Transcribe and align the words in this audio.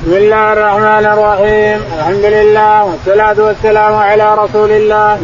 بسم 0.00 0.12
الله 0.16 0.52
الرحمن 0.52 1.06
الرحيم. 1.14 1.78
الحمد 1.98 2.24
لله 2.36 2.84
والصلاة 2.84 3.38
والسلام 3.46 3.94
على 3.94 4.34
رسول 4.34 4.70
الله. 4.70 5.18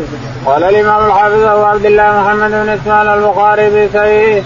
قال 0.46 0.64
الإمام 0.64 1.06
الحافظ 1.06 1.42
أبو 1.42 1.64
عبد 1.64 1.86
الله 1.86 2.20
محمد 2.20 2.50
بن 2.50 2.68
إسماعيل 2.68 3.08
البخاري 3.08 3.70
في 3.70 3.88
صحيح 3.94 4.44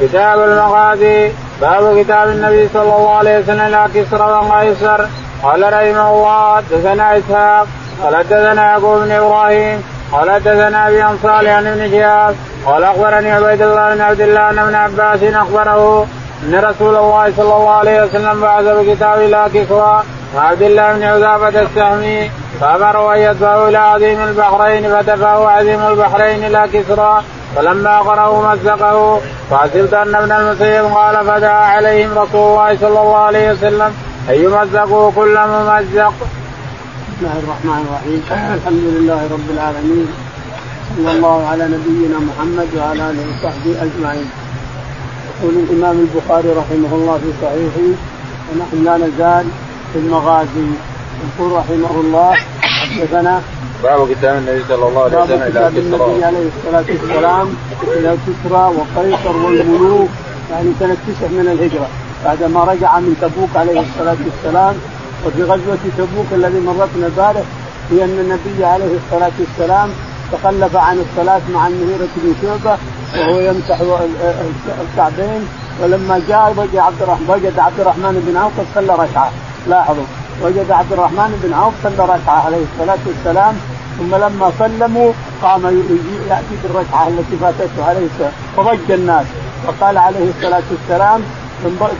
كتاب 0.00 0.38
المغازي 0.40 1.30
باب 1.60 1.98
كتاب 1.98 2.28
النبي 2.28 2.68
صلى 2.74 2.82
الله 2.82 3.14
عليه 3.14 3.38
وسلم 3.38 3.60
إلى 3.60 3.88
كسرى 3.94 4.22
وقيصر 4.22 5.00
قال 5.42 5.62
رحمه 5.62 6.10
الله 6.10 6.56
حدثنا 6.56 7.18
إسحاق 7.18 7.66
قال 8.02 8.16
حدثنا 8.16 8.62
يعقوب 8.64 8.98
بن 9.04 9.10
إبراهيم 9.10 9.82
قال 10.12 10.30
حدثنا 10.30 10.88
أبي 10.88 11.02
عن 11.02 11.18
صالح 11.22 11.50
عن 11.50 11.66
ابن 11.66 11.90
شهاب 11.90 12.34
قال 12.66 12.84
أخبرني 12.84 13.30
عبيد 13.32 13.62
الله 13.62 13.94
بن 13.94 14.00
عبد 14.00 14.20
الله 14.20 14.50
أن 14.50 14.58
ابن 14.58 14.74
عباس 14.74 15.22
أخبره 15.22 16.06
إن 16.44 16.54
رسول 16.54 16.96
الله 16.96 17.32
صلى 17.36 17.56
الله 17.56 17.70
عليه 17.70 18.02
وسلم 18.02 18.40
بعث 18.40 18.64
بكتاب 18.64 19.20
إلى 19.20 19.48
كسرى 19.54 20.02
وعبد 20.34 20.62
الله 20.62 20.92
بن 20.92 21.02
عذابة 21.02 21.62
السهمي 21.62 22.30
فامره 22.60 23.14
أن 23.14 23.18
يدفعه 23.18 23.68
إلى 23.68 23.78
عظيم 23.78 24.20
البحرين 24.20 24.88
فدفعه 24.88 25.48
عظيم 25.50 25.80
البحرين 25.80 26.44
إلى 26.44 26.68
كسرى 26.72 27.22
فلما 27.56 27.98
قرأه 27.98 28.52
مزقه 28.52 29.20
فحسبت 29.50 29.94
أن 29.94 30.14
ابن 30.14 30.32
المسيب 30.32 30.84
قال 30.84 31.26
فدعا 31.26 31.64
عليهم 31.64 32.18
رسول 32.18 32.50
الله 32.50 32.76
صلى 32.80 33.00
الله 33.00 33.16
عليه 33.16 33.52
وسلم 33.52 33.92
أن 34.30 34.34
يمزقوا 34.34 35.10
كل 35.16 35.38
ممزق. 35.38 36.14
بسم 37.08 37.20
الله 37.20 37.38
الرحمن 37.44 37.86
الرحيم. 37.86 38.22
الحمد 38.54 38.84
لله 38.94 39.20
رب 39.32 39.50
العالمين. 39.50 40.06
صلى 40.96 41.12
الله 41.12 41.48
على 41.48 41.64
نبينا 41.64 42.18
محمد 42.18 42.68
وعلى 42.76 43.10
آله 43.10 43.22
وصحبه 43.30 43.82
أجمعين. 43.82 44.41
يقول 45.42 45.54
الإمام 45.54 45.96
البخاري 46.06 46.48
رحمه 46.48 46.94
الله 46.96 47.18
في 47.18 47.30
صحيحه 47.42 47.88
ونحن 48.52 48.84
لا 48.84 48.96
نزال 49.06 49.46
في 49.92 49.98
المغازي. 49.98 50.66
يقول 51.38 51.52
رحمه 51.52 52.00
الله 52.00 52.34
حدثنا 52.62 53.42
باب 53.82 54.08
كتاب 54.14 54.36
النبي 54.36 54.64
صلى 54.68 54.88
الله 54.88 55.02
عليه 55.02 55.18
وسلم 55.18 55.42
إلى 55.42 55.50
كتاب 55.50 55.76
النبي 55.76 56.24
عليه 56.24 56.46
الصلاة 56.56 56.84
والسلام 56.88 57.48
إلى 57.82 58.16
كسرى 58.26 58.72
وقيصر 58.76 59.36
والملوك 59.36 60.08
يعني 60.50 60.70
سنة 60.80 60.96
تسع 61.06 61.26
من 61.28 61.48
الهجرة 61.52 61.88
بعدما 62.24 62.64
رجع 62.64 62.98
من 63.00 63.16
تبوك 63.20 63.56
عليه 63.56 63.80
الصلاة 63.80 64.16
والسلام 64.26 64.74
وفي 65.26 65.42
غزوة 65.42 65.78
تبوك 65.98 66.26
الذي 66.32 66.60
مرتنا 66.60 67.06
البارح 67.06 67.42
هي 67.90 68.04
أن 68.04 68.18
النبي 68.24 68.64
عليه 68.64 68.96
الصلاة 69.04 69.32
والسلام 69.40 69.88
تخلف 70.32 70.76
عن 70.76 70.96
الصلاه 71.04 71.40
مع 71.54 71.66
المغيره 71.66 72.08
بن 72.16 72.34
شعبة 72.42 72.78
وهو 73.18 73.40
يمسح 73.40 73.78
الكعبين. 74.80 75.42
ولما 75.82 76.20
جاء 76.28 76.54
وجد 76.56 76.76
عبد 76.76 77.02
الرحمن 77.02 77.26
وجد 77.28 77.58
عبد 77.58 77.80
الرحمن 77.80 78.14
بن 78.26 78.36
عوف 78.36 78.52
قد 78.58 78.66
صلى 78.74 78.92
ركعة. 79.04 79.30
لاحظوا. 79.68 80.04
وجد 80.42 80.70
عبد 80.70 80.92
الرحمن 80.92 81.40
بن 81.42 81.52
عوف 81.54 81.74
صلى 81.82 82.04
ركعة 82.04 82.46
عليه 82.46 82.64
الصلاة 82.72 82.98
والسلام. 83.06 83.54
ثم 83.98 84.14
لما 84.14 84.52
سلموا 84.58 85.12
قام 85.42 85.64
يأتي 86.28 86.54
بالركعة 86.62 87.08
التي 87.08 87.36
فاتته 87.40 87.84
عليه 87.88 88.06
السلام 88.14 88.32
فضج 88.56 88.90
الناس. 88.90 89.26
وقال 89.66 89.98
عليه 89.98 90.30
الصلاة 90.36 90.62
والسلام 90.70 91.20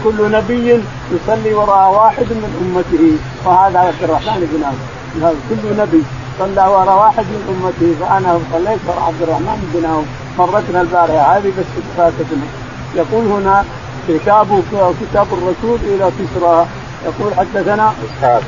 كل 0.04 0.32
نبي 0.32 0.82
يصلي 1.12 1.54
وراء 1.54 1.90
واحد 1.94 2.28
من 2.42 2.50
أمته. 2.62 3.04
وهذا 3.44 3.78
عبد 3.78 4.02
الرحمن 4.02 4.40
بن 4.52 4.64
عوف. 4.64 5.36
كل 5.50 5.76
نبي. 5.82 6.02
صلى 6.38 6.66
وراء 6.66 6.98
واحد 6.98 7.24
من 7.24 7.42
امته 7.52 8.06
فانا 8.06 8.40
صليت 8.52 8.80
عبد 9.06 9.22
الرحمن 9.22 9.70
بن 9.74 9.84
عوف. 9.90 10.04
مرتنا 10.38 10.80
البارحة. 10.80 11.36
هذه 11.36 11.52
بس 11.58 11.64
فاتتنا 11.96 12.46
يقول 12.94 13.26
هنا 13.26 13.64
كتاب 14.08 14.62
كتاب 15.00 15.26
الرسول 15.32 15.78
إلى 15.82 16.10
كسرى. 16.18 16.66
يقول 17.04 17.34
حدثنا 17.34 17.92
إسحاق. 18.04 18.42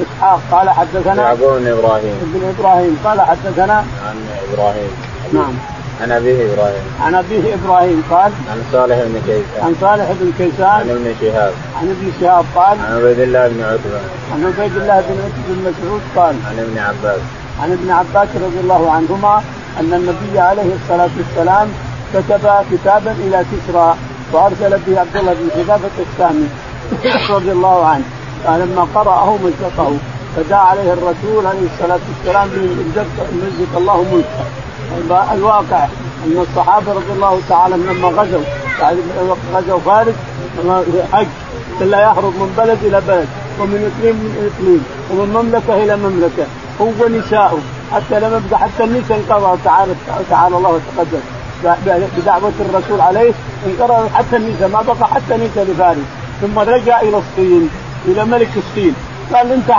إسحاق. 0.00 0.40
قال 0.52 0.70
حدثنا 0.70 1.22
يعقوب 1.22 1.58
بن 1.58 1.66
إبراهيم. 1.66 2.16
ابن 2.22 2.54
إبراهيم. 2.58 3.00
قال 3.04 3.20
حدثنا 3.20 3.74
عن 3.74 4.28
إبراهيم. 4.52 4.90
نعم. 5.32 5.52
عن 6.02 6.12
أبيه 6.12 6.54
إبراهيم. 6.54 6.84
عن 7.00 7.14
أبيه 7.14 7.54
إبراهيم 7.54 8.02
قال 8.10 8.32
عن 8.50 8.62
صالح 8.72 8.96
بن 8.96 9.20
كيسان. 9.26 9.64
عن 9.64 9.74
صالح 9.80 10.12
بن 10.20 10.32
كيسان 10.38 10.66
عن 10.66 10.90
ابن 10.90 11.14
شهاب. 11.20 11.52
عن 11.76 11.88
ابن 11.88 12.12
شهاب 12.20 12.44
قال 12.54 12.78
عن 12.86 12.96
عبيد 12.96 13.20
الله 13.20 13.48
بن 13.48 13.62
عتبة. 13.62 14.00
عن 14.32 14.44
عبيد 14.44 14.76
الله 14.76 15.00
بن 15.00 15.16
عتبة 15.24 15.46
بن 15.48 15.58
مسعود 15.68 16.00
قال 16.16 16.34
عن 16.48 16.58
ابن 16.58 16.78
عباس. 16.78 17.20
عن 17.62 17.72
ابن 17.72 17.90
عباس 17.90 18.28
رضي 18.34 18.60
الله 18.60 18.92
عنهما 18.92 19.42
أن 19.80 19.94
النبي 19.94 20.38
عليه 20.38 20.70
الصلاة 20.74 21.10
والسلام 21.18 21.68
كتب 22.14 22.50
كتابا 22.72 23.12
إلى 23.12 23.44
كسرى 23.52 23.94
وارسل 24.32 24.78
به 24.86 25.00
عبد 25.00 25.16
الله 25.16 25.34
بن 25.34 25.50
حذافة 25.56 25.96
السامي 26.12 26.48
رضي 27.30 27.52
الله 27.52 27.86
عنه. 27.86 28.04
فلما 28.44 28.86
قرأه 28.94 29.36
مزقه 29.36 29.92
فدعا 30.36 30.60
عليه 30.60 30.92
الرسول 30.92 31.46
عليه 31.46 31.66
الصلاة 31.74 31.98
والسلام 32.08 32.48
مزق 33.32 33.76
الله 33.76 34.02
ملكه. 34.02 34.44
الواقع 35.32 35.84
أن 36.26 36.44
الصحابة 36.50 36.92
رضي 36.92 37.12
الله 37.12 37.40
تعالى 37.48 37.76
لما 37.76 38.08
غزوا 38.08 38.40
غزوا 39.54 39.78
فارس 39.78 40.14
حج 41.12 41.26
لا 41.80 42.00
يهرب 42.00 42.34
من 42.34 42.54
بلد 42.58 42.78
إلى 42.84 43.02
بلد 43.08 43.28
ومن 43.60 43.92
اثنين 43.92 44.14
من 44.14 44.50
اثنين 44.52 44.84
ومن 45.10 45.32
مملكة 45.34 45.84
إلى 45.84 45.96
مملكة 45.96 46.46
هو 46.80 47.08
نساؤه 47.08 47.58
حتى 47.92 48.20
لم 48.20 48.42
يبقى 48.46 48.58
حتى 48.58 48.84
النساء 48.84 49.18
انقضى 49.18 49.58
تعالى 49.64 49.92
تعالى 50.30 50.56
الله 50.56 50.70
وتقدم. 50.70 51.20
بدعوة 52.18 52.52
الرسول 52.60 53.00
عليه 53.00 53.32
انقرض 53.66 54.10
حتى 54.14 54.36
النساء 54.36 54.68
ما 54.68 54.82
بقى 54.82 55.08
حتى 55.08 55.34
نساء 55.34 55.64
لفارس. 55.64 55.98
ثم 56.42 56.58
رجع 56.58 57.00
إلى 57.00 57.16
الصين 57.16 57.70
إلى 58.06 58.24
ملك 58.24 58.50
الصين. 58.56 58.94
قال 59.34 59.52
أنت 59.52 59.74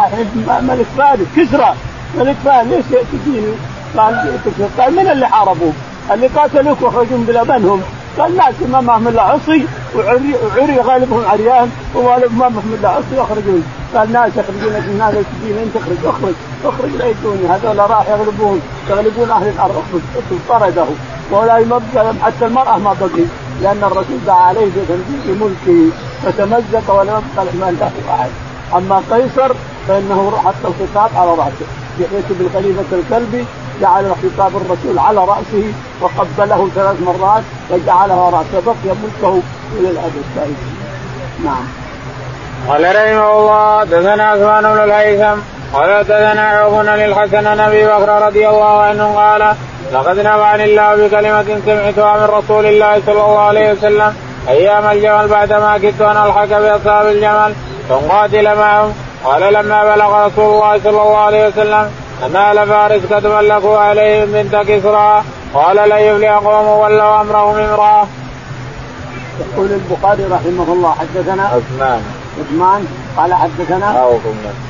ملك 0.62 0.85
فارس 0.97 1.28
كسرى. 1.38 1.73
ملك 2.17 2.35
فارس 2.46 2.67
ليش 2.67 2.85
تجيني؟ 3.12 3.53
قال 3.98 4.40
قال 4.80 4.96
من 4.96 5.08
اللي 5.12 5.28
حاربوك؟ 5.28 5.74
اللي 6.12 6.28
قاتلوك 6.28 6.81
واخرجوا 6.81 7.18
بلا 7.28 7.44
من؟ 7.44 7.84
قال 8.20 8.38
ناس 8.38 8.53
ما 8.72 8.81
معهم 8.81 9.08
إلا 9.08 9.22
عصي 9.22 9.66
وعري, 9.96 10.36
وعري 10.58 10.80
غالبهم 10.80 11.25
عريان 11.25 11.70
وغالب 11.96 12.31
ما 12.38 12.50
معهم 12.50 12.78
إلا 12.80 12.90
عصي 12.90 13.18
واخرجون 13.18 13.64
قال 13.96 14.12
ناس 14.12 14.31
يخرجون 14.38 14.74
من 14.74 15.02
هذا 15.02 15.24
تجيني 15.42 15.64
انت 15.64 15.76
اخرج 15.76 16.06
اخرج 16.06 16.34
اخرج 16.66 16.90
لا 17.00 17.06
يجوني. 17.06 17.47
هذول 17.50 17.90
راح 17.90 18.09
يغلبون 18.09 18.62
يغلبون 18.90 19.31
أهل 19.31 19.47
الأرض. 19.47 19.72
اخرج 19.72 20.40
طرده 20.50 20.86
ولا 21.31 21.58
يبقى 21.58 22.14
حتى 22.24 22.46
المرأة 22.46 22.78
ما 22.78 22.96
بقي 23.02 23.26
لأن 23.62 23.84
الرسول 23.84 24.18
دعا 24.28 24.36
عليه 24.42 24.66
بتنزيل 24.66 25.38
ملكه 25.42 25.96
فتمزق 26.24 26.94
ولم 27.00 27.22
يبقى 27.34 27.46
من 27.46 27.78
له 27.80 28.14
احد 28.16 28.30
أما 28.76 29.02
قيصر 29.12 29.53
فإنه 29.88 30.31
حط 30.46 30.53
الخطاب 30.66 31.09
على 31.16 31.31
رأسه 31.31 31.68
يحيى 32.00 32.22
بن 32.30 32.50
خليفه 32.53 32.97
الكلبي 32.97 33.46
جعل 33.82 34.12
خطاب 34.12 34.52
الرسول 34.58 35.00
على 35.00 35.20
رأسه 35.20 35.74
وقبله 36.02 36.70
ثلاث 36.76 37.02
مرات 37.02 37.44
وجعله 37.72 38.30
راسه 38.30 38.66
بقي 38.66 38.96
ملكه 39.04 39.42
إلى 39.80 39.90
الابد 39.90 40.24
نعم. 41.46 41.68
قال 42.68 42.84
رحمه 42.96 43.40
الله 43.40 43.84
دثنا 43.84 44.30
عثمان 44.30 44.64
بن 44.64 44.84
الهيثم 44.84 45.40
قال 45.74 46.04
دثنا 46.04 46.42
عوفنا 46.42 47.08
للحسن 47.08 47.48
عن 47.48 47.60
أبي 47.60 47.86
بكر 47.86 48.10
رضي 48.28 48.50
الله 48.50 48.82
عنه 48.82 49.16
قال 49.16 49.56
لقد 49.94 50.20
نفعني 50.20 50.64
الله 50.64 50.96
بكلمة 50.96 51.62
سمعتها 51.66 52.18
من 52.18 52.24
رسول 52.24 52.66
الله 52.66 53.02
صلى 53.06 53.22
الله 53.22 53.40
عليه 53.40 53.72
وسلم 53.72 54.16
أيام 54.50 54.86
الجمل 54.86 55.28
بعدما 55.28 55.78
كدت 55.78 56.02
أن 56.02 56.18
ألحق 56.18 56.59
بأصحاب 56.59 57.08
الجمل 57.08 57.54
فنقاتل 57.90 58.56
معهم 58.56 58.94
قال 59.24 59.54
لما 59.54 59.96
بلغ 59.96 60.26
رسول 60.26 60.54
الله 60.54 60.80
صلى 60.84 61.02
الله 61.02 61.18
عليه 61.18 61.48
وسلم 61.48 61.92
أهل 62.23 62.67
فارس 62.67 63.01
قد 63.13 63.28
ملكوا 63.28 63.78
عليهم 63.78 64.31
بنت 64.31 64.55
كسرى 64.55 65.23
قال 65.53 65.75
لا 65.75 65.97
يفلح 65.97 66.31
قوم 66.31 66.67
ولوا 66.67 67.22
أمرهم 67.22 67.55
امرأة. 67.55 68.07
يقول 69.39 69.69
البخاري 69.72 70.23
رحمه 70.23 70.73
الله 70.73 70.91
حدثنا 70.91 71.44
عثمان. 71.44 72.01
عثمان 72.39 72.88
قال 73.17 73.34
حدثنا 73.34 73.85
عوف 73.85 74.22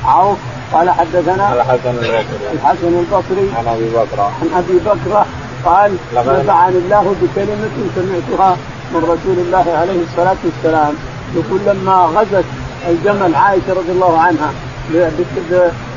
عوف 0.04 0.38
قال 0.72 0.90
حدثنا 0.90 1.52
الحسن 1.52 1.90
البصري. 1.90 2.52
الحسن 2.52 2.98
البصري. 2.98 3.52
عن 3.58 3.66
أبي 3.68 3.90
بكر. 3.90 4.20
عن 4.20 4.48
أبي 4.56 4.78
بكر 4.78 5.24
قال 5.64 5.96
نفعني 6.14 6.76
الله 6.76 7.14
بكلمة 7.22 7.70
سمعتها 7.96 8.56
من 8.92 9.02
رسول 9.02 9.38
الله 9.38 9.76
عليه 9.80 10.00
الصلاة 10.10 10.36
والسلام 10.44 10.94
يقول 11.34 11.60
لما 11.66 11.94
غزت 11.94 12.44
الجمل 12.88 13.34
عائشة 13.34 13.70
رضي 13.70 13.92
الله 13.92 14.18
عنها 14.18 14.50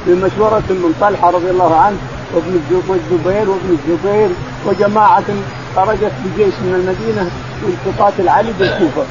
بمشوره 0.07 0.63
من 0.69 0.94
طلحة 1.01 1.30
رضي 1.30 1.50
الله 1.50 1.75
عنه 1.75 1.98
وابن 2.33 2.59
الزبير 2.89 3.50
وابن 3.50 3.77
الزبير 3.77 4.30
وجماعة 4.65 5.24
خرجت 5.75 6.12
بجيش 6.25 6.53
من 6.63 6.74
المدينة 6.75 7.31
لتقاتل 7.63 8.30
علي 8.30 8.53
بالكوفه 8.59 9.03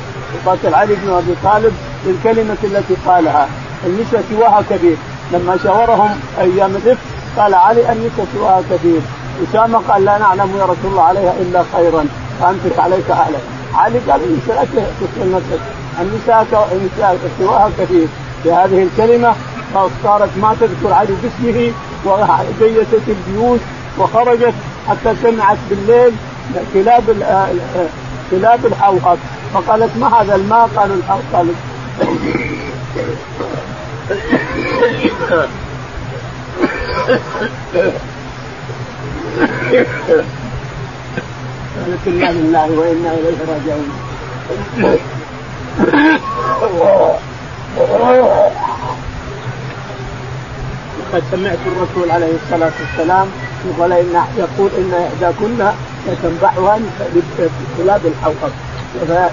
تقاتل 0.45 0.75
علي 0.75 0.95
بن 0.95 1.11
أبي 1.11 1.35
طالب 1.45 1.73
بالكلمة 2.07 2.57
التي 2.65 2.95
قالها. 3.07 3.49
النساء 3.87 4.25
سواها 4.31 4.63
كبير. 4.71 4.97
لما 5.33 5.59
شاورهم 5.65 6.11
أيام 6.41 6.77
الافك 6.77 6.99
قال 7.37 7.55
علي 7.55 7.93
النساء 7.93 8.27
سواها 8.35 8.63
كثير 8.71 9.01
أسامة 9.45 9.79
قال 9.89 10.05
لا 10.05 10.19
نعلم 10.19 10.57
يا 10.59 10.65
رسول 10.65 10.91
الله 10.91 11.03
عليها 11.03 11.35
إلا 11.41 11.65
خيرا. 11.73 12.05
فامسك 12.41 12.79
عليك 12.79 13.11
اهلك 13.11 13.43
علي 13.75 13.99
قال 13.99 14.21
النساء 14.25 14.69
لا 14.75 14.83
تقتل 15.01 15.33
نفسك. 15.33 15.61
النساء 16.01 16.47
سواها 17.39 17.71
كثير 17.79 18.09
بهذه 18.45 18.83
الكلمة 18.83 19.35
صارت 19.75 20.31
ما 20.43 20.57
تذكر 20.61 20.93
علي 20.93 21.15
باسمه 21.23 21.73
وجيست 22.05 23.03
الجيوش 23.09 23.61
وخرجت 23.99 24.55
حتى 24.89 25.15
سمعت 25.23 25.59
بالليل 25.71 26.13
كلاب 26.75 27.05
كلاب 28.31 28.67
الحوهب 28.67 29.19
فقالت 29.55 29.97
ما 29.97 30.21
هذا 30.21 30.35
الماء؟ 30.35 30.69
قالوا 30.77 30.97
الحوهب 30.97 31.25
قالت 31.33 31.57
إنا 42.07 42.31
لله 42.33 42.71
وإنا 42.71 43.15
إليه 43.15 43.39
راجعون. 43.49 43.91
وقد 51.13 51.23
سمعت 51.33 51.59
الرسول 51.67 52.11
عليه 52.11 52.33
الصلاة 52.45 52.73
والسلام 52.81 53.27
يقول 53.67 53.93
ان 53.93 54.23
يقول 54.39 54.71
إن 54.79 54.93
احداكن 54.95 55.67
لتنبعها 56.09 56.79
كلاب 57.79 58.01
الحوض. 58.07 58.53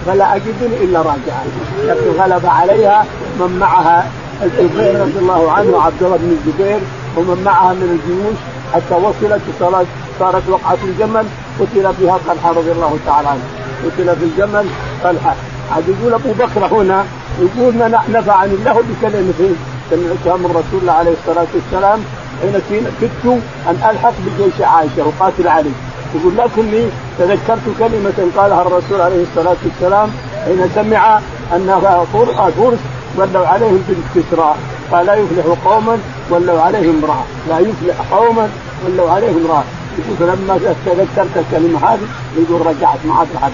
فلا 0.06 0.36
اجدني 0.36 0.84
إلا 0.84 1.00
راجعا. 1.00 1.46
لكن 1.84 2.22
غلب 2.22 2.46
عليها 2.46 3.06
من 3.40 3.58
معها 3.60 4.08
الزبير 4.44 5.02
رضي 5.02 5.20
الله 5.20 5.52
عنه 5.52 5.70
وعبد 5.72 6.04
الله 6.04 6.18
بن 6.18 6.38
الزبير 6.38 6.80
ومن 7.18 7.44
معها 7.46 7.74
من 7.74 8.00
الجيوش 8.00 8.38
حتى 8.74 8.96
وصلت 8.96 9.42
صارت 9.60 9.88
صارت 10.20 10.50
وقعة 10.50 10.78
الجمل 10.84 11.26
قتل 11.60 11.94
فيها 12.00 12.20
طلحة 12.28 12.50
رضي 12.50 12.72
الله 12.72 12.98
تعالى 13.06 13.28
عنه. 13.28 13.44
قتل 13.86 14.16
في 14.16 14.26
الجمل 14.26 14.66
طلحة. 15.04 15.36
عاد 15.76 15.84
يقول 15.90 16.14
أبو 16.14 16.32
بكر 16.32 16.66
هنا 16.76 17.06
يقول 17.40 17.74
نفعني 18.10 18.54
الله 18.54 18.84
بكلمتين. 18.90 19.56
سمعتها 19.90 20.38
من 20.38 20.46
رسول 20.50 20.80
الله 20.82 20.94
عليه 20.94 21.12
الصلاة 21.12 21.48
والسلام 21.56 22.00
حين 22.42 22.86
كدت 23.02 23.26
أن 23.70 23.76
ألحق 23.90 24.14
بجيش 24.26 24.62
عائشة 24.62 25.08
وقاتل 25.08 25.48
علي. 25.48 25.72
يقول 26.16 26.38
لكني 26.38 26.86
تذكرت 27.20 27.66
كلمة 27.80 28.32
قالها 28.38 28.62
الرسول 28.62 29.02
عليه 29.02 29.24
الصلاة 29.24 29.56
والسلام 29.66 30.10
حين 30.46 30.70
سمع 30.76 31.18
أن 31.56 31.68
فرس 32.14 32.80
ولوا 33.18 33.48
عليهم 33.48 33.84
بالكسرى 33.88 34.56
قال 34.92 35.06
لا 35.06 35.16
يفلح 35.16 35.46
قوما 35.66 35.98
ولوا 36.30 36.62
عليهم 36.62 37.04
امرأة 37.04 37.24
لا 37.50 37.60
يفلح 37.60 37.96
قوما 38.12 38.50
ولوا 38.86 39.12
عليهم 39.12 39.46
امرأة 39.46 39.64
يقول 39.98 40.18
فلما 40.20 40.58
تذكرت 40.86 41.38
الكلمة 41.38 41.80
هذه 41.80 42.08
يقول 42.38 42.66
رجعت 42.66 42.98
ما 43.06 43.14
عاد 43.14 43.28
راح 43.36 43.50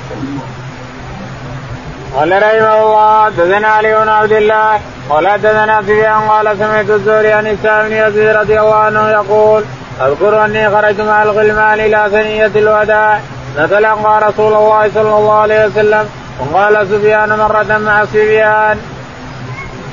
قال 2.16 2.32
رحمه 2.32 2.84
الله 2.84 3.26
حدثنا 3.26 3.68
علي 3.68 3.96
بن 3.96 4.10
عبد 4.10 4.32
الله 4.32 4.80
قال 5.10 5.28
حدثنا 5.28 5.82
سفيان 5.82 6.22
قال 6.30 6.58
سمعت 6.58 6.90
الزهري 6.90 7.32
عن 7.34 7.48
السائب 7.48 7.86
بن 7.86 7.94
يزيد 7.94 8.36
رضي 8.36 8.60
الله 8.60 8.76
عنه 8.76 9.10
يقول 9.10 9.64
أذكر 10.02 10.46
أني 10.46 10.70
خرجت 10.70 11.02
مع 11.02 11.24
الغلمان 11.24 11.80
إلى 11.80 12.08
ثنية 12.12 12.52
الوداع 12.56 13.20
نتلقى 13.58 14.22
رسول 14.28 14.54
الله 14.54 14.92
صلى 14.94 15.18
الله 15.18 15.34
عليه 15.34 15.66
وسلم 15.66 16.10
وقال 16.40 16.88
سفيان 16.88 17.30
مرة 17.30 17.78
مع 17.78 18.06
سفيان. 18.06 18.78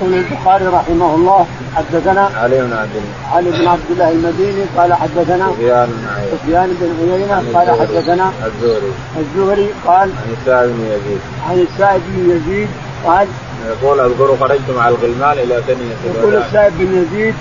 يقول 0.00 0.14
البخاري 0.14 0.66
رحمه 0.66 1.14
الله 1.14 1.46
حدثنا 1.76 2.30
علي 2.36 2.60
بن 2.60 2.72
عبد 2.72 2.96
الله. 2.96 3.14
علي 3.32 3.50
بن 3.50 3.66
عبد 3.66 3.90
الله 3.90 4.10
المديني 4.10 4.64
قال 4.76 4.94
حدثنا 4.94 5.50
سفيان 5.52 5.88
بن 5.88 6.08
عيينة. 6.16 6.36
سفيان 6.36 6.76
بن 6.80 7.12
عيينة 7.12 7.42
قال 7.54 7.80
حدثنا 7.80 8.32
الزهري. 8.46 8.92
الزهري 9.18 9.68
قال 9.86 10.10
عن 10.10 10.36
السائب 10.40 10.70
بن 10.70 10.84
يزيد. 10.84 11.20
عن 11.48 11.66
السائب 11.72 12.02
بن 12.08 12.30
يزيد 12.30 12.68
قال 13.06 13.28
يقول 13.68 14.00
اذكر 14.00 14.36
خرجت 14.40 14.70
مع 14.76 14.88
الغلمان 14.88 15.38
إلى 15.38 15.62
ثنية 15.66 16.14
يقول 16.14 16.34
السائب 16.34 16.72
بن 16.78 17.02
يزيد 17.02 17.34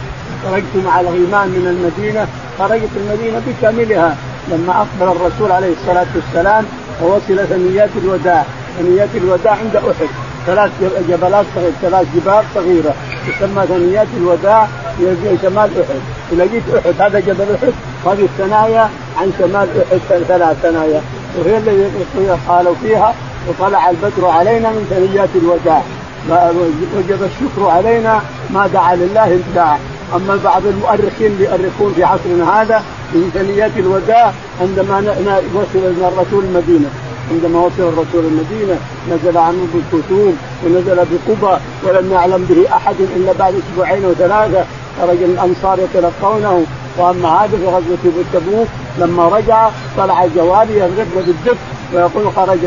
خرجت 0.44 0.86
مع 0.86 1.00
الغلمان 1.00 1.48
من 1.48 1.68
المدينة 1.68 2.28
خرجت 2.60 2.90
المدينة 2.96 3.42
بكاملها 3.48 4.16
لما 4.52 4.74
أقبل 4.74 5.12
الرسول 5.16 5.52
عليه 5.52 5.74
الصلاة 5.82 6.08
والسلام 6.16 6.66
ووصل 7.04 7.48
ثنيات 7.48 7.90
الوداع. 8.04 8.46
ثنيات 8.80 9.10
الوداع 9.16 9.52
عند 9.52 9.76
أحد. 9.76 10.10
ثلاث 10.46 10.72
جبلات 11.10 11.46
صغيرة 11.56 11.74
ثلاث 11.82 12.08
جبال 12.16 12.44
صغيرة 12.56 12.94
تسمى 13.28 13.66
ثنيات 13.68 14.08
الوداع 14.18 14.68
في 14.98 15.38
شمال 15.42 15.70
أحد. 15.82 16.02
ولقيت 16.32 16.64
أحد 16.78 17.02
هذا 17.02 17.20
جبل 17.20 17.46
أحد 17.56 17.74
هذه 18.06 18.24
الثنايا 18.24 18.90
عن 19.18 19.32
شمال 19.40 19.68
أحد 19.92 20.24
ثلاث 20.28 20.58
ثنايا. 20.64 21.02
وهي 21.38 21.58
التي 21.58 22.38
قالوا 22.48 22.76
فيها 22.84 23.14
وطلع 23.48 23.90
البدر 23.90 24.28
علينا 24.28 24.70
من 24.70 24.86
ثنيات 24.90 25.30
الوداع. 25.36 25.82
وجب 26.98 27.24
الشكر 27.24 27.70
علينا 27.70 28.22
ما 28.50 28.68
دعا 28.68 28.96
لله 28.96 29.40
دعا 29.56 29.78
أما 30.16 30.40
بعض 30.44 30.66
المؤرخين 30.66 31.32
اللي 31.32 31.44
يؤرخون 31.44 31.94
في 31.96 32.04
عصرنا 32.04 32.62
هذا 32.62 32.84
في 33.12 33.20
ثنيات 33.34 33.72
الوداع 33.78 34.34
عندما 34.62 35.16
وصل 35.54 35.94
الرسول 36.14 36.44
المدينة. 36.44 36.90
عندما 37.32 37.60
وصل 37.60 37.84
الرسول 37.84 38.26
المدينة 38.26 38.78
نزل 39.12 39.38
عنه 39.38 39.68
بالكتوم 39.74 40.38
ونزل 40.66 40.96
بقبى 40.96 41.58
ولم 41.84 42.12
يعلم 42.12 42.46
به 42.50 42.76
أحد 42.76 42.96
إلا 43.16 43.34
بعد 43.40 43.54
أسبوعين 43.56 44.06
وثلاثة. 44.06 44.66
خرج 45.02 45.24
الأنصار 45.24 45.80
يتلقونه. 45.80 46.66
وأما 46.98 47.30
هذا 47.30 47.58
في 47.58 47.66
غزوة 47.66 48.24
تبوك 48.34 48.68
لما 49.00 49.28
رجع 49.28 49.70
طلع 49.98 50.24
الجواري 50.24 50.74
يضرب 50.74 51.08
بالدف 51.16 51.58
ويقول 51.94 52.34
خرج 52.36 52.60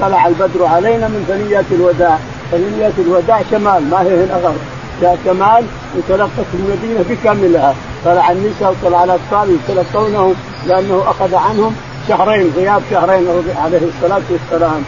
طلع 0.00 0.26
البدر 0.26 0.64
علينا 0.64 1.08
من 1.08 1.24
ثنيات 1.28 1.64
الوداع. 1.72 2.18
ثنيات 2.50 2.92
الوداع 2.98 3.42
شمال 3.50 3.90
ما 3.90 4.02
هي 4.02 4.24
هنا 4.24 4.34
غرب. 4.34 4.60
جاء 5.02 5.18
شمال 5.24 5.64
وتلقت 5.96 6.46
المدينة 6.54 7.04
بكاملها. 7.10 7.74
طلع 8.04 8.30
النساء 8.30 8.74
وطلع 8.82 9.04
الأطفال 9.04 9.56
يتلقونه 9.56 10.34
لأنه 10.66 11.02
أخذ 11.06 11.34
عنهم 11.34 11.76
شهرين 12.10 12.52
غياب 12.56 12.82
شهرين 12.90 13.26
عليه 13.64 13.80
الصلاة 13.88 14.22
والسلام 14.30 14.82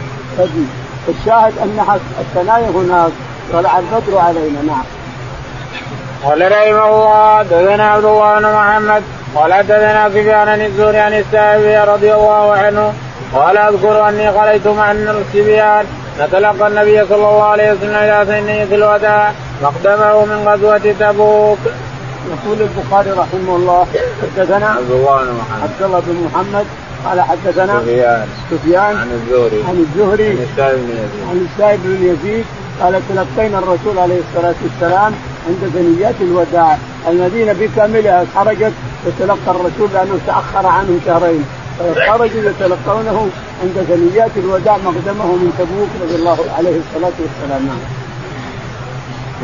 الشاهد 1.09 1.53
ان 1.63 1.99
الثنايا 2.19 2.69
هناك 2.69 3.11
طلع 3.53 3.79
البدر 3.79 4.17
علينا 4.17 4.61
نعم. 4.67 4.83
قال 6.23 6.51
رحمه 6.51 6.89
الله 6.89 7.37
حدثنا 7.37 7.91
عبد 7.91 8.05
الله 8.05 8.39
بن 8.39 8.45
محمد 8.45 9.03
قال 9.35 9.53
حدثنا 9.53 10.09
سفيان 10.09 10.61
الزهري 10.61 10.97
عن 10.97 11.13
السائب 11.13 11.89
رضي 11.89 12.13
الله 12.13 12.53
عنه 12.53 12.93
قال 13.35 13.57
اذكر 13.57 14.09
أني 14.09 14.31
خرجت 14.31 14.67
مع 14.67 14.91
السبيان 14.91 15.85
نتلقى 16.19 16.67
النبي 16.67 17.05
صلى 17.05 17.15
الله 17.15 17.43
عليه 17.43 17.71
وسلم 17.71 17.95
إلى 17.95 18.25
ثنية 18.25 18.75
الوداع 18.75 19.31
مقدمه 19.63 20.25
من 20.25 20.47
غزوة 20.47 20.93
تبوك. 20.99 21.59
يقول 22.31 22.61
البخاري 22.61 23.11
رحمه 23.11 23.55
الله 23.55 23.87
حدثنا 24.21 24.67
عبد 24.67 24.91
الله 24.91 25.23
بن 25.23 25.33
محمد 25.33 25.63
عبد 25.63 25.83
الله 25.83 25.99
بن 25.99 26.29
محمد 26.33 26.65
قال 27.05 27.21
حدثنا 27.21 27.79
سفيان 27.79 28.27
سفيان 28.51 28.95
عن 28.97 29.11
الزهري. 29.11 29.63
عن 29.67 29.85
الزهري 29.85 30.29
عن 30.29 30.37
السائب 30.51 30.79
بن 30.79 30.89
يزيد. 30.89 31.29
عن 31.29 31.47
السائب 31.51 31.79
بن 31.83 32.05
يزيد 32.05 32.45
قال 32.81 33.01
تلقينا 33.09 33.59
الرسول 33.59 33.97
عليه 33.97 34.19
الصلاة 34.29 34.55
والسلام 34.63 35.13
عند 35.47 35.71
ثنيات 35.73 36.15
الوداع. 36.21 36.77
المدينة 37.07 37.53
بكاملها 37.53 38.25
خرجت 38.35 38.73
وتلقى 39.05 39.47
الرسول 39.47 39.89
لأنه 39.93 40.19
تأخر 40.27 40.67
عنهم 40.67 40.99
شهرين. 41.05 41.45
خرجوا 42.07 42.41
يتلقونه 42.49 43.27
عند 43.63 43.85
ثنيات 43.87 44.31
الوداع 44.37 44.77
مقدمه 44.77 45.25
من 45.25 45.53
تبوك 45.59 45.89
رضي 46.03 46.15
الله 46.15 46.37
عليه 46.57 46.77
الصلاة 46.83 47.11
والسلام. 47.19 47.65
نعم. 47.67 47.77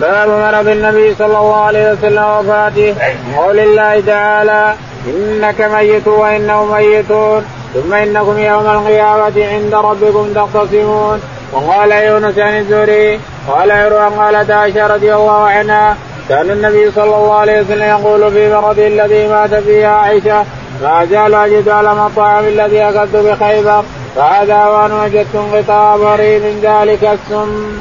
باب 0.02 0.30
مرض 0.30 0.68
النبي 0.68 1.16
صلى 1.16 1.38
الله 1.38 1.56
عليه 1.56 1.92
وسلم 1.92 2.24
وفاته. 2.24 2.96
قول 3.38 3.60
الله 3.60 4.00
تعالى 4.00 4.76
إنك 5.08 5.62
ميت 5.62 6.08
وإنهم 6.08 6.72
ميتون 6.72 7.46
ثم 7.74 7.94
إنكم 7.94 8.38
يوم 8.38 8.66
القيامة 8.66 9.46
عند 9.46 9.74
ربكم 9.74 10.34
تختصمون 10.36 11.20
وقال 11.54 11.92
يونس 11.92 12.38
عن 12.38 12.58
الزهري 12.58 13.20
قال 13.48 13.72
عروه 13.72 14.10
قالت 14.10 14.52
عائشة 14.52 14.88
رضي 14.88 15.16
الله 15.16 15.42
عنها 15.42 15.98
كان 16.30 16.52
النبي 16.52 16.92
صلى 16.92 17.04
الله 17.04 17.34
عليه 17.34 17.62
وسلم 17.62 17.84
يقول 17.84 18.32
في 18.32 18.54
مرضه 18.54 18.88
الذي 18.88 19.28
مات 19.28 19.56
فيه 19.56 19.88
عائشة 19.88 20.46
ما 20.82 21.06
زال 21.06 21.34
أجد 21.34 21.70
علم 21.70 22.00
الطعام 22.00 22.46
الذي 22.46 22.82
اكلت 22.82 23.16
بخيبر 23.16 23.84
فهذا 24.16 24.66
وأن 24.66 24.92
وجدت 24.92 25.36
انقطاع 25.36 25.96
بريد 25.96 26.42
من 26.42 26.60
ذلك 26.64 27.04
السم. 27.04 27.80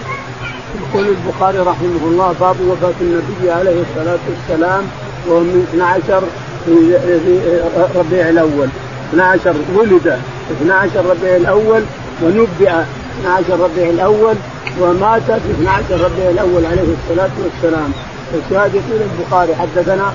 يقول 0.81 1.09
البخاري 1.09 1.59
رحمه 1.59 2.03
الله 2.03 2.35
باب 2.41 2.57
وفاة 2.61 2.95
النبي 3.01 3.51
عليه 3.51 3.83
الصلاة 3.83 4.19
والسلام 4.29 4.83
وهو 5.29 5.41
من 5.41 5.67
12 5.73 6.23
في 6.69 7.59
ربيع 7.99 8.29
الأول. 8.29 8.69
12 9.13 9.55
ولد. 9.77 10.19
12 10.63 11.07
ربيع 11.11 11.37
الأول 11.37 11.83
ونبئ. 12.23 12.73
12 13.21 13.61
ربيع 13.61 13.91
الأول 13.91 14.35
ومات 14.81 15.23
في 15.23 15.51
12 15.51 16.05
ربيع 16.05 16.31
الأول 16.31 16.67
عليه 16.67 16.89
الصلاة 16.99 17.31
والسلام. 17.43 17.93
الشاهد 18.35 18.75
يقول 18.75 19.01
البخاري. 19.09 19.55
حدثنا 19.55 20.13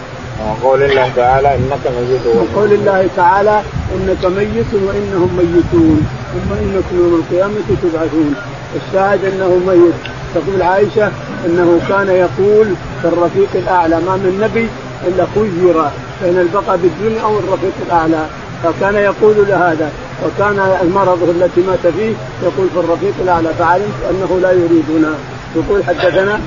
وقول 0.47 0.83
الله 0.83 1.11
تعالى 1.15 1.55
إنك 1.55 1.83
ميت 1.97 2.35
وقول 2.35 2.73
الله 2.73 3.07
تعالى 3.15 3.61
إنك 3.95 4.25
ميت 4.25 4.71
وإنهم 4.73 5.29
ميتون. 5.37 6.07
ثم 6.33 6.53
إنكم 6.53 6.95
يوم 6.97 7.23
القيامة 7.23 7.53
تبعثون. 7.83 8.35
الشاهد 8.75 9.25
أنه 9.25 9.61
ميت. 9.67 9.93
تقول 10.35 10.61
عائشة 10.61 11.11
إنه 11.45 11.79
كان 11.89 12.09
يقول 12.09 12.67
في 13.01 13.07
الرفيق 13.07 13.49
الأعلى 13.55 13.95
ما 13.95 14.15
من 14.15 14.39
نبي 14.43 14.67
إلا 15.07 15.25
خير 15.35 15.75
بين 16.23 16.39
البقاء 16.39 16.77
بالدنيا 16.77 17.21
أو 17.21 17.39
الرفيق 17.39 17.73
الأعلى. 17.85 18.25
فكان 18.63 18.95
يقول 18.95 19.35
له 19.47 19.71
هذا 19.71 19.91
وكان 20.25 20.57
مرضه 20.95 21.31
التي 21.31 21.61
مات 21.61 21.93
فيه 21.95 22.13
يقول 22.43 22.67
في 22.73 22.79
الرفيق 22.79 23.13
الأعلى 23.21 23.49
فعلمت 23.59 23.99
أنه 24.09 24.39
لا 24.41 24.51
يريدنا. 24.51 25.13
يقول 25.55 25.83
حدثنا؟ 25.83 26.39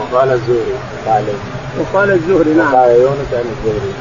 وقال 0.00 0.30
الزهري 0.32 0.74
قال 1.06 1.24
وقال 1.80 2.10
الزهري 2.10 2.54
نعم. 2.54 2.74
وقال 2.74 2.90
يونس 2.90 3.30
عن 3.32 3.44
الزهري. 3.54 3.92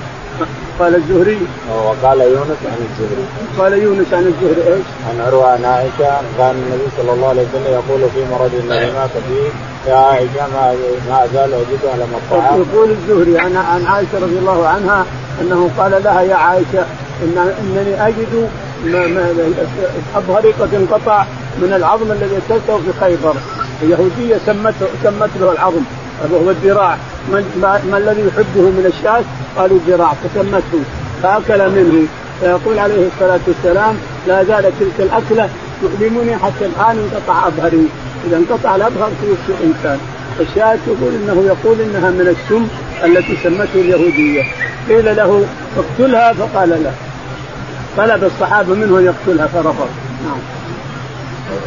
قال 0.79 0.95
الزهري؟ 0.95 1.39
وقال 1.69 2.21
يونس 2.21 2.61
عن 2.71 2.79
الزهري. 2.89 3.25
قال 3.59 3.73
يونس 3.73 4.13
عن 4.13 4.25
الزهري 4.31 4.73
إيش؟ 4.73 4.85
عن 5.09 5.21
عروه 5.27 5.47
عن 5.51 5.65
عائشة 5.65 6.21
كان 6.37 6.55
النبي 6.55 6.87
صلى 6.97 7.13
الله 7.13 7.29
عليه 7.29 7.41
وسلم 7.41 7.73
يقول 7.73 8.09
في 8.15 8.21
مرض 8.31 8.51
الذي 8.63 8.91
مات 8.91 9.09
فيه 9.27 9.49
يا 9.87 9.95
عائشه 9.95 10.47
ما 10.53 10.75
ما 11.09 11.25
ازال 11.25 11.53
اجد 11.53 11.79
على 11.93 12.03
الطعام 12.03 12.61
يقول 12.61 12.89
الزهري 12.89 13.39
عن 13.39 13.55
عن 13.55 13.85
عائشة 13.85 14.19
رضي 14.21 14.37
الله 14.39 14.67
عنها 14.67 15.05
أنه 15.41 15.69
قال 15.77 16.03
لها 16.03 16.21
يا 16.21 16.35
عائشة 16.35 16.85
إن 17.23 17.37
إنني 17.37 18.07
أجد 18.07 18.49
ما 18.85 19.33
ابهري 20.15 20.51
قد 20.51 20.73
انقطع 20.73 21.25
من 21.61 21.73
العظم 21.73 22.11
الذي 22.11 22.37
أكلته 22.37 22.77
في 22.77 22.99
خيبر. 22.99 23.35
اليهودية 23.81 24.37
سمته 24.45 24.87
سمت 25.03 25.29
له 25.39 25.51
العظم 25.51 25.81
وهو 26.31 26.49
الذراع. 26.49 26.97
ما, 27.31 27.43
ما 27.91 27.97
الذي 27.97 28.21
يحبه 28.21 28.61
من 28.61 28.91
الشاة؟ 28.97 29.23
قالوا 29.57 29.79
ذراع 29.87 30.13
فسمته 30.13 30.83
فأكل 31.23 31.69
منه. 31.69 32.07
فيقول 32.39 32.79
عليه 32.79 33.07
الصلاة 33.07 33.39
والسلام 33.47 33.95
لا 34.27 34.43
زالت 34.43 34.73
تلك 34.79 34.99
الأكلة 34.99 35.49
تؤلمني 35.81 36.35
حتى 36.35 36.65
الآن 36.65 36.97
انقطع 36.97 37.47
ابهري 37.47 37.87
إذا 38.27 38.37
انقطع 38.37 38.75
الأبهر 38.75 39.11
في 39.19 39.53
الإنسان. 39.53 39.99
الشاهد 40.39 40.79
يقول 40.87 41.13
إنه 41.13 41.43
يقول 41.45 41.81
إنها 41.81 42.09
من 42.09 42.35
السم 42.35 42.67
التي 43.03 43.37
سمته 43.43 43.75
اليهودية. 43.75 44.43
قيل 44.89 45.15
له 45.15 45.45
اقتلها 45.77 46.33
فقال 46.33 46.69
لا. 46.69 46.91
طلب 47.97 48.23
الصحابة 48.23 48.73
منه 48.73 48.99
أن 48.99 49.05
يقتلها 49.05 49.47
فرفض. 49.47 49.89
نعم. 50.25 50.39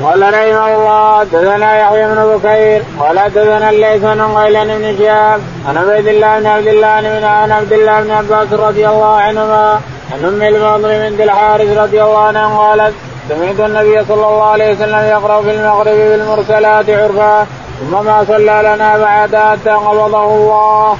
قال 0.02 0.22
رحمه 0.22 0.76
الله 0.76 1.18
حدثنا 1.20 1.80
يحيى 1.80 2.06
بن 2.06 2.36
بكير 2.36 2.82
قال 3.00 3.18
حدثنا 3.18 3.70
الليث 3.70 4.02
بن 4.02 4.20
غيلان 4.20 4.78
بن 4.78 4.98
شهاب 4.98 5.40
عن 5.68 5.76
عبيد 5.76 6.06
الله 6.06 6.40
بن 6.40 6.46
عبد 6.46 6.66
الله 6.66 7.00
بن 7.00 7.24
عن 7.24 7.50
عبد 7.50 7.72
الله 7.72 8.02
بن 8.02 8.10
عباس 8.10 8.52
رضي 8.52 8.88
الله 8.88 9.16
عنهما 9.16 9.80
عن 10.12 10.24
أم 10.24 10.42
المظلم 10.42 11.10
بنت 11.10 11.20
الحارث 11.20 11.78
رضي 11.78 12.02
الله 12.02 12.18
عنها 12.18 12.58
قالت 12.58 12.94
سمعت 13.28 13.60
النبي 13.60 14.04
صلى 14.04 14.26
الله 14.26 14.44
عليه 14.44 14.72
وسلم 14.72 14.98
يقرأ 14.98 15.42
في 15.42 15.50
المغرب 15.50 15.96
بالمرسلات 15.96 16.90
عرفا 16.90 17.46
ثم 17.80 18.04
ما 18.04 18.24
صلى 18.28 18.62
لنا 18.64 18.98
بعد 18.98 19.36
حتى 19.36 19.70
قبضه 19.70 20.34
الله. 20.34 20.96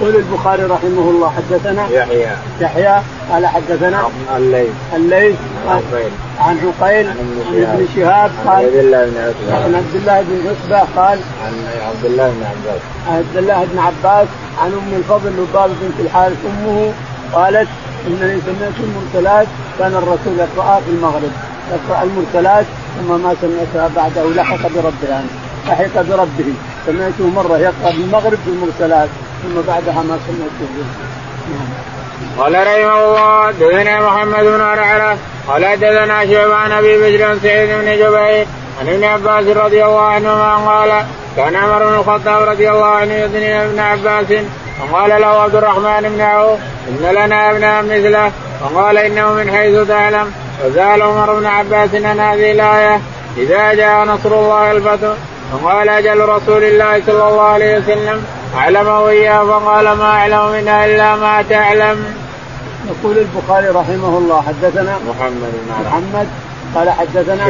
يقول 0.00 0.16
البخاري 0.16 0.62
رحمه 0.62 1.10
الله 1.10 1.32
حدثنا 1.36 1.88
يحيى. 1.90 2.28
يحيى 2.60 3.02
قال 3.32 3.46
حدثنا 3.46 4.02
الليث. 4.36 4.72
الليث 4.96 5.36
عن 5.68 5.82
عن 6.40 6.72
عقيل 6.80 7.06
عن 7.08 7.16
ابن 7.74 7.86
شهاب. 7.96 8.30
قال 8.46 8.64
عبد 8.64 8.74
الله 8.74 9.04
بن 9.04 9.16
عتبة. 9.16 9.64
عن 9.64 9.74
عبد 9.74 9.94
الله 9.94 10.22
بن 10.22 10.48
عتبة 10.48 11.02
قال 11.02 11.18
عن 11.44 11.54
عبد 11.88 12.04
الله 12.04 12.28
بن 12.28 12.44
عباس. 12.44 12.80
عن 13.08 13.16
عبد 13.16 13.36
الله 13.36 13.66
بن 13.72 13.78
عباس 13.78 14.28
عن 14.62 14.72
أم 14.72 14.94
الفضل 14.96 15.30
لبابه 15.30 15.74
بنت 15.82 16.00
الحارث 16.00 16.36
أمه 16.46 16.92
قالت 17.32 17.68
انني 18.06 18.40
سمعت 18.46 18.76
المرسلات 18.80 19.46
كان 19.78 19.94
الرسول 19.94 20.38
يقراها 20.38 20.80
في 20.80 20.90
المغرب. 20.90 21.32
يقرأ 21.72 22.02
المرسلات 22.02 22.66
ثم 22.98 23.22
ما 23.22 23.34
سمعتها 23.42 23.90
بعده 23.96 24.24
لحق 24.30 24.62
بربها 24.74 25.24
لحق 25.68 26.02
بربه. 26.02 26.54
سمعته 26.86 27.26
مرة 27.26 27.58
يقرأ 27.58 27.90
بالمغرب 27.90 28.38
في 28.44 28.50
المرسلات 28.50 29.08
ثم 29.42 29.60
بعدها 29.68 30.02
ما 30.02 30.18
سمعته 30.26 30.68
قال 32.38 32.54
رحمه 32.54 33.04
الله 33.04 33.50
دثنا 33.50 34.00
محمد 34.00 34.44
بن 34.44 34.60
عرعرة 34.60 35.18
قال 35.48 35.80
دثنا 35.80 36.26
شيبان 36.26 36.72
أبي 36.72 36.98
بشر 36.98 37.38
سعيد 37.42 37.68
بن 37.68 37.96
جبير 37.96 38.46
عن 38.80 38.88
ابن 38.88 39.04
عباس 39.04 39.56
رضي 39.56 39.84
الله 39.84 40.00
عنهما 40.00 40.56
قال 40.56 41.04
كان 41.36 41.56
عمر 41.56 41.84
بن 41.88 41.94
الخطاب 41.94 42.48
رضي 42.48 42.70
الله 42.70 42.86
عنه 42.86 43.14
يدني 43.14 43.64
ابن 43.64 43.78
عباس 43.78 44.26
فقال 44.78 45.20
له 45.20 45.26
عبد 45.26 45.54
الرحمن 45.54 46.00
بن 46.02 46.20
عوف 46.20 46.58
إن 46.88 47.14
لنا 47.14 47.50
ابناء 47.50 47.82
مثله. 47.82 48.32
فقال 48.60 48.98
إنه 48.98 49.32
من 49.32 49.50
حيث 49.50 49.88
تعلم. 49.88 50.32
فسال 50.62 51.02
عمر 51.02 51.34
بن 51.34 51.46
عباس 51.46 51.94
عن 51.94 52.20
هذه 52.20 52.52
الآية 52.52 53.00
إذا 53.36 53.74
جاء 53.74 54.04
نصر 54.04 54.34
الله 54.34 54.72
الفتح. 54.72 55.14
فقال 55.52 55.88
أجل 55.88 56.28
رسول 56.28 56.64
الله 56.64 57.02
صلى 57.06 57.28
الله 57.28 57.42
عليه 57.42 57.78
وسلم 57.78 58.26
اعلمه 58.56 59.08
اياه 59.08 59.44
فقال 59.44 59.92
ما 59.92 60.04
أعلم 60.04 60.52
منها 60.52 60.86
إلا 60.86 61.16
ما 61.16 61.44
تعلم. 61.50 62.14
يقول 62.88 63.18
البخاري 63.18 63.68
رحمه 63.68 64.18
الله 64.18 64.42
حدثنا 64.42 64.98
محمد 65.08 65.52
بن 65.52 65.84
محمد 65.86 66.28
قال 66.74 66.90
حدثنا 66.90 67.46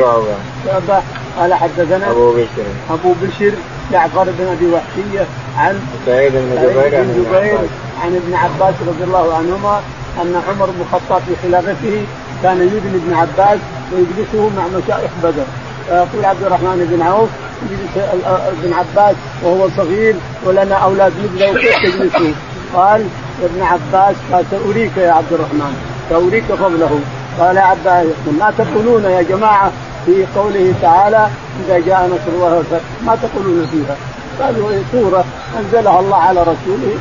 شعبة 0.66 1.02
قال 1.38 1.54
حدثنا 1.54 2.10
أبو 2.10 2.32
بشر. 2.32 2.66
أبو 2.90 3.14
بشر 3.22 3.52
جعفر 3.92 4.24
بن 4.38 4.46
أبي 4.46 4.66
وحشية 4.66 5.26
عن 5.58 5.80
سعيد 6.06 6.32
بن 6.32 6.62
جبير 6.62 6.96
عن 6.96 7.24
جبير 7.30 7.58
عن 8.04 8.16
ابن 8.16 8.34
عباس 8.34 8.74
رضي 8.88 9.04
الله 9.04 9.34
عنهما 9.34 9.80
أن 10.22 10.42
عمر 10.48 10.66
بن 10.66 10.80
الخطاب 10.80 11.22
في 11.28 11.48
خلافته 11.48 12.04
كان 12.42 12.62
يدني 12.62 12.96
ابن 12.96 13.14
عباس 13.14 13.58
ويجلسه 13.92 14.50
مع 14.56 14.66
مشايخ 14.66 15.10
بدر. 15.22 15.44
فيقول 15.88 16.24
عبد 16.24 16.42
الرحمن 16.42 16.88
بن 16.92 17.02
عوف 17.02 17.28
يجلس 17.70 18.08
ابن 18.26 18.72
عباس 18.72 19.16
وهو 19.42 19.68
صغير 19.76 20.14
ولنا 20.44 20.74
أولاد 20.74 21.12
مثله 21.24 21.52
كيف 21.60 21.76
تجلسه؟ 21.84 22.34
قال 22.74 23.06
ابن 23.42 23.62
عباس 23.62 24.16
قال 24.32 24.44
سأريك 24.50 24.96
يا 24.96 25.12
عبد 25.12 25.32
الرحمن 25.32 25.76
سأريك 26.10 26.44
فضله 26.44 27.00
قال 27.40 27.58
عباس 27.58 28.06
ما 28.38 28.52
تقولون 28.58 29.04
يا 29.04 29.22
جماعة 29.22 29.70
في 30.06 30.26
قوله 30.36 30.74
تعالى 30.82 31.28
إذا 31.66 31.78
جاء 31.78 32.06
نصر 32.06 32.34
الله 32.34 32.54
والفتح؟ 32.56 32.80
ما 33.06 33.16
تقولون 33.22 33.66
فيها؟ 33.66 33.96
قالوا 34.40 34.72
هي 34.72 34.80
سورة 34.92 35.24
أنزلها 35.58 36.00
الله 36.00 36.16
على 36.16 36.40
رسوله. 36.40 36.94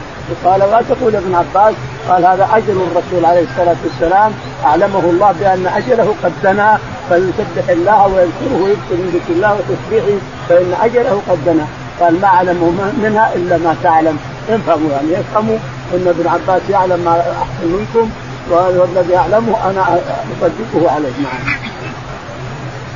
قال 0.46 0.60
ما 0.60 0.82
تقول 0.90 1.16
ابن 1.16 1.36
عباس؟ 1.36 1.76
قال 2.10 2.26
هذا 2.26 2.50
أجل 2.54 2.78
الرسول 2.92 3.26
عليه 3.26 3.44
الصلاة 3.44 3.76
والسلام. 3.84 4.32
أعلمه 4.66 5.00
الله 5.00 5.32
بأن 5.40 5.68
أجله 5.68 6.16
قد 6.24 6.32
دنا 6.44 6.80
فليسبح 7.10 7.70
الله 7.70 8.08
ويذكره 8.08 8.64
ويذكر 8.64 8.92
من 8.92 9.10
ذكر 9.14 9.34
الله 9.34 9.54
وتسبيحه 9.54 10.18
فإن 10.50 10.74
أجله 10.82 11.22
قد 11.30 11.46
دنا. 11.46 11.66
قال 12.00 12.22
ما 12.22 12.28
أعلم 12.28 12.92
منها 13.04 13.34
إلا 13.36 13.58
ما 13.58 13.76
تعلم. 13.84 14.18
افهموا 14.50 14.92
يعني 14.92 15.12
يفهموا 15.12 15.58
أن 15.94 16.08
ابن 16.08 16.28
عباس 16.28 16.62
يعلم 16.70 17.00
ما 17.06 17.20
أحسن 17.20 17.68
منكم. 17.68 18.10
والذي 18.52 19.18
أعلمه 19.18 19.70
أنا 19.70 20.00
أصدقه 20.42 20.92
عليه. 20.92 21.10
نعم. 21.24 21.72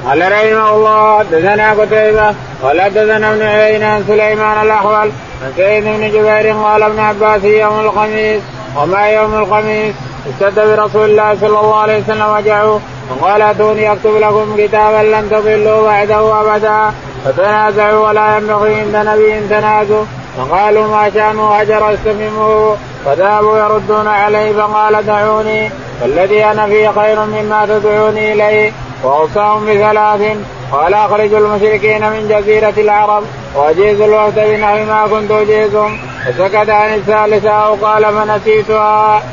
قال 0.05 0.31
رحمه 0.31 0.75
الله 0.75 1.19
حدثنا 1.19 1.71
قتيبة 1.71 2.35
قال 2.63 2.81
حدثنا 2.81 3.33
ابن 3.33 3.41
عيينة 3.41 3.85
عن 3.85 4.03
سليمان 4.07 4.65
الأحول 4.65 4.93
عن 4.95 5.12
سيد 5.55 5.83
بن 5.83 6.07
جبير 6.07 6.51
قال 6.51 6.83
ابن 6.83 7.00
عباس 7.00 7.43
يوم 7.43 7.79
الخميس 7.79 8.41
وما 8.77 9.07
يوم 9.07 9.35
الخميس؟ 9.35 9.95
اشتد 10.29 10.59
برسول 10.59 11.09
الله 11.09 11.35
صلى 11.41 11.59
الله 11.59 11.75
عليه 11.75 12.03
وسلم 12.03 12.29
وجعه 12.38 12.79
وقال 13.09 13.41
أتوني 13.41 13.91
أكتب 13.91 14.15
لكم 14.15 14.55
كتابا 14.57 15.03
لن 15.03 15.29
تضلوا 15.29 15.85
بعده 15.88 16.41
أبدا 16.41 16.93
فتنازعوا 17.25 18.07
ولا 18.07 18.38
ينبغي 18.38 18.75
عند 18.75 18.95
نبي 18.95 19.47
تنازوا 19.50 20.05
فقالوا 20.38 20.88
ما 20.88 21.10
شانوا 21.13 21.62
هجر 21.62 21.94
استفهمه 21.94 22.75
فذهبوا 23.06 23.58
يردون 23.58 24.08
عليه 24.08 24.54
فقال 24.54 25.06
دعوني. 25.06 25.70
فالذي 26.01 26.46
أنا 26.46 26.65
فيه 26.65 26.89
خير 26.89 27.20
مما 27.25 27.65
تدعوني 27.65 28.34
إليه. 28.34 28.72
وأوصاهم 29.04 29.65
بثلاث. 29.65 30.38
قال 30.72 30.94
اخرجوا 30.94 31.39
المشركين 31.39 32.10
من 32.10 32.27
جزيرة 32.30 32.74
العرب. 32.77 33.24
واجيزوا 33.56 34.06
الوفد 34.06 34.39
بنحو 34.39 34.86
ما 34.86 35.08
كنت 35.08 35.32
أجيزهم. 35.32 35.98
وسكت 36.27 36.70
عن 36.70 36.94
الثالثة 36.94 37.50
أو 37.50 37.74
قال 37.74 38.06
فنسيتها. 38.06 39.24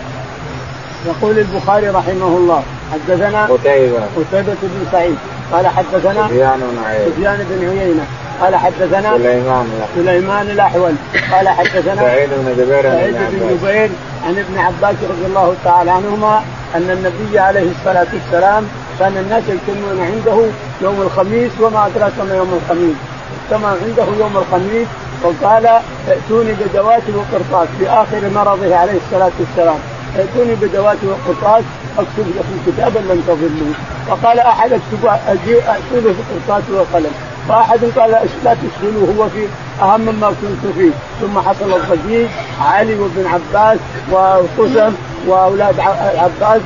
يقول 1.07 1.39
البخاري 1.39 1.89
رحمه 1.89 2.27
الله 2.27 2.63
حدثنا 2.93 3.45
قتيبة. 3.47 3.99
قتيبة 4.17 4.57
بن 4.63 4.87
سعيد. 4.93 5.19
قال 5.53 5.67
حدثنا 5.67 6.29
سفيان 6.29 6.61
بن 6.61 6.85
عيينة. 6.85 7.11
سفيان 7.11 7.47
بن 7.51 7.69
عيينة. 7.69 8.07
قال 8.41 8.57
حدثنا 8.57 9.19
سليمان 9.19 9.67
سليمان 9.95 10.51
الأحول. 10.51 10.93
قال 11.33 11.49
حدثنا 11.49 11.97
سعيد 11.97 12.29
بن 12.31 12.55
جبير 12.59 12.83
سعيد 12.83 13.15
بن 13.15 13.59
جبير 13.63 13.91
عن 14.27 14.39
ابن 14.39 14.59
عباس 14.59 14.97
رضي 15.11 15.27
الله 15.27 15.55
تعالى 15.65 15.91
عنهما 15.91 16.43
أن 16.75 16.91
النبي 16.91 17.39
عليه 17.39 17.71
الصلاة 17.71 18.07
والسلام 18.13 18.67
كان 18.99 19.17
الناس 19.17 19.43
يجتمعون 19.49 20.01
عنده 20.01 20.47
يوم 20.83 21.03
الخميس 21.03 21.51
وما 21.61 21.87
أدراك 21.87 22.13
ما 22.29 22.37
يوم 22.37 22.61
الخميس. 22.63 22.97
اجتمع 23.45 23.69
عنده 23.69 24.05
يوم 24.19 24.37
الخميس 24.37 24.89
وقال 25.23 25.67
ائتوني 26.09 26.53
بدوات 26.53 27.03
وقرطاس 27.17 27.69
في 27.79 27.89
آخر 27.89 28.31
مرضه 28.35 28.77
عليه 28.77 28.99
الصلاة 29.07 29.31
والسلام. 29.41 29.79
ائتوني 30.19 30.55
بدوات 30.55 30.97
وقرطاس 31.05 31.65
أكتب 31.99 32.27
لكم 32.37 32.57
كتابا 32.67 32.99
لن 32.99 33.23
تضلوا. 33.27 33.75
فقال 34.09 34.39
أحد 34.39 34.73
اكتب 34.73 35.07
ائتوني 35.07 36.15
بقرطاس 36.17 36.65
وقلم. 36.71 37.13
واحد 37.49 37.85
قال 37.99 38.11
لا 38.45 38.55
تشغلوه 38.55 39.15
هو 39.19 39.29
في 39.29 39.47
أهم 39.83 40.01
مما 40.01 40.29
كنت 40.29 40.73
فيه. 40.79 40.91
ثم 41.21 41.39
حصل 41.39 41.73
الضجيج 41.73 42.29
علي 42.61 42.95
وابن 42.95 43.27
عباس 43.27 43.79
وقسم 44.13 44.95
وأولاد 45.29 45.81
عباس 46.17 46.61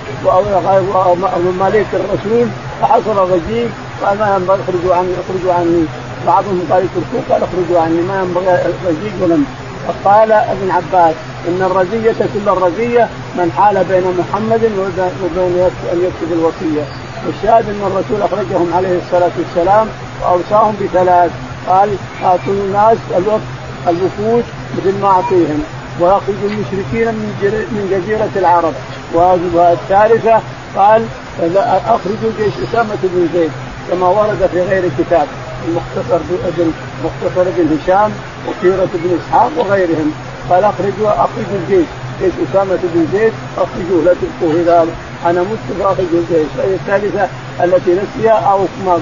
ومماليك 1.36 1.86
الرسول 1.92 2.48
فحصل 2.82 3.24
الضجيج 3.24 3.68
قال 4.04 4.18
ما 4.18 4.36
ينبغي 4.36 4.58
اخرجوا 4.62 4.94
عني 4.94 5.12
اخرجوا 5.24 5.52
عني. 5.52 5.84
بعضهم 6.26 6.60
قال 6.70 6.84
اتركوه 6.84 7.22
قال 7.30 7.42
اخرجوا 7.42 7.80
عني 7.80 8.00
ما 8.00 8.20
ينبغي 8.20 8.66
الضجيج 8.66 9.22
ولم. 9.22 9.44
فقال 9.86 10.32
ابن 10.32 10.70
عباس 10.70 11.14
إن 11.48 11.62
الرزية 11.62 12.12
كل 12.34 12.48
الرزية 12.48 13.08
من 13.38 13.52
حال 13.56 13.84
بين 13.84 14.04
محمد 14.18 14.60
وبين 14.78 15.70
ان 15.92 15.98
يكتب 16.06 16.32
الوصية. 16.32 16.84
والشاهد 17.26 17.64
إن 17.68 17.82
الرسول 17.86 18.22
أخرجهم 18.22 18.70
عليه 18.74 18.98
الصلاة 18.98 19.30
والسلام 19.38 19.86
واوصاهم 20.22 20.74
بثلاث. 20.80 21.30
قال 21.68 21.96
أعطوا 22.24 22.52
الناس 22.52 22.98
الوقت 23.16 23.40
الوفود 23.88 24.44
مثل 24.78 24.98
ما 25.02 25.08
أعطيهم. 25.08 25.62
وأخرجوا 26.00 26.48
المشركين 26.50 27.06
من 27.14 27.30
من 27.70 27.84
جزيرة 27.90 28.30
العرب. 28.36 28.72
والثالثة 29.14 30.40
قال 30.76 31.06
أخرجوا 31.86 32.30
جيش 32.38 32.54
أسامة 32.68 32.96
بن 33.02 33.28
زيد 33.34 33.50
كما 33.90 34.08
ورد 34.08 34.48
في 34.52 34.60
غير 34.62 34.90
كتاب 34.98 35.26
المختصر 35.68 36.20
ابن 36.46 36.72
مختصر 37.04 37.40
ابن 37.40 37.78
هشام 37.78 38.12
وسيرة 38.48 38.88
بن 38.94 39.18
إسحاق 39.18 39.50
وغيرهم. 39.56 40.12
قال 40.50 40.64
اخرجوا 40.64 41.10
أخرجوا 41.10 41.58
الجيش. 41.62 41.86
جيش 42.20 42.32
أسامة 42.50 42.78
بن 42.82 43.06
زيد 43.12 43.32
أخرجوه 43.58 44.04
لا 44.04 44.14
تبقوا 44.14 44.54
اذا 44.62 44.86
أنا 45.26 45.40
مت 45.40 45.78
فاخرجوا 45.78 46.20
الجيش. 46.20 46.46
الثالثة 46.58 47.28
التي 47.64 47.90
نسيها 47.90 48.32
أو 48.32 48.66
ما 48.86 48.92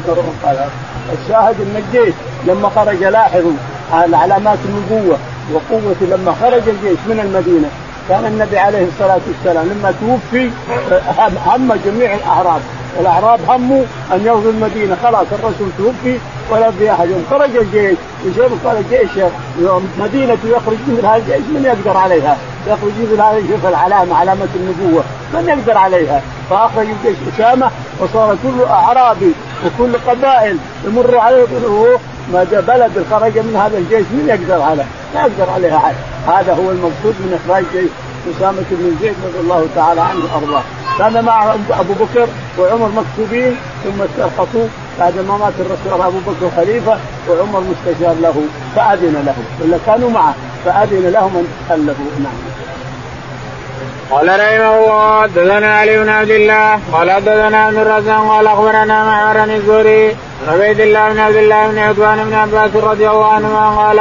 قال 0.44 0.68
الشاهد 1.12 1.54
إن 1.60 1.82
الجيش 1.86 2.14
لما 2.46 2.68
خرج 2.68 3.04
لاحظوا 3.04 3.52
على 3.92 4.16
علامات 4.16 4.58
النبوة 4.64 5.16
وقوة 5.52 5.96
لما 6.00 6.34
خرج 6.42 6.62
الجيش 6.68 6.98
من 7.08 7.20
المدينة 7.20 7.68
كان 8.08 8.24
النبي 8.26 8.58
عليه 8.58 8.86
الصلاة 8.88 9.20
والسلام 9.28 9.66
لما 9.66 9.94
توفي 10.00 10.50
هم 11.46 11.72
جميع 11.84 12.14
الأعراب. 12.14 12.60
الأعراب 13.00 13.40
هموا 13.48 13.82
أن 14.12 14.20
يغزوا 14.24 14.52
المدينة. 14.52 14.96
خلاص 15.02 15.26
الرسول 15.32 15.68
توفي 15.78 16.18
ولا 16.50 16.70
في 16.70 16.92
أحد. 16.92 17.08
يوم 17.10 17.24
خرج 17.30 17.56
الجيش 17.56 17.96
قال 18.64 18.76
الجيش 18.76 19.24
مدينة 19.98 20.38
يخرج 20.44 20.76
من 20.86 21.04
هذا 21.04 21.16
الجيش 21.16 21.50
من 21.54 21.64
يقدر 21.64 21.96
عليها؟ 21.96 22.36
يخرج 22.66 22.92
هذا 23.20 23.42
شوف 23.48 23.66
العلامة 23.66 24.16
علامة 24.16 24.48
النبوة 24.56 25.04
من 25.34 25.48
يقدر 25.48 25.78
عليها؟ 25.78 26.22
فأخرج 26.50 26.86
الجيش 26.86 27.18
أسامة 27.34 27.70
وصار 28.00 28.36
كل 28.42 28.64
أعرابي 28.70 29.32
وكل 29.66 29.96
قبائل 30.06 30.56
يمر 30.86 31.18
عليه 31.18 31.36
يقول 31.36 31.98
ما 32.32 32.44
بلد 32.44 33.06
خرج 33.10 33.38
من 33.38 33.56
هذا 33.56 33.78
الجيش 33.78 34.06
من 34.10 34.28
يقدر 34.28 34.62
عليه؟ 34.62 34.86
ما 35.14 35.20
يقدر 35.20 35.50
عليها 35.50 35.76
احد 35.76 35.94
هذا 36.26 36.52
هو 36.52 36.70
المقصود 36.70 37.14
من 37.20 37.40
إخراج 37.44 37.64
جيش 37.72 37.90
أسامة 38.36 38.64
بن 38.70 38.96
زيد 39.02 39.14
رضي 39.26 39.40
الله 39.40 39.66
تعالى 39.74 40.00
عنه 40.00 40.20
وأرضاه. 40.24 40.62
كان 40.98 41.24
مع 41.24 41.54
أبو 41.70 41.92
بكر 41.92 42.28
وعمر 42.58 42.88
مكتوبين 42.88 43.56
ثم 43.84 44.02
استرخصوا 44.02 44.66
بعد 44.98 45.14
ما 45.28 45.36
مات 45.36 45.52
الرسول 45.60 46.06
أبو 46.06 46.18
بكر 46.18 46.50
خليفة 46.56 46.98
وعمر 47.28 47.60
مستشار 47.60 48.14
له 48.22 48.34
فأذن 48.76 49.22
له 49.26 49.34
ولا 49.60 49.78
كانوا 49.86 50.10
معه 50.10 50.34
فأذن 50.64 51.10
لهم 51.10 51.36
أن 51.36 51.46
تخلفوا 51.68 52.04
نعم. 52.22 52.32
قال 54.10 54.28
رحمه 54.28 54.78
الله 54.78 55.22
حدثنا 55.22 55.78
علي 55.78 55.98
بن 55.98 56.08
عبد 56.08 56.30
الله 56.30 56.78
قال 56.92 57.10
حدثنا 57.10 57.64
عبد 57.64 57.76
الرزاق 57.76 58.28
قال 58.28 58.46
أخبرنا 58.46 59.04
معمر 59.04 59.54
الزهري 59.54 60.16
عبيد 60.48 60.80
الله 60.80 61.12
بن 61.12 61.18
عبد 61.18 61.36
الله 61.36 61.66
بن 61.66 61.78
عثمان 61.78 62.24
بن 62.24 62.34
عباس 62.34 62.76
رضي 62.76 63.08
الله 63.10 63.26
عنهما 63.26 63.68
قال 63.68 64.00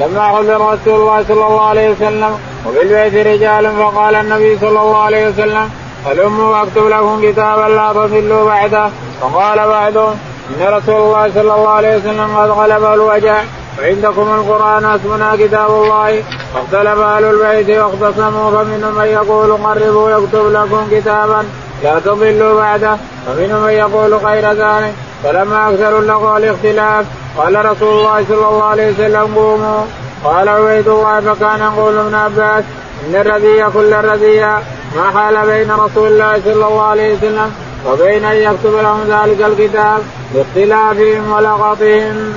لما 0.00 0.28
حضر 0.28 0.60
رسول 0.72 1.00
الله 1.00 1.24
صلى 1.28 1.46
الله 1.46 1.66
عليه 1.66 1.90
وسلم 1.90 2.38
وفي 2.66 2.82
البيت 2.82 3.26
رجال 3.26 3.76
فقال 3.76 4.14
النبي 4.14 4.58
صلى 4.58 4.80
الله 4.80 4.96
عليه 4.96 5.28
وسلم 5.28 5.70
هلموا 6.06 6.48
واكتب 6.56 6.86
لكم 6.88 7.22
كتابا 7.22 7.68
لا 7.68 7.92
تضلوا 7.92 8.44
بعده. 8.44 8.88
فقال 9.20 9.58
بعضهم 9.68 10.16
إن 10.50 10.66
رسول 10.76 10.94
الله 10.96 11.30
صلى 11.34 11.54
الله 11.54 11.68
عليه 11.68 11.96
وسلم 11.96 12.36
قد 12.36 12.50
غلبه 12.50 12.94
الوجع 12.94 13.36
وعندكم 13.78 14.22
القرآن 14.34 14.84
اسمنا 14.84 15.36
كتاب 15.36 15.70
الله 15.70 16.22
فاختلف 16.54 16.98
أهل 16.98 17.24
البيت 17.24 17.78
واختصموا 17.78 18.50
فمنهم 18.50 18.94
من 18.94 19.04
يقول 19.04 19.52
قربوا 19.52 20.10
يكتب 20.10 20.52
لكم 20.52 20.82
كتابا 20.90 21.44
لا 21.82 22.00
تضلوا 22.04 22.54
بعده 22.54 22.96
ومنهم 23.28 23.62
من 23.64 23.72
يقول 23.72 24.14
غير 24.14 24.52
ذلك. 24.52 24.94
فلما 25.24 25.68
اكثروا 25.68 26.00
اللغو 26.00 26.36
الاختلاف 26.36 27.06
قال 27.36 27.64
رسول 27.70 27.98
الله 27.98 28.24
صلى 28.28 28.48
الله 28.48 28.64
عليه 28.64 28.92
وسلم 28.92 29.34
قوموا. 29.34 29.84
قال 30.24 30.48
عبيد 30.48 30.88
الله 30.88 31.20
فكان 31.20 31.60
يقول 31.60 31.98
ابن 31.98 32.14
عباس 32.14 32.64
إن 33.06 33.14
الرذي 33.14 33.64
كل 33.74 33.94
الرذي 33.94 34.40
ما 34.96 35.10
حال 35.14 35.46
بين 35.46 35.70
رسول 35.70 36.08
الله 36.08 36.40
صلى 36.44 36.52
الله 36.52 36.82
عليه 36.82 37.14
وسلم 37.14 37.52
وبين 37.86 38.24
أن 38.24 38.36
يكتب 38.36 38.74
لهم 38.74 39.00
ذلك 39.08 39.40
الكتاب 39.42 40.02
باختلافهم 40.34 41.32
ولغطهم. 41.32 42.32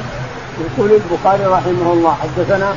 يقول 0.60 0.92
البخاري 0.92 1.46
رحمه 1.46 1.94
الله 1.94 2.16
حدثنا 2.24 2.76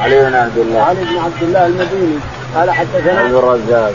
علي 0.00 0.20
بن 0.20 0.34
عبد 0.34 0.58
الله. 0.58 0.80
علي 0.82 1.04
بن 1.04 1.18
عبد 1.18 1.42
الله 1.42 1.66
المديني 1.66 2.18
قال 2.56 2.70
حدثنا 2.70 3.20
عبد 3.20 3.34
الرزاق. 3.34 3.92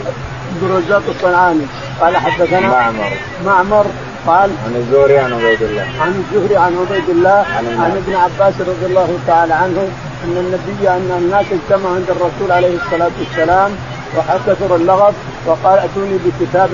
عبد 0.54 0.62
الرزاق 0.62 1.02
الصنعاني 1.08 1.66
قال 2.00 2.16
حدثنا 2.16 2.68
معمر. 2.68 3.12
معمر 3.46 3.86
قال 4.26 4.50
عن 4.64 4.76
الزهري 4.76 5.18
عن 5.18 5.32
عبيد 5.32 5.62
الله. 5.62 5.86
عن 6.00 6.12
الزهري 6.22 6.56
عن 6.56 6.72
عبيد 6.76 7.08
الله 7.08 7.44
عن, 7.56 7.64
عن 7.80 7.90
ابن 7.90 8.14
عباس 8.14 8.54
رضي 8.60 8.86
الله 8.86 9.18
تعالى 9.26 9.54
عنه 9.54 9.88
أن 10.24 10.36
النبي 10.36 10.88
أن 10.88 11.18
الناس 11.18 11.46
اجتمعوا 11.52 11.94
عند 11.94 12.10
الرسول 12.10 12.52
عليه 12.52 12.76
الصلاة 12.76 13.10
والسلام 13.18 13.70
وكثر 14.16 14.76
اللغط 14.76 15.14
وقال 15.46 15.78
أتوني 15.78 16.18
بكتاب 16.24 16.70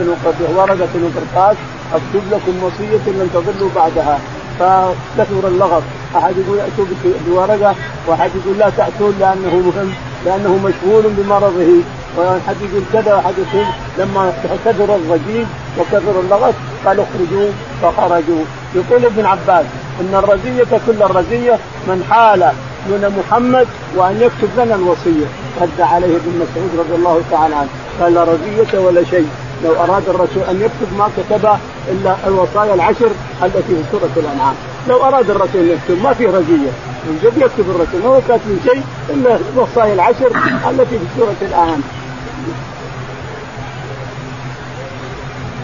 ورقة 0.57 0.89
وقرطاس 1.05 1.57
أكتب 1.95 2.23
لكم 2.33 2.65
وصية 2.65 3.13
لن 3.13 3.31
تضلوا 3.35 3.71
بعدها. 3.77 4.19
فكثر 4.59 5.49
اللغط 5.49 5.83
أحد 6.17 6.35
يقول 6.39 6.59
أتوا 6.61 6.85
بورقة. 7.27 7.75
وأحد 8.07 8.31
يقول 8.37 8.59
لا 8.59 8.71
تأتون 8.77 9.15
لأنه 9.21 9.55
مهم 9.55 9.91
لأنه 10.25 10.57
مشغول 10.57 11.03
بمرضه. 11.03 11.83
واحد 12.17 12.57
يقول 12.63 12.83
كذا 12.93 13.15
واحد 13.15 13.35
يقول 13.39 13.67
لما 13.99 14.33
كثر 14.65 14.97
الضجيج 14.97 15.47
وكثر 15.79 16.21
اللغط 16.21 16.55
قال 16.85 17.01
اخرجوا 17.01 17.51
فخرجوا. 17.83 18.45
يقول 18.75 19.05
ابن 19.05 19.27
عباس 19.27 19.65
إن 20.01 20.15
الرزية 20.15 20.79
كل 20.87 21.03
الرزية 21.03 21.59
من 21.87 22.05
حال 22.11 22.53
من 22.87 23.15
محمد 23.19 23.67
وأن 23.97 24.21
يكتب 24.21 24.49
لنا 24.57 24.75
الوصية. 24.75 25.27
رد 25.61 25.81
عليه 25.81 26.17
ابن 26.17 26.33
مسعود 26.43 26.71
رضي 26.79 26.95
الله 26.95 27.23
تعالى 27.31 27.55
عنه. 27.55 27.69
قال 28.01 28.15
لا 28.15 28.25
رزية 28.25 28.79
ولا 28.79 29.05
شيء. 29.05 29.29
لو 29.65 29.73
أراد 29.73 30.09
الرسول 30.09 30.43
أن 30.51 30.57
يكتب 30.61 30.99
ما 30.99 31.09
كتب 31.17 31.49
إلا 31.89 32.17
الوصايا 32.27 32.75
العشر 32.75 33.11
التي 33.43 33.63
في 33.63 33.83
سوره 33.93 34.11
الأنعام. 34.17 34.55
لو 34.89 35.05
أراد 35.05 35.31
الرسول 35.31 35.71
يكتب 35.71 36.03
ما 36.03 36.15
في 36.15 36.27
رزيه 36.27 36.71
من 37.05 37.21
جد 37.23 37.37
يكتب 37.37 37.71
الرسول. 37.71 38.01
ما 38.05 38.09
هو 38.09 38.21
كاتب 38.29 38.59
شيء 38.65 38.83
إلا 39.11 39.39
الوصايا 39.55 39.95
العشر 39.95 40.31
التي 40.71 40.99
في 40.99 41.07
سوره 41.19 41.37
الأنعام. 41.43 41.83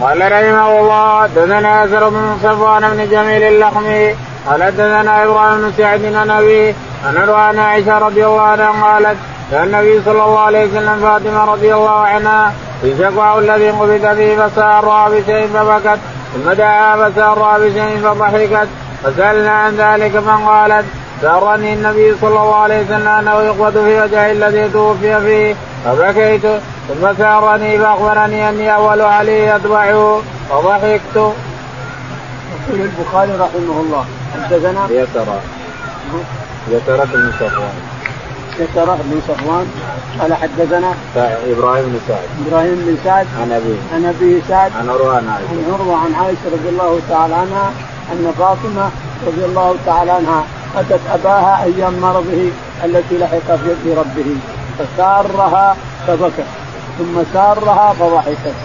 قال 0.01 0.31
رحمه 0.31 0.79
الله 0.79 1.27
دثنا 1.27 1.85
اسر 1.85 2.09
بن 2.09 2.37
صفوان 2.43 2.89
بن 2.89 3.09
جميل 3.11 3.43
اللخمي 3.43 4.15
قال 4.47 4.71
دثنا 4.71 5.23
إبراهيم 5.23 5.61
بن 5.61 5.71
سعد 5.77 6.05
عن 6.05 6.29
ابيه 6.29 6.73
عن 7.05 7.29
عن 7.29 7.59
عائشة 7.59 7.97
رضي 7.97 8.25
الله 8.25 8.41
عنها 8.41 8.93
قالت 8.93 9.17
كان 9.51 9.63
النبي 9.63 10.01
صلى 10.05 10.23
الله 10.25 10.39
عليه 10.39 10.65
وسلم 10.65 10.99
فاطمة 11.01 11.45
رضي 11.45 11.73
الله 11.73 11.99
عنها 11.99 12.53
في 12.81 12.97
شكواه 12.99 13.39
الذي 13.39 13.69
قبض 13.69 14.15
فيه 14.15 14.35
فسارها 14.35 15.09
بشيء 15.09 15.47
فبكت 15.53 15.99
ثم 16.33 16.51
دعا 16.51 17.09
فسارها 17.09 17.57
بشيء 17.57 17.99
فضحكت. 18.03 18.67
فسألنا 19.03 19.51
عن 19.51 19.75
ذلك 19.75 20.19
فقالت 20.19 20.85
سارني 21.21 21.73
النبي 21.73 22.15
صلى 22.21 22.29
الله 22.29 22.55
عليه 22.55 22.85
وسلم 22.85 23.07
أنه 23.07 23.41
يقبض 23.41 23.71
في 23.71 24.01
وجهه 24.01 24.31
الذي 24.31 24.69
توفي 24.69 25.21
فيه 25.21 25.55
فبكيت 25.85 26.45
ثم 26.87 27.13
سارني 27.17 27.79
فأخبرني 27.79 28.49
أني 28.49 28.75
أول 28.75 29.01
علي 29.01 29.55
اتبعه 29.55 30.21
فضحكت. 30.49 31.15
يقول 31.15 32.81
البخاري 32.81 33.31
رحمه 33.31 33.81
الله 33.81 34.05
حدثنا 34.33 34.87
يسرى 34.89 35.39
يسرى 36.71 37.05
بن 37.13 37.31
يسرى 38.59 38.97
بن 39.03 39.21
صفوان 39.27 39.67
قال 40.19 40.33
حدثنا 40.33 40.93
إبراهيم 41.51 41.85
بن 41.85 41.99
سعد. 42.07 42.27
إبراهيم 42.47 42.75
بن 42.75 42.97
سعد 43.03 43.27
عن 43.41 43.51
أبيه. 43.51 43.79
عن 43.93 44.05
أبيه 44.05 44.41
سعد 44.49 44.71
عن 44.79 44.89
عروة 44.89 45.17
عن 45.17 45.27
عائشة. 45.27 45.49
عن 45.49 45.73
عروة 45.73 45.97
عن 45.97 46.15
عائشة 46.15 46.45
رضي 46.53 46.69
الله 46.69 46.99
تعالى 47.09 47.35
عنها 47.35 47.71
أن 48.11 48.33
فاطمة 48.39 48.89
رضي 49.27 49.45
الله 49.45 49.75
تعالى 49.85 50.11
عنها 50.11 50.43
أتت 50.77 50.99
أباها 51.13 51.63
أيام 51.63 51.99
مرضه 52.01 52.49
التي 52.85 53.17
لحق 53.17 53.55
في 53.83 53.93
ربه 53.93 54.35
فسارها 54.79 55.75
فبكت 56.07 56.45
ثم 56.97 57.23
سارها 57.33 57.93
فضحكت. 57.99 58.55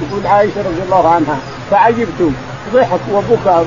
تقول 0.00 0.26
عائشة 0.26 0.60
رضي 0.60 0.82
الله 0.86 1.08
عنها 1.08 1.38
فعجبت 1.70 2.32
ضحك 2.74 3.00
وبكى 3.12 3.64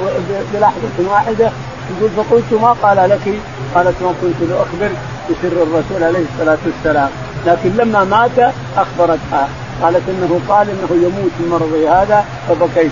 بلحظة 0.54 1.12
واحدة. 1.12 1.52
يقول 1.98 2.10
فقلت 2.18 2.62
ما 2.62 2.76
قال 2.84 3.10
لك؟ 3.10 3.40
قالت 3.76 3.96
ما 4.02 4.14
كنت 4.22 4.50
لاخبر 4.50 4.92
بسر 5.30 5.64
الرسول 5.64 6.04
عليه 6.04 6.26
الصلاة 6.34 6.58
والسلام. 6.66 7.10
لكن 7.46 7.70
لما 7.78 8.04
مات 8.04 8.54
أخبرتها. 8.78 9.50
قالت 9.82 10.02
إنه 10.10 10.40
قال 10.50 10.70
إنه 10.70 10.92
يموت 10.92 11.32
من 11.40 11.48
مرضه 11.52 12.02
هذا 12.02 12.26
فبكيت. 12.50 12.92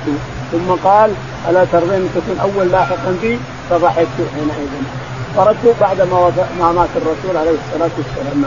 ثم 0.52 0.90
قال 0.90 1.12
ألا 1.50 1.66
ترضين 1.66 1.94
ان 1.94 2.10
تكون 2.16 2.40
أول 2.40 2.72
لاحقا 2.72 3.18
بي؟ 3.22 3.40
فضحكت 3.70 4.08
حينئذ. 4.36 4.70
خرجت 5.38 5.76
بعد 5.82 6.02
ما 6.60 6.72
مات 6.72 6.90
الرسول 6.96 7.38
عليه 7.38 7.52
الصلاة 7.52 7.90
والسلام. 7.98 8.46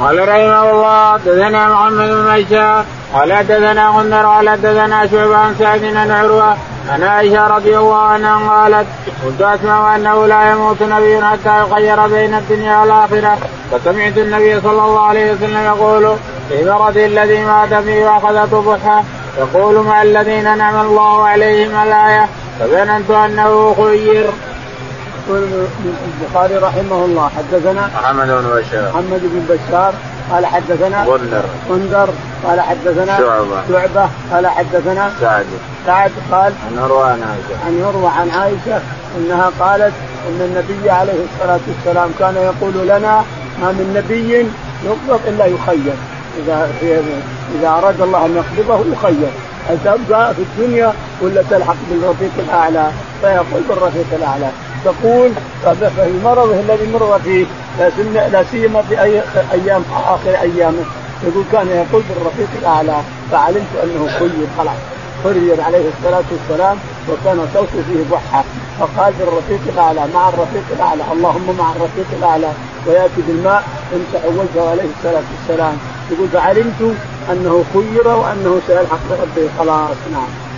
قال 0.00 0.28
رحمه 0.28 0.70
الله 0.70 1.16
دثنا 1.16 1.68
محمد 1.68 2.08
بن 2.08 2.44
بشار 2.44 2.84
قال 3.14 3.32
حدثنا 3.32 3.88
غندر 3.88 4.26
قال 4.26 4.48
حدثنا 4.48 5.06
شعبة 5.06 5.36
عن 5.36 5.54
سعد 5.58 5.80
بن 5.80 6.10
عروة 6.10 6.56
عن 6.90 7.02
عائشة 7.02 7.46
رضي 7.46 7.78
الله 7.78 8.02
عنها 8.02 8.50
قالت 8.50 8.86
كنت 9.24 9.42
أسمع 9.42 9.96
أنه 9.96 10.26
لا 10.26 10.50
يموت 10.50 10.82
نبي 10.82 11.24
حتى 11.24 11.60
يخير 11.62 12.06
بين 12.06 12.34
الدنيا 12.34 12.78
والآخرة. 12.78 13.38
فسمعت 13.70 14.18
النبي 14.18 14.60
صلى 14.60 14.82
الله 14.84 15.06
عليه 15.06 15.32
وسلم 15.32 15.64
يقول 15.64 16.16
في 16.48 16.70
مرض 16.70 16.96
الذي 16.96 17.44
مات 17.44 17.74
فيه 17.74 18.04
وأخذته 18.06 18.62
بحة 18.62 19.04
يقول 19.38 19.84
مع 19.84 20.02
الذين 20.02 20.58
نعم 20.58 20.86
الله 20.86 21.28
عليهم 21.28 21.82
الآية 21.82 22.28
فظننت 22.60 23.10
أنه 23.10 23.74
خير. 23.76 24.30
يقول 25.28 25.66
البخاري 26.22 26.56
رحمه 26.56 27.04
الله 27.04 27.30
حدثنا 27.38 27.90
محمد 27.94 28.26
بن 28.26 28.60
بشار. 28.60 28.88
محمد 28.88 29.20
بن 29.22 29.46
بشار 29.48 29.94
قال 30.30 30.46
حدثنا 30.46 31.04
غندر. 31.04 31.44
غندر 31.70 32.08
قال 32.44 32.60
حدثنا 32.60 33.18
شعبة. 33.18 33.62
شعبة 33.68 34.08
قال 34.32 34.46
حدثنا 34.46 35.12
سعد. 35.20 35.46
سعد 35.86 36.10
قال 36.32 36.52
عن 36.66 36.78
عروة 36.78 37.04
عن 37.04 37.22
عائشة. 37.22 37.66
عن 37.66 37.84
عروة 37.86 38.10
عن 38.10 38.30
عائشة 38.30 38.80
أنها 39.18 39.50
قالت 39.60 39.92
إن 40.28 40.40
النبي 40.40 40.90
عليه 40.90 41.12
الصلاة 41.12 41.60
والسلام 41.68 42.10
كان 42.18 42.34
يقول 42.36 42.88
لنا 42.88 43.24
ما 43.62 43.72
من 43.72 43.94
نبي 43.96 44.46
يقبض 44.84 45.20
إلا 45.28 45.46
يخير. 45.46 45.94
إذا 46.38 46.68
إذا 47.58 47.68
أراد 47.68 48.00
الله 48.00 48.26
أن 48.26 48.36
يقبضه 48.36 48.92
يخير. 48.92 49.30
هل 49.68 49.78
تبقى 49.84 50.34
في 50.34 50.42
الدنيا 50.42 50.92
ولا 51.20 51.42
تلحق 51.50 51.76
بالرفيق 51.90 52.30
الأعلى؟ 52.38 52.90
فيقول 53.20 53.62
بالرفيق 53.68 54.06
الأعلى. 54.12 54.50
تقول 54.84 55.30
في 55.78 56.20
مرضه 56.24 56.60
الذي 56.60 56.92
مر 56.92 57.20
فيه 57.24 57.46
لا 58.32 58.44
سيما 58.50 58.82
في 58.82 59.02
أي 59.02 59.22
أيام 59.52 59.82
آخر 60.06 60.30
أيامه. 60.30 60.84
يقول 61.24 61.44
كان 61.52 61.68
يقول 61.68 62.02
بالرفيق 62.08 62.48
الأعلى 62.58 62.96
فعلمت 63.30 63.72
أنه 63.84 64.08
خير 64.18 64.30
خلاص 64.58 64.76
خير 65.24 65.60
عليه 65.60 65.84
الصلاة 65.88 66.24
والسلام 66.32 66.76
وكان 67.08 67.48
صوته 67.54 67.82
فيه 67.88 68.04
ضحى. 68.10 68.42
فقال 68.80 69.12
بالرفيق 69.18 69.60
الأعلى 69.72 70.00
مع 70.14 70.28
الرفيق 70.28 70.64
الأعلى 70.76 71.02
اللهم 71.12 71.56
مع 71.58 71.72
الرفيق 71.76 72.06
الأعلى. 72.18 72.52
ويأتي 72.86 73.22
بالماء 73.28 73.62
يمسح 73.92 74.24
وجهه 74.26 74.70
عليه 74.70 74.88
الصلاة 74.98 75.22
والسلام. 75.32 75.78
يقول 76.10 76.28
فعلمت 76.28 76.96
أنه 77.32 77.64
خير 77.72 78.08
وأنه 78.08 78.60
سيلحق 78.66 78.98
بربه 79.10 79.48
خلاص 79.58 79.96
نعم. 80.12 80.49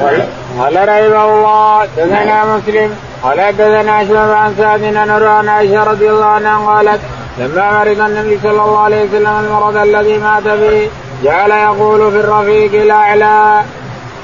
قال 0.00 0.88
رحمه 0.88 1.24
الله 1.24 1.86
دثنا 1.96 2.56
مسلم 2.56 2.96
قال 3.22 3.40
حدثنا 3.40 4.02
اشرف 4.02 4.30
عن 4.30 4.54
سعد 4.58 4.84
عن 4.84 5.48
عائشة 5.48 5.84
رضي 5.84 6.10
الله 6.10 6.24
عنها 6.24 6.74
قالت 6.74 7.00
لما 7.38 7.78
مرض 7.78 8.00
النبي 8.00 8.38
صلى 8.42 8.50
الله 8.50 8.78
عليه 8.78 9.04
وسلم 9.04 9.26
المرض 9.26 9.76
الذي 9.76 10.18
مات 10.18 10.42
به 10.42 10.90
جعل 11.24 11.50
يقول 11.50 12.12
في 12.12 12.20
الرفيق 12.20 12.82
الأعلى. 12.82 13.62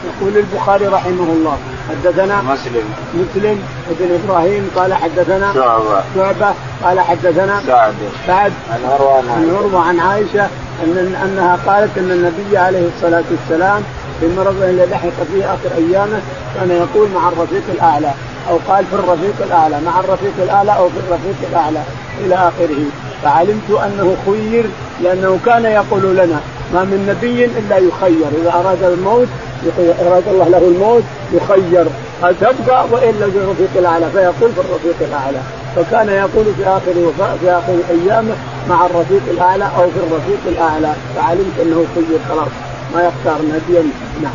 يقول 0.04 0.36
البخاري 0.36 0.86
رحمه 0.86 1.32
الله 1.32 1.58
حدثنا 1.90 2.42
مسلم. 2.42 2.94
مسلم 3.14 3.62
بن 4.00 4.18
إبراهيم 4.24 4.70
قال 4.76 4.94
حدثنا 4.94 5.52
شعبة. 5.54 6.02
شعبة 6.16 6.54
قال 6.84 7.00
حدثنا 7.00 7.60
سعد. 7.66 7.94
سعد 8.26 8.52
عن 8.70 8.80
عروة 8.92 9.18
عن 9.18 9.28
عن 9.28 9.56
عروة 9.58 9.80
عن 9.88 10.00
عائشة 10.00 10.48
ان 10.84 11.16
أنها 11.24 11.58
قالت 11.66 11.98
أن 11.98 12.10
النبي 12.10 12.58
عليه 12.58 12.88
الصلاة 12.96 13.24
والسلام 13.30 13.82
في 14.20 14.28
مرضه 14.36 14.70
الذي 14.70 14.90
لحق 14.90 15.22
فيه 15.32 15.44
آخر 15.44 15.70
أيامه 15.78 16.20
كان 16.54 16.70
يقول 16.70 17.08
مع 17.14 17.28
الرفيق 17.28 17.62
الأعلى 17.74 18.10
أو 18.48 18.58
قال 18.68 18.84
في 18.84 18.94
الرفيق 18.94 19.34
الأعلى 19.46 19.80
مع 19.86 20.00
الرفيق 20.00 20.32
الأعلى 20.42 20.76
أو 20.76 20.88
في 20.88 20.96
الرفيق 21.08 21.48
الأعلى 21.50 21.82
إلى 22.24 22.34
آخره. 22.34 22.84
فعلمت 23.22 23.70
أنه 23.70 24.16
خير 24.26 24.64
لأنه 25.02 25.38
كان 25.46 25.64
يقول 25.64 26.16
لنا 26.16 26.40
ما 26.74 26.84
من 26.84 27.06
نبي 27.08 27.44
إلا 27.44 27.76
يخير 27.78 28.28
إذا 28.42 28.52
أراد 28.60 28.82
الموت 28.82 29.28
أراد 30.06 30.28
الله 30.28 30.48
له 30.48 30.58
الموت 30.58 31.02
يخير. 31.32 31.86
هل 32.22 32.34
تبقى 32.40 32.84
وإلا 32.90 33.30
في 33.30 33.38
الرفيق 33.38 33.70
الأعلى؟ 33.76 34.06
فيقول 34.10 34.52
في 34.52 34.60
الرفيق 34.60 34.96
الأعلى. 35.00 35.38
فكان 35.76 36.08
يقول 36.08 36.44
في 36.56 36.66
آخر 36.66 37.12
في 37.40 37.50
آخر 37.50 37.76
أيامه 37.90 38.34
مع 38.68 38.86
الرفيق 38.86 39.22
الأعلى 39.30 39.64
أو 39.64 39.90
في 39.90 39.98
الرفيق 40.06 40.40
الأعلى. 40.46 40.92
فعلمت 41.16 41.56
أنه 41.62 41.84
خير 41.94 42.18
خلاص. 42.28 42.48
ما 42.94 43.00
يختار 43.00 43.42
نبيا 43.42 43.82
نعم. 44.22 44.32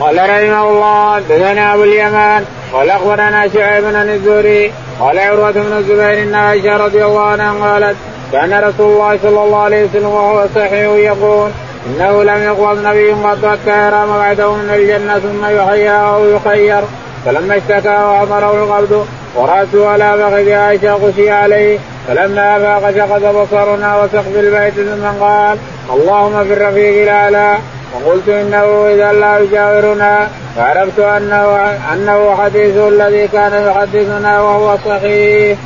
قال 0.00 0.16
رحمه 0.16 0.70
الله 0.70 1.18
دثنا 1.18 1.74
أبو 1.74 1.84
اليمان 1.84 2.44
قال 2.72 2.90
أخبرنا 2.90 3.48
شعيب 3.48 3.84
بن 3.84 3.96
الزهري 3.96 4.72
قال 5.00 5.18
عروة 5.18 5.50
بن 5.50 5.76
الزبير 5.76 6.22
إن 6.22 6.34
عائشة 6.34 6.76
رضي 6.76 7.04
الله 7.04 7.20
عنها 7.20 7.52
قالت 7.52 7.96
كان 8.32 8.52
رسول 8.52 8.92
الله 8.92 9.18
صلى 9.22 9.44
الله 9.44 9.62
عليه 9.62 9.84
وسلم 9.84 10.06
وهو 10.06 10.46
صحيح 10.54 10.72
يقول 10.72 11.50
إنه 11.86 12.22
لم 12.22 12.42
يقبض 12.42 12.86
نبي 12.86 13.12
قد 13.12 13.46
حتى 13.46 13.86
يرى 13.86 14.06
مقعده 14.06 14.52
من 14.52 14.70
الجنة 14.74 15.18
ثم 15.18 15.44
يحيى 15.44 15.90
أو 15.90 16.24
يخير. 16.24 16.80
فلما 17.24 17.56
اشتكى 17.56 17.88
وامره 17.88 18.64
القبض 18.64 19.06
ورأسه 19.36 19.88
على 19.88 20.12
فخذ 20.18 20.50
عائشة 20.50 20.94
غشي 20.94 21.30
عليه. 21.30 21.78
فلما 22.08 22.56
افاق 22.56 22.90
شقد 22.90 23.34
بصرنا 23.34 24.02
وسقف 24.02 24.36
البيت 24.36 24.74
ثم 24.74 25.24
قال 25.24 25.58
اللهم 25.90 26.44
في 26.44 26.52
الرفيق 26.52 27.02
الأعلى. 27.02 27.58
وقلت 27.94 28.28
إنه 28.28 28.86
إذا 28.86 29.12
لا 29.12 29.38
يجاورنا 29.38 30.28
فعرفت 30.56 30.98
انه 30.98 31.56
أنه 31.92 32.36
حديث 32.36 32.76
الذي 32.76 33.28
كان 33.28 33.66
يحدثنا 33.66 34.40
وهو 34.40 34.78
صحيح. 34.86 35.58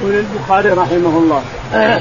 يقول 0.00 0.14
البخاري 0.14 0.68
رحمه 0.68 1.18
الله 1.18 1.42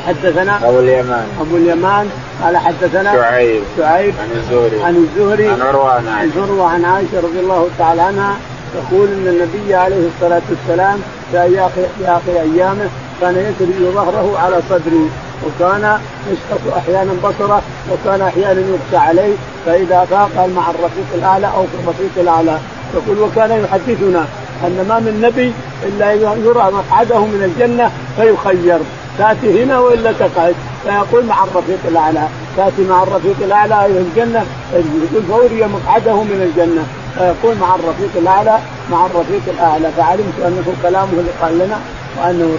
حدثنا 0.08 0.58
أبو 0.64 0.80
اليمان. 0.80 1.28
أبو 1.42 1.58
اليمان 1.58 2.10
قال 2.44 2.58
حدثنا 2.58 3.14
شعيب. 3.14 3.64
شعيب 3.78 4.14
عن 4.22 4.32
الزهري. 4.36 4.84
عن 4.84 4.96
الزهري. 4.96 5.48
عن 5.48 5.62
عروة 5.62 5.92
عن 5.92 6.08
عائشة. 6.08 6.42
عن 6.42 6.60
عن 6.74 6.86
عائشة 6.86 7.18
رضي 7.18 7.40
الله 7.40 7.68
تعالى 7.80 8.02
عنها 8.02 8.38
تقول 8.74 9.08
إن 9.08 9.28
النبي 9.28 9.76
عليه 9.76 10.08
الصلاة 10.08 10.42
والسلام 10.50 11.02
في 11.32 12.06
آخر 12.06 12.42
أيامه 12.42 12.90
كان 13.22 13.36
يسري 13.36 13.92
ظهره 13.92 14.40
على 14.40 14.62
صدره 14.70 15.10
وكان 15.46 16.00
يشخص 16.32 16.78
أحيانا 16.78 17.14
بصره 17.24 17.62
وكان 17.92 18.22
أحيانا 18.22 18.62
يغشى 18.62 18.98
عليه 18.98 19.34
فإذا 19.66 20.08
فاق 20.10 20.50
مع 20.56 20.70
الرفيق 20.70 21.10
الأعلى 21.16 21.48
أو 21.48 21.64
في 21.64 21.84
الرفيق 21.84 22.12
الأعلى. 22.18 22.58
يقول 22.94 23.20
وكان 23.20 23.64
يحدثنا 23.64 24.26
أن 24.64 24.86
ما 24.90 25.00
من 25.00 25.22
نبي 25.22 25.54
إلا 25.84 26.14
يرى 26.14 26.72
مقعده 26.72 27.20
من 27.20 27.44
الجنة 27.44 27.92
فيخير. 28.18 28.80
تأتي 29.18 29.64
هنا 29.64 29.80
وإلا 29.80 30.12
تقعد. 30.12 30.56
فيقول 30.84 31.26
مع 31.26 31.44
الرفيق 31.44 31.80
الأعلى. 31.88 32.28
تأتي 32.58 32.84
مع 32.90 33.04
الرفيق 33.04 33.36
الأعلى 33.42 33.86
إلى 33.86 34.00
الجنة 34.00 34.46
يقول 34.74 35.24
فوري 35.30 35.64
مقعده 35.64 36.16
من 36.24 36.42
الجنة. 36.50 36.84
فيقول 37.18 37.58
مع 37.58 37.76
الرفيق 37.76 38.10
الأعلى 38.16 38.58
مع 38.92 39.06
الرفيق 39.06 39.42
الأعلى. 39.48 39.92
فعلمت 39.98 40.38
أنه 40.48 40.74
كلامه 40.84 41.12
اللي 41.12 41.32
قال 41.42 41.58
لنا 41.58 41.78
وانه 42.20 42.58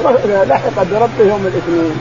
لحق 0.48 0.76
بربه 0.90 1.30
يوم 1.30 1.46
الإثنين. 1.46 1.96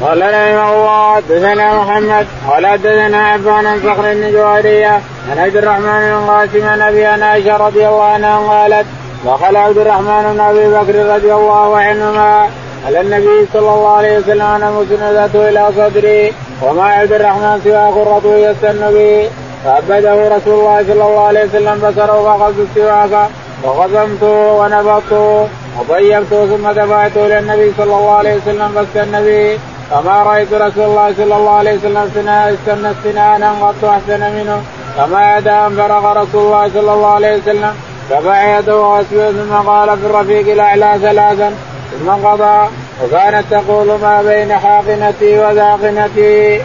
قال 0.00 0.22
رحمه 0.22 0.74
الله 0.74 1.20
دثنا 1.20 1.74
محمد 1.74 2.26
قال 2.48 2.78
دثنا 2.82 3.28
عفان 3.28 3.66
عن 3.66 3.80
صخر 3.80 4.14
بن 4.14 4.32
جوهريه 4.32 5.00
عن 5.30 5.38
عبد 5.38 5.56
الرحمن 5.56 6.00
بن 6.00 6.30
قاسم 6.30 6.68
عن 6.68 6.80
أبي 6.80 7.06
عائشة 7.06 7.56
رضي 7.56 7.88
الله 7.88 8.04
عنها 8.04 8.38
قالت 8.38 8.86
دخل 9.26 9.56
عبد 9.56 9.78
الرحمن 9.78 10.32
بن 10.32 10.40
أبي 10.40 10.68
بكر 10.68 11.14
رضي 11.14 11.34
الله 11.34 11.76
عنهما 11.76 12.48
على 12.86 13.00
النبي 13.00 13.46
صلى 13.52 13.60
الله 13.74 13.96
عليه 13.96 14.18
وسلم 14.18 14.42
أنا 14.42 14.70
مسندته 14.70 15.48
إلى 15.48 15.68
صدري 15.76 16.32
وما 16.62 16.84
عبد 16.84 17.12
الرحمن 17.12 17.60
سوى 17.64 17.86
قرة 17.96 18.36
يستن 18.36 18.90
به 18.94 19.30
فأبده 19.64 20.36
رسول 20.36 20.54
الله 20.54 20.84
صلى 20.88 21.04
الله 21.04 21.26
عليه 21.26 21.44
وسلم 21.44 21.76
بصره 21.78 22.22
فأخذت 22.24 22.56
السواك 22.70 23.28
وقسمته 23.64 24.52
ونبضته 24.52 25.48
وطيبته 25.78 26.46
ثم 26.46 26.70
دفعته 26.70 27.26
إلى 27.26 27.38
النبي 27.38 27.72
صلى 27.76 27.84
الله 27.84 28.10
عليه 28.10 28.34
وسلم 28.36 28.68
فاستن 28.74 29.24
به 29.24 29.58
فما 29.90 30.22
رأيت 30.22 30.52
رسول 30.52 30.84
الله 30.84 31.14
صلى 31.16 31.36
الله 31.36 31.50
عليه 31.50 31.74
وسلم 31.78 31.96
استنى 31.96 32.90
استنانا 32.90 33.52
قط 33.52 33.84
أحسن 33.84 34.20
منه. 34.20 34.62
فما 34.96 35.36
يدى 35.36 35.50
ان 35.50 35.76
فرغ 35.76 36.22
رسول 36.22 36.42
الله 36.46 36.70
صلى 36.74 36.92
الله 36.92 37.06
عليه 37.06 37.36
وسلم 37.36 37.74
رفع 38.10 38.58
يده 38.58 38.76
واسوي 38.76 39.32
ثم 39.32 39.54
قال 39.54 39.98
في 39.98 40.06
الرفيق 40.06 40.52
الاعلى 40.52 40.98
ثلاثا 41.02 41.54
ثم 41.90 42.10
انقضى. 42.10 42.68
وكانت 43.02 43.44
تقول 43.50 43.86
ما 43.86 44.22
بين 44.22 44.52
حاقنتي 44.52 45.38
وذاقنتي. 45.38 46.60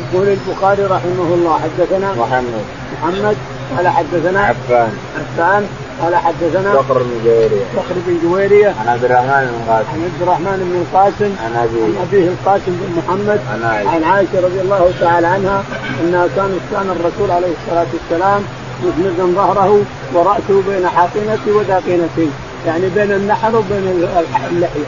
يقول 0.00 0.28
البخاري 0.28 0.82
رحمه 0.82 1.28
الله 1.34 1.60
حدثنا 1.64 2.08
محمد. 2.12 2.64
محمد 2.92 3.36
قال 3.76 3.88
حدثنا 3.88 4.40
عفان. 4.40 4.92
عفان 5.18 5.66
قال 6.02 6.16
حدثنا 6.16 6.74
بكر 6.74 6.98
بن 7.02 7.20
جويرية. 7.24 7.64
بكر 7.76 7.94
بن 8.06 8.18
جويرية. 8.22 8.68
عن 8.68 8.88
عبد 8.88 9.04
الرحمن 9.04 9.44
بن 9.52 9.72
قاسم. 9.72 9.88
عن 9.92 10.02
عبد 10.04 10.22
الرحمن 10.22 10.58
بن 10.70 10.76
القاسم 10.82 11.32
عن 11.44 11.52
أبيه. 11.56 11.84
عن 11.84 12.06
أبيه 12.08 12.28
القاسم 12.28 12.72
بن 12.80 12.88
محمد. 12.98 13.40
عن 13.52 13.62
عائشة. 13.64 13.90
عن 13.90 14.04
عائشة 14.04 14.40
رضي 14.40 14.60
الله 14.60 14.92
تعالى 15.00 15.26
عنها 15.26 15.64
أنها 16.00 16.26
كانت 16.36 16.60
كان 16.72 16.90
الرسول 16.90 17.30
عليه 17.30 17.52
الصلاة 17.58 17.86
والسلام 17.94 18.42
مسندا 18.84 19.34
ظهره 19.34 19.82
ورأسه 20.14 20.62
بين 20.68 20.88
حاقنه 20.88 21.38
وداقنتي 21.56 22.30
يعني 22.66 22.88
بين 22.88 23.12
النحر 23.12 23.56
وبين 23.56 24.08
اللحية. 24.50 24.86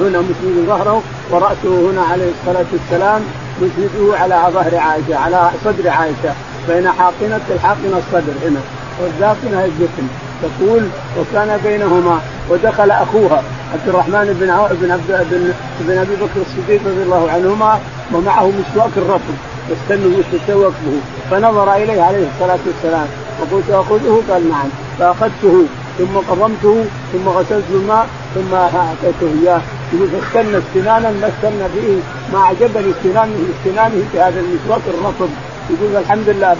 هنا 0.00 0.20
مسند 0.20 0.66
ظهره 0.66 1.02
ورأسه 1.30 1.90
هنا 1.90 2.02
عليه 2.02 2.30
الصلاة 2.40 2.66
والسلام 2.72 3.22
مسنده 3.60 4.18
على 4.18 4.52
ظهر 4.52 4.76
عائشة 4.76 5.16
على 5.16 5.50
صدر 5.64 5.88
عائشة. 5.88 6.34
بين 6.68 6.88
حاقنه 6.88 7.40
الحاقنه 7.50 7.98
الصدر 7.98 8.32
هنا. 8.46 8.60
والذاقنه 9.00 9.64
الجسم. 9.64 10.08
تقول 10.42 10.82
وكان 11.18 11.60
بينهما 11.64 12.20
ودخل 12.50 12.90
أخوها 12.90 13.42
عبد 13.72 13.88
الرحمن 13.88 14.36
بن 14.40 14.50
عو... 14.50 14.66
بن 14.80 14.90
عبد 14.90 15.26
بن, 15.30 15.52
بن 15.80 15.98
أبي 15.98 16.14
بكر 16.14 16.40
الصديق 16.46 16.80
رضي 16.86 17.02
الله 17.02 17.30
عنهما 17.30 17.80
ومعه 18.14 18.46
مسواك 18.46 18.90
الرطب 18.96 19.36
يستنوا 19.70 20.12
يتسوق 20.18 20.72
به 20.86 21.00
فنظر 21.30 21.74
إليه 21.74 22.02
عليه 22.02 22.26
الصلاة 22.34 22.58
والسلام. 22.66 23.06
وقلت 23.40 23.70
أخذه؟ 23.70 24.22
قال 24.30 24.50
نعم. 24.50 24.68
فأخذته 24.98 25.64
ثم 25.98 26.16
قضمته 26.30 26.84
ثم 27.12 27.28
غسلت 27.28 27.64
الماء 27.70 28.06
ثم 28.34 28.54
أعطيته 28.54 29.40
إياه. 29.42 29.60
يقول 29.92 30.08
فاستنى 30.08 30.58
استنانا 30.58 31.10
ما 31.10 31.28
استنى 31.28 31.68
به 31.74 32.00
ما 32.32 32.38
عجبني 32.38 32.90
استنانه 32.90 33.36
استنانه 33.58 34.02
بهذا 34.14 34.40
المسواك 34.40 34.80
الرطب 34.88 35.28
يقول 35.70 35.96
الحمد 35.96 36.28
لله 36.28 36.56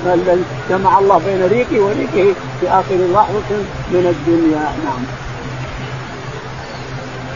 جمع 0.71 0.99
الله 0.99 1.19
بين 1.27 1.47
ريقي 1.47 1.79
وريقه 1.79 2.35
في 2.61 2.69
آخر 2.69 2.97
لحظه 3.15 3.51
من 3.93 4.05
الدنيا 4.15 4.65
نعم. 4.85 5.03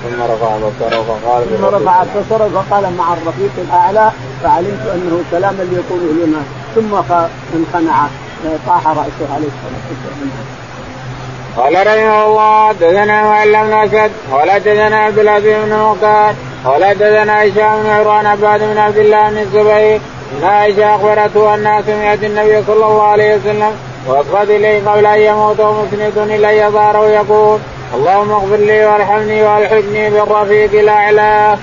ثم 0.03 0.23
رفع 0.23 0.57
بصره 0.57 1.03
فقال 1.03 1.45
ثم 1.59 1.65
رفع 1.65 2.03
بصره 2.03 2.49
فقال 2.55 2.97
مع 2.97 3.13
الرفيق 3.13 3.53
الأعلى 3.59 4.11
فعلمت 4.43 4.87
أنه 4.95 5.23
كلاما 5.31 5.63
ليقوله 5.63 6.27
لنا 6.27 6.43
ثم 6.75 6.95
انخنع 7.57 8.07
طاح 8.67 8.87
رأسه 8.87 9.35
عليه 9.35 9.49
الصلاة 9.55 9.83
والسلام. 9.91 10.31
قال 11.57 11.87
رحمه 11.87 12.27
الله 12.27 12.69
حدثنا 12.69 13.25
معلم 13.25 13.63
بن 13.63 13.73
أسد 13.73 14.11
ولا 14.33 14.53
حدثنا 14.53 14.97
عبد 14.97 15.19
العزيز 15.19 15.65
بن 15.65 15.79
مختار 15.79 16.35
ولا 16.65 16.89
حدثنا 16.89 17.43
هشام 17.43 17.83
بن 17.83 17.91
عروان 17.91 18.27
عباد 18.27 18.61
بن 18.61 18.79
عبد 18.79 18.97
الله 18.97 19.31
بن 19.31 19.39
الزبير 19.39 20.01
ان 20.39 20.45
عائشه 20.45 20.95
اخبرته 20.95 21.55
انها 21.55 21.83
سمعت 21.83 22.25
النبي 22.25 22.63
صلى 22.67 22.75
الله 22.75 23.03
عليه 23.03 23.37
وسلم 23.37 23.73
وأقبض 24.07 24.51
إليه 24.51 24.89
قبل 24.89 25.07
أن 25.07 25.21
يموت 25.21 25.61
ومسند 25.61 26.19
الي 26.19 26.69
ظهره 26.69 27.09
يقول 27.09 27.59
اللهم 27.95 28.31
اغفر 28.31 28.57
لي 28.57 28.87
وارحمني 28.87 29.43
وألحقني 29.45 30.11
بالرفيق 30.11 30.81
الاعلى. 30.81 31.57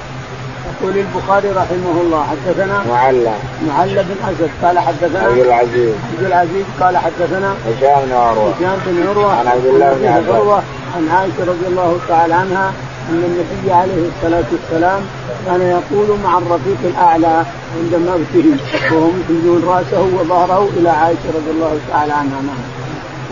يقول 0.82 0.98
البخاري 0.98 1.50
رحمه 1.50 2.02
الله 2.02 2.26
حدثنا 2.32 2.84
معلى 2.90 3.34
معلى 3.68 4.04
بن 4.04 4.16
أسد 4.30 4.50
قال 4.64 4.80
حدثنا 4.80 5.20
عبد 5.20 5.38
العزيز. 5.38 5.94
عبد 6.14 6.26
العزيز 6.26 6.66
قال 6.82 6.98
حدثنا 6.98 7.56
هشام 7.68 8.06
بن 8.06 8.14
عروة. 8.14 8.54
هشام 8.60 8.78
بن 8.86 9.08
عروة 9.10 9.34
عن 9.34 9.48
عبد 9.48 9.66
الله 9.66 9.94
بن 9.94 10.08
عباس. 10.08 10.64
عن 10.96 11.10
عائشة 11.16 11.42
رضي 11.52 11.68
الله 11.68 11.98
تعالى 12.08 12.34
عنها 12.34 12.74
أن 13.10 13.24
النبي 13.24 13.72
عليه 13.72 14.10
الصلاة 14.10 14.43
والسلام 14.52 15.02
كان 15.45 15.62
يقول 15.62 16.19
مع 16.24 16.38
الرفيق 16.38 16.78
الأعلى 16.84 17.43
عند 17.78 17.95
موته 17.95 18.58
وهو 18.91 19.10
يحملون 19.19 19.63
رأسه 19.67 20.02
وظهره 20.02 20.69
إلى 20.78 20.89
عائشة 20.89 21.30
رضي 21.36 21.52
الله 21.52 21.80
تعالى 21.91 22.13
عنها 22.13 22.41
نعم. 22.41 22.80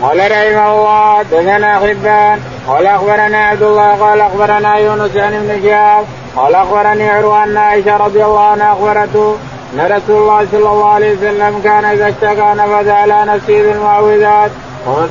قال 0.02 0.18
رحمه 0.18 0.74
الله 0.74 1.18
حدثنا 1.18 1.78
حبان 1.78 2.40
قال 2.68 2.86
أخبرنا 2.86 3.38
عبد 3.38 3.62
الله 3.62 3.94
قال 3.94 4.20
أخبرنا 4.20 4.76
يونس 4.76 5.16
عن 5.16 5.34
ابن 5.34 5.62
شهاب 5.62 6.04
قال 6.36 6.54
أخبرني 6.54 7.08
عروة 7.08 7.44
ان 7.44 7.56
عائشة 7.56 7.96
رضي 7.96 8.24
الله 8.24 8.40
عنها 8.40 8.72
أخبرته 8.72 9.36
أن 9.74 9.80
رسول 9.80 10.22
الله 10.22 10.46
صلى 10.52 10.70
الله 10.70 10.90
عليه 10.90 11.16
وسلم 11.16 11.60
كان 11.64 11.84
إذا 11.84 12.08
اشتكى 12.08 12.54
نفذ 12.56 12.88
على 12.88 13.24
نفسه 13.24 13.62
بالمعوذات 13.62 14.50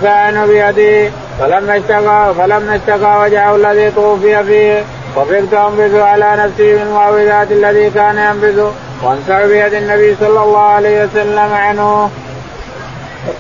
عنه 0.03 0.45
بيده 0.45 1.11
فلما 1.39 1.77
اشتكى 1.77 2.33
فلما 2.37 2.75
اشتكى 2.75 3.15
وجهه 3.21 3.55
الذي 3.55 3.91
توفي 3.91 4.43
فيه. 4.43 4.83
وفقت 5.17 5.53
انبذ 5.53 5.99
على 5.99 6.35
نفسه 6.35 6.75
بالمعوذات 6.75 7.51
الذي 7.51 7.89
كان 7.89 8.17
ينبذ 8.17 8.65
وانسع 9.03 9.45
بيد 9.45 9.73
النبي 9.73 10.15
صلى 10.19 10.43
الله 10.43 10.59
عليه 10.59 11.03
وسلم 11.03 11.53
عنه. 11.53 12.09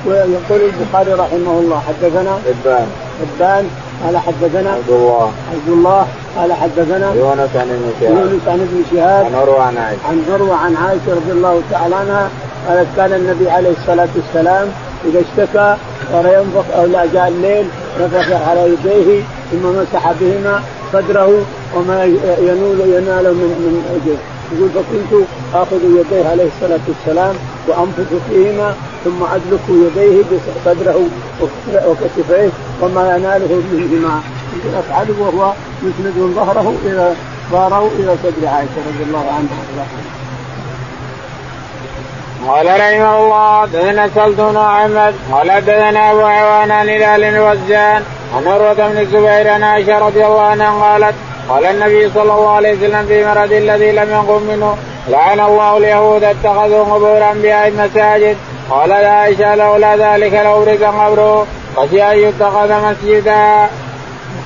يقول 0.05 0.61
البخاري 0.61 1.13
رحمه 1.13 1.59
الله 1.59 1.81
حدثنا 1.87 2.39
حبان 2.45 2.87
حبان 3.21 3.69
قال 4.05 4.17
حدثنا 4.17 4.71
عبد 4.71 4.89
الله. 4.89 5.31
عبد 5.53 5.67
الله 5.67 6.07
قال 6.37 6.53
حدثنا 6.53 7.13
يونس 7.15 7.49
عن 7.55 7.69
ابن 7.69 7.91
شهاب. 7.99 8.11
يونس 8.11 8.47
عن 8.47 8.59
ابن 8.59 8.83
شهاب. 8.91 9.25
عن 9.25 9.35
عروة 9.35 9.63
عن 9.63 9.77
عائشة. 9.77 9.99
عن 10.09 10.23
عروة 10.33 10.55
عن 10.55 10.75
عائشة 10.75 11.11
رضي 11.15 11.31
الله 11.31 11.61
تعالى 11.71 11.95
عنها 11.95 12.29
قالت 12.67 12.87
كان 12.97 13.13
النبي 13.13 13.49
عليه 13.49 13.69
الصلاة 13.69 14.07
والسلام 14.15 14.67
إذا 15.05 15.19
اشتكى 15.19 15.75
صار 16.11 16.25
ينفخ 16.25 16.77
أو 16.77 16.85
لا 16.85 17.05
جاء 17.13 17.27
الليل 17.27 17.67
نفخ 18.01 18.31
على 18.49 18.73
يديه 18.73 19.23
ثم 19.51 19.65
مسح 19.79 20.11
بهما 20.21 20.63
صدره 20.93 21.41
وما 21.75 22.03
ينول 22.39 22.79
ينال 22.79 23.25
من 23.39 23.49
من 23.65 23.75
أجله. 23.95 24.17
يقول 24.53 24.69
فكنت 24.69 25.25
اخذ 25.53 25.83
يديه 25.83 26.29
عليه 26.29 26.47
الصلاة 26.55 26.79
والسلام 26.87 27.35
وانفخ 27.67 28.09
فيهما 28.29 28.75
ثم 29.05 29.23
ادلك 29.23 29.65
يديه 29.69 30.23
بصدره 30.31 30.99
وكتفيه 31.87 32.49
وما 32.81 33.15
يناله 33.15 33.61
منهما. 33.71 34.21
يمكن 34.53 34.77
افعله 34.77 35.15
وهو 35.19 35.53
يسند 35.83 36.35
ظهره 36.35 36.73
إلى 36.85 37.13
ظهره 37.51 37.89
إلى 37.99 38.15
صدر 38.23 38.47
عائشة 38.47 38.79
رضي 38.89 39.03
الله 39.07 39.25
عنها. 39.31 40.16
قال 42.47 42.65
رحمه 42.65 43.19
الله 43.19 43.61
حدثنا 43.61 44.09
سلط 44.15 44.41
بن 44.41 44.57
أحمد 44.57 45.15
قال 45.31 45.51
حدثنا 45.51 46.11
أبو 46.11 46.21
عوان 46.21 46.71
عن 46.71 46.89
هلال 46.89 47.23
الوزان 47.23 48.03
عن 48.35 48.47
عروة 48.47 48.73
بن 48.73 48.97
الزبير 48.97 49.49
عن 49.49 49.63
عائشة 49.63 49.99
رضي 49.99 50.25
الله 50.25 50.41
عنها 50.41 50.71
قالت 50.83 51.15
قال 51.49 51.65
النبي 51.65 52.09
صلى 52.09 52.33
الله 52.33 52.49
عليه 52.49 52.77
وسلم 52.77 53.05
في 53.07 53.25
مرض 53.25 53.51
الذي 53.51 53.91
لم 53.91 54.09
يقم 54.11 54.43
منه 54.43 54.77
لعن 55.07 55.39
الله 55.39 55.77
اليهود 55.77 56.23
اتخذوا 56.23 56.83
قبور 56.83 57.31
أنبياء 57.31 57.71
مساجد 57.71 58.37
قال 58.69 58.91
عائشة 58.91 59.55
لولا 59.55 59.95
ذلك 59.95 60.33
لأبرز 60.33 60.83
قبره 60.83 61.47
خشي 61.75 62.03
أن 62.11 62.17
يتخذ 62.17 62.73
مسجدا. 62.89 63.67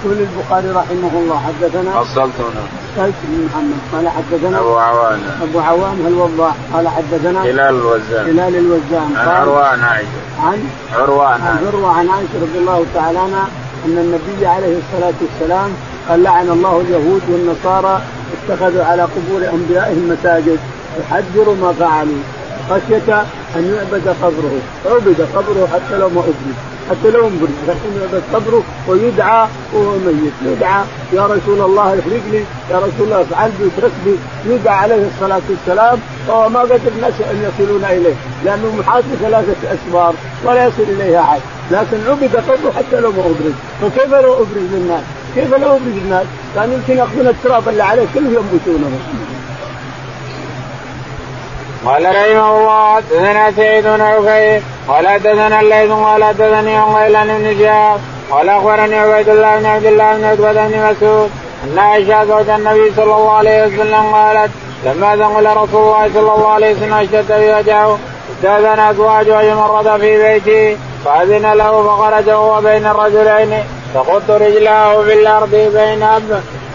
يقول 0.06 0.18
البخاري 0.18 0.70
رحمه 0.70 1.12
الله 1.14 1.42
حدثنا 1.48 2.02
السلطنة 2.02 2.62
سلط 2.96 3.14
بن 3.24 3.46
محمد 3.46 3.80
قال 3.94 4.10
حدثنا 4.10 4.60
أبو 4.60 4.78
عوان 4.78 5.20
أبو 5.42 5.60
عوام 5.60 6.08
الوضاح 6.08 6.56
قال 6.74 6.88
حدثنا 6.88 7.44
هلال 7.44 7.60
الوزان. 7.60 8.26
هلال 8.26 8.56
الوزان. 8.56 9.16
عن 9.16 9.28
عروه 9.28 9.66
عن 9.66 9.80
عائشة. 9.80 10.08
عن 10.44 10.70
عروه 10.94 11.28
عن 11.28 11.42
عروة 11.68 11.98
عن 11.98 12.10
عائشة 12.10 12.36
رضي 12.42 12.60
الله 12.60 12.86
تعالى 12.94 13.20
عنها 13.20 13.48
أن 13.86 13.98
النبي 13.98 14.46
عليه 14.48 14.78
الصلاة 14.78 15.14
والسلام 15.22 15.72
قال 16.10 16.24
لعن 16.24 16.50
الله 16.50 16.82
اليهود 16.82 17.22
والنصارى 17.30 18.02
اتخذوا 18.34 18.84
على 18.84 19.02
قبور 19.02 19.50
أنبيائهم 19.54 20.18
مساجد. 20.18 20.60
يحذر 21.00 21.56
ما 21.62 21.74
فعلوا. 21.80 22.22
خشية 22.70 23.22
أن 23.56 23.76
يعبد 23.76 24.16
قبره. 24.22 24.60
عبد 24.86 25.28
قبره 25.36 25.68
حتى 25.74 25.98
لو 25.98 26.10
ما 26.10 26.20
ابرز 26.20 26.58
حتى 26.89 27.12
لو 27.12 27.28
انبرز 27.28 27.50
لكن 27.67 28.22
قبره 28.34 28.63
ويدعى 28.88 29.48
وهو 29.74 29.91
ميت 29.91 30.34
يدعى 30.46 30.84
يا 31.13 31.26
رسول 31.26 31.62
الله 31.62 31.84
احرق 31.88 32.24
لي 32.32 32.44
يا 32.72 32.78
رسول 32.78 32.91
الله 33.02 33.22
افعل 33.22 33.52
بي 33.60 33.67
اترك 33.78 33.91
بي 34.06 34.15
يدعى 34.46 34.76
عليه 34.76 35.08
الصلاة 35.15 35.41
والسلام 35.50 36.00
وهو 36.28 36.50
ما 36.50 36.60
قدر 36.60 36.91
الناس 36.96 37.13
أن 37.32 37.50
يصلون 37.50 37.86
إليه 37.86 38.15
لأنه 38.46 38.76
محاط 38.80 39.04
بثلاثة 39.13 39.56
اسوار 39.74 40.13
ولا 40.46 40.65
يصل 40.65 40.84
اليه 40.84 41.20
احد 41.20 41.41
لكن 41.72 41.98
عبد 42.08 42.36
قبره 42.36 42.72
حتى 42.78 43.00
لو 43.00 43.12
ما 43.12 43.20
أبرز. 43.20 43.54
فكيف 43.82 44.13
لو 44.13 44.34
أبرز 44.34 44.67
للناس؟ 44.74 45.04
كيف 45.36 45.54
لو 45.54 45.72
أبرز 45.72 45.98
الناس؟ 46.04 46.26
كان 46.56 46.72
يمكن 46.72 46.98
يأخذون 46.98 47.28
التراب 47.28 47.70
اللي 47.70 47.84
عليه 47.84 48.06
كله 48.13 48.28
ينبتونه 48.28 48.91
قال 51.86 52.06
رحمه 52.06 52.58
الله 52.58 52.96
حدثنا 52.96 53.52
سعيد 53.52 53.84
بن 53.84 54.02
عفير 54.02 54.62
قال 54.88 55.08
حدثنا 55.08 55.62
الليث 55.62 55.91
قال 55.91 56.24
حدثني 56.24 56.76
عن 56.76 56.94
غيلان 56.96 57.28
بن 57.28 57.60
شهاب 57.60 58.00
قال 58.32 58.50
أخبرني 58.50 58.96
عبيد 58.96 59.30
الله 59.30 59.60
بن 59.60 59.65
عبد 59.65 59.86
الله 59.86 60.17
بن 60.17 60.24
عتبة 60.24 60.67
بن 60.67 60.91
مسعود 60.91 61.32
أن 61.63 61.80
عائشة 61.80 62.26
زوج 62.26 62.50
النبي 62.50 62.91
صلى 62.96 63.04
الله 63.04 63.32
عليه 63.32 63.65
وسلم 63.65 64.15
قالت 64.15 64.52
لما 64.86 65.15
ثقل 65.15 65.46
رسول 65.58 65.84
الله 65.84 66.10
صلى 66.13 66.34
الله 66.34 66.48
عليه 66.48 66.74
وسلم 66.76 66.94
اشتد 66.94 67.26
في 67.26 67.54
وجهه 67.54 68.00
استأذن 68.36 68.80
أزواجه 68.80 69.41
يمرض 69.41 70.00
في 70.00 70.17
بيته 70.24 70.78
فأذن 71.06 71.54
له 71.54 71.84
فخرج 71.84 72.30
وهو 72.30 72.62
بين 72.62 72.86
الرجلين 72.86 73.63
فقلت 73.94 74.30
رجلاه 74.30 75.02
في 75.04 75.13
الأرض 75.13 75.52
بين 75.52 76.04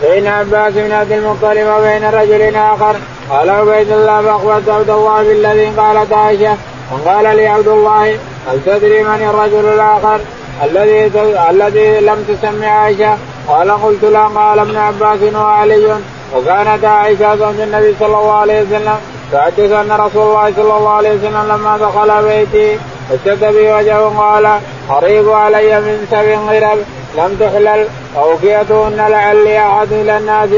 بين 0.03 0.27
عباس 0.27 0.73
بن 0.75 0.93
عبد 0.93 1.13
المطلب 1.13 1.67
وبين 1.79 2.05
رجل 2.05 2.57
آخر 2.57 2.97
قال 3.31 3.51
عبيد 3.51 3.93
الله 3.93 4.23
فاخبرت 4.23 4.69
عبد 4.69 4.91
الله 4.91 5.23
بالذي 5.23 5.67
قالت 5.67 6.13
عائشة 6.13 6.57
وقال 6.93 7.37
لي 7.37 7.47
عبد 7.47 7.69
الله 7.69 8.19
هل 8.49 8.61
تدري 8.67 9.03
من 9.03 9.29
الرجل 9.31 9.69
الآخر 9.75 10.21
الذي 10.65 11.11
الذي 11.51 12.01
لم 12.01 12.25
تسمي 12.29 12.67
عائشة؟ 12.67 13.17
قال 13.49 13.71
قلت 13.71 14.05
لا 14.05 14.27
قال 14.27 14.59
ابن 14.59 14.77
عباس 14.77 15.35
وعلي 15.35 15.97
وكانت 16.37 16.85
عائشة 16.85 17.37
زوج 17.37 17.61
النبي 17.61 17.95
صلى 18.01 18.07
الله 18.07 18.33
عليه 18.33 18.63
وسلم 18.63 18.97
تحدث 19.33 19.73
أن 19.73 19.93
رسول 19.93 20.23
الله 20.23 20.53
صلى 20.57 20.77
الله 20.77 20.91
عليه 20.91 21.11
وسلم 21.11 21.45
لما 21.49 21.77
دخل 21.77 22.23
بيتي 22.29 22.79
اشتد 23.11 23.45
بي 23.45 23.73
وجهه 23.73 24.19
قال 24.19 24.61
قريب 24.88 25.31
علي 25.31 25.81
من 25.81 26.07
سبع 26.11 26.38
غرب 26.53 26.79
لم 27.19 27.37
تحلل 27.40 27.87
اوفيتهن 28.16 28.97
لعلي 28.97 29.59
أحد 29.59 29.92
إلى 29.92 30.19
الناس 30.19 30.49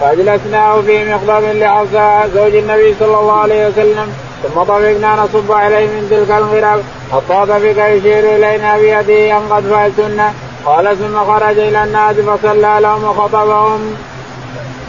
فأجلسناه 0.00 0.80
في 0.80 1.04
مقدم 1.04 1.58
لحفصة 1.58 2.26
زوج 2.26 2.54
النبي 2.54 2.94
صلى 3.00 3.18
الله 3.20 3.32
عليه 3.32 3.68
وسلم 3.68 4.12
ثم 4.42 4.62
طفقنا 4.62 5.16
نصب 5.16 5.52
عليه 5.52 5.86
من 5.86 6.06
تلك 6.10 6.30
الغرب 6.38 6.82
حتى 7.12 7.46
طفق 7.46 7.86
يشير 7.88 8.36
إلينا 8.36 8.78
بيده 8.78 9.36
ان 9.36 9.42
قد 9.50 9.62
فعلتن؟ 9.62 10.20
قال 10.64 10.98
ثم 10.98 11.18
خرج 11.18 11.58
إلى 11.58 11.84
الناس 11.84 12.16
فصلى 12.16 12.78
لهم 12.80 13.04
وخطبهم. 13.04 13.94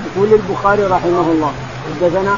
يقول 0.05 0.33
البخاري 0.33 0.83
رحمه 0.83 1.25
الله 1.31 1.51
حدثنا 1.85 2.37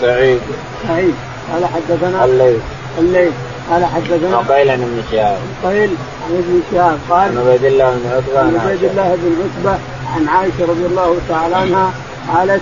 سعيد. 0.00 0.40
سعيد. 0.88 1.14
قال 1.52 1.64
حدثنا 1.66 2.24
الليل. 2.24 2.58
الليل. 2.98 3.32
قال 3.70 3.84
حدثنا 3.84 4.38
قيل 4.38 4.70
عن 4.70 4.82
ابن 4.82 5.02
شهاب. 5.12 5.38
قيل 5.64 5.90
عن 6.24 6.32
ابن 6.38 6.60
شهاب 6.72 6.98
قال 7.10 7.20
عن 7.20 7.38
عبيد 7.38 7.64
الله 7.64 7.90
بن 7.90 8.10
عتبة 8.16 8.40
عن 8.40 8.56
عبيد 8.66 8.84
الله 8.84 9.16
بن 9.22 9.36
عتبة 9.42 9.78
عن 10.16 10.28
عائشة 10.28 10.62
رضي 10.62 10.86
الله 10.86 11.16
تعالى 11.28 11.54
عنها 11.56 11.90
قالت 12.34 12.60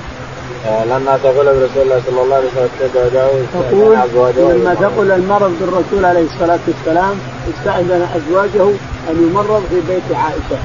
آه، 0.66 0.84
لما 0.84 1.18
تقول 1.22 1.46
برسول 1.46 1.82
الله 1.82 2.00
صلى 2.10 2.22
الله 2.22 2.36
عليه 2.36 2.46
وسلم 2.46 2.68
تقول 3.52 3.96
لما 4.60 4.74
تقول 4.74 5.10
المرض 5.10 5.52
بالرسول 5.60 6.04
عليه 6.04 6.24
الصلاة 6.34 6.58
والسلام 6.68 7.14
استأذن 7.54 8.08
أزواجه 8.16 8.68
أن 9.10 9.28
يمرض 9.30 9.62
في 9.70 9.80
بيت 9.92 10.16
عائشة. 10.16 10.58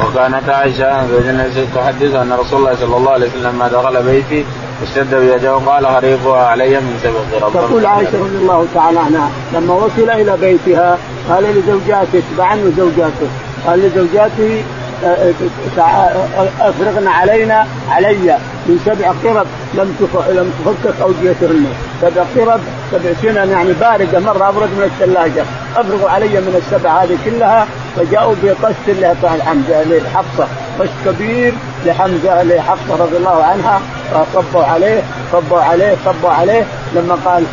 وكانت 0.00 0.48
عائشة 0.48 1.64
تحدث 1.74 2.14
أن 2.14 2.32
رسول 2.32 2.58
الله 2.58 2.74
صلى 2.80 2.96
الله 2.96 3.10
عليه 3.10 3.26
وسلم 3.28 3.46
لما 3.46 3.68
دخل 3.68 4.02
بيتي 4.02 4.44
اشتد 4.82 5.14
بيده 5.14 5.56
وقال 5.56 5.86
هريبها 5.86 6.46
علي 6.46 6.80
من 6.80 6.98
سبب 7.02 7.44
رب 7.44 7.52
تقول 7.52 7.86
عائشة 7.86 8.18
رضي 8.18 8.36
الله 8.36 8.66
تعالى 8.74 9.00
عنها 9.00 9.30
لما 9.54 9.74
وصل 9.74 10.10
إلى 10.10 10.36
بيتها 10.36 10.98
قال 11.28 11.44
لزوجاته 11.44 12.18
اتبع 12.18 12.56
زوجاته. 12.76 13.28
قال 13.66 13.78
لزوجاته 13.78 14.62
افرغن 16.60 17.08
علينا 17.08 17.66
علي 17.90 18.38
من 18.66 18.80
سبع 18.86 19.08
قرب 19.24 19.46
لم 19.74 19.96
لم 20.28 20.52
تفكك 20.64 21.00
اوديتهن 21.00 21.66
سبع 22.02 22.22
قرب 22.36 22.60
سبع 22.92 23.12
سنن 23.22 23.50
يعني 23.50 23.72
بارده 23.72 24.20
مرة 24.20 24.48
ابرد 24.48 24.68
من 24.68 24.82
الثلاجة. 24.82 25.44
أفرغوا 25.76 26.10
علي 26.10 26.28
من 26.28 26.62
السبع 26.62 27.02
هذه 27.02 27.18
كلها 27.24 27.66
فجاءوا 27.96 28.34
بقش 28.42 28.74
حمزه 29.42 29.82
لحفصه 29.84 30.48
قش 30.80 30.88
كبير 31.06 31.52
لحمزة 31.86 32.42
لحفصه 32.42 32.96
رضي 33.00 33.16
الله 33.16 33.44
عنها. 33.44 33.80
فصبوا 34.12 34.64
عليه 34.64 35.02
صبوا 35.32 35.60
عليه 35.60 35.96
صبوا 36.04 36.30
عليه. 36.30 36.64
لما 36.94 37.18
قال 37.24 37.44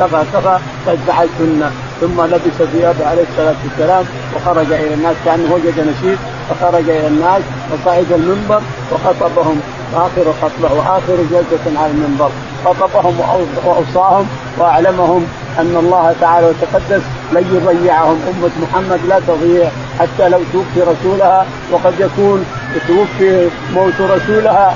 كفى 0.00 0.24
كفى 0.32 0.58
قد 0.86 0.98
فعلتن 1.06 1.70
ثم 2.02 2.22
لبس 2.22 2.70
ثيابه 2.72 3.06
عليه 3.06 3.22
الصلاة 3.30 3.54
والسلام 3.64 4.04
وخرج 4.36 4.72
إلى 4.72 4.94
الناس 4.94 5.16
كأنه 5.24 5.54
وجد 5.54 5.80
نشيد 5.80 6.18
فخرج 6.50 6.88
إلى 6.88 7.06
الناس 7.06 7.42
وصعد 7.72 8.12
المنبر 8.12 8.60
وخطبهم. 8.92 9.60
اخر 9.94 10.32
خطبة 10.42 10.74
وآخر 10.74 11.16
جلسة 11.30 11.80
على 11.80 11.90
المنبر. 11.90 12.30
خطبهم 12.64 13.20
وأوصاهم 13.66 14.26
وأعلمهم 14.58 15.26
أن 15.58 15.76
الله 15.76 16.14
تعالى 16.20 16.46
وتقدس 16.46 17.02
لن 17.32 17.44
يضيعهم. 17.54 18.20
أمة 18.30 18.50
محمد 18.62 19.00
لا 19.08 19.20
تضيع 19.28 19.68
حتى 19.98 20.28
لو 20.28 20.40
توفي 20.52 20.80
رسولها. 20.80 21.46
وقد 21.72 21.94
يكون 22.00 22.44
توفي 22.88 23.48
موت 23.74 24.00
رسولها 24.00 24.74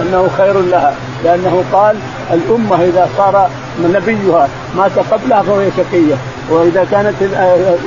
انه 0.00 0.28
خير 0.38 0.60
لها. 0.60 0.94
لأنه 1.24 1.64
قال 1.72 1.96
الأمة 2.32 2.84
إذا 2.84 3.08
صار 3.16 3.50
نبيها 3.82 4.48
مات 4.76 4.98
قبلها 5.10 5.42
فهي 5.42 5.70
شقية. 5.76 6.14
وإذا 6.50 6.86
كانت 6.90 7.14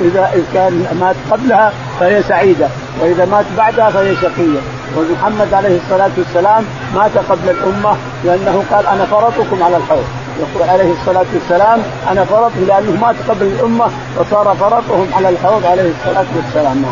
اذا 0.04 0.30
كان 0.54 0.86
مات 1.00 1.16
قبلها 1.30 1.72
فهي 2.00 2.22
سعيدة 2.22 2.68
وإذا 3.00 3.24
مات 3.24 3.44
بعدها 3.56 3.90
فهي 3.90 4.14
شقية 4.16 4.60
ومحمد 4.96 5.54
عليه 5.54 5.78
الصلاة 5.84 6.10
والسلام 6.18 6.64
مات 6.94 7.18
قبل 7.30 7.50
الأمة 7.50 7.96
لأنه 8.24 8.64
قال 8.70 8.86
أنا 8.86 9.04
فرطكم 9.04 9.62
على 9.62 9.76
الحوض 9.76 10.04
يقول 10.40 10.68
عليه 10.68 10.92
الصلاة 10.92 11.26
والسلام 11.34 11.82
أنا 12.10 12.24
فرطه 12.24 12.60
لأنه 12.68 13.00
مات 13.00 13.16
قبل 13.28 13.46
الأمة 13.46 13.86
وصار 14.18 14.56
فرطهم 14.60 15.06
على 15.14 15.28
الحوض 15.28 15.66
عليه 15.66 15.90
الصلاة 15.90 16.26
والسلام. 16.36 16.84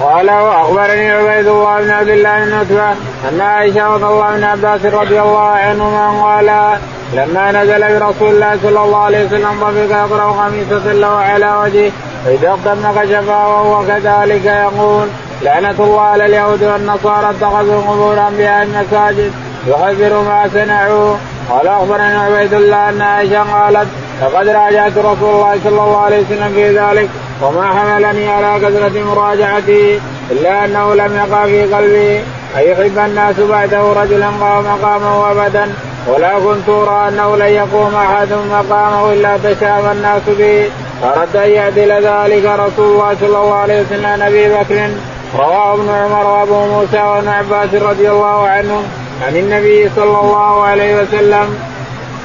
قال 0.00 0.30
وأخبرني 0.30 1.10
عبيد 1.10 1.46
الله 1.46 1.80
بن 1.80 1.90
عبد 1.90 2.08
الله 2.08 2.44
بن 2.44 2.52
عتبة 2.52 2.90
أن 3.28 3.40
عائشة 3.40 3.86
رضي 3.94 4.04
الله 4.04 4.36
بن 4.36 4.44
عباس 4.44 4.84
رضي 4.84 5.20
الله 5.20 5.48
عنهما 5.48 6.22
قال 6.22 6.78
لما 7.12 7.52
نزل 7.52 7.98
برسول 7.98 8.28
الله 8.28 8.58
صلى 8.62 8.80
الله 8.84 8.98
عليه 8.98 9.24
وسلم 9.26 9.60
طفق 9.60 9.96
يقرأ 9.96 10.32
خميسه 10.32 10.92
له 10.92 11.06
على 11.06 11.56
وجهه 11.62 11.92
فإذا 12.24 12.48
اقتم 12.48 13.00
كشفها 13.00 13.46
وهو 13.46 13.86
كذلك 13.86 14.44
يقول 14.44 15.08
لعنة 15.42 15.74
الله 15.78 16.00
على 16.00 16.26
اليهود 16.26 16.62
والنصارى 16.62 17.30
اتخذوا 17.30 17.82
قبور 17.82 18.28
أنبياء 18.28 18.62
المساجد 18.62 19.32
يخبر 19.66 20.22
ما 20.22 20.48
صنعوا. 20.54 21.16
قال 21.50 21.68
أخبرني 21.68 22.16
عبيد 22.16 22.54
الله 22.54 22.88
أن 22.88 23.00
عائشة 23.02 23.42
قالت 23.42 23.88
لقد 24.22 24.48
راجعت 24.48 24.98
رسول 24.98 25.34
الله 25.34 25.58
صلى 25.64 25.80
الله 25.80 26.00
عليه 26.00 26.20
وسلم 26.20 26.52
في 26.54 26.78
ذلك 26.78 27.08
وما 27.42 27.66
حملني 27.72 28.30
على 28.30 28.66
كثرة 28.66 29.04
مراجعته 29.04 30.00
إلا 30.30 30.64
أنه 30.64 30.94
لم 30.94 31.16
يقع 31.16 31.44
في 31.44 31.74
قلبي. 31.74 32.20
أن 32.56 32.62
يحب 32.62 32.98
الناس 32.98 33.40
بعده 33.40 33.92
رجلا 33.92 34.26
قام 34.26 34.64
مقامه 34.64 35.30
أبدا 35.30 35.72
ولا 36.08 36.38
كنت 36.38 36.68
أرى 36.68 37.08
أنه 37.08 37.36
لن 37.36 37.46
يقوم 37.46 37.94
أحد 37.94 38.28
مقامه 38.50 39.12
إلا 39.12 39.36
تشاف 39.36 39.92
الناس 39.92 40.22
به. 40.38 40.70
فأردت 41.02 41.36
أن 41.36 41.50
يعدل 41.50 41.92
ذلك 41.92 42.44
رسول 42.44 42.92
الله 42.92 43.16
صلى 43.20 43.26
الله 43.26 43.54
عليه 43.54 43.80
وسلم 43.80 44.22
أبي 44.22 44.48
بكر. 44.48 44.90
رواه 45.38 45.74
ابن 45.74 45.88
عمر 45.88 46.26
وأبو 46.26 46.66
موسى 46.66 47.00
وابن 47.00 47.28
عباس 47.28 47.74
رضي 47.74 48.10
الله 48.10 48.48
عنهم 48.48 48.82
عن 49.26 49.36
النبي 49.36 49.90
صلى 49.96 50.20
الله 50.20 50.62
عليه 50.62 51.02
وسلم. 51.02 51.71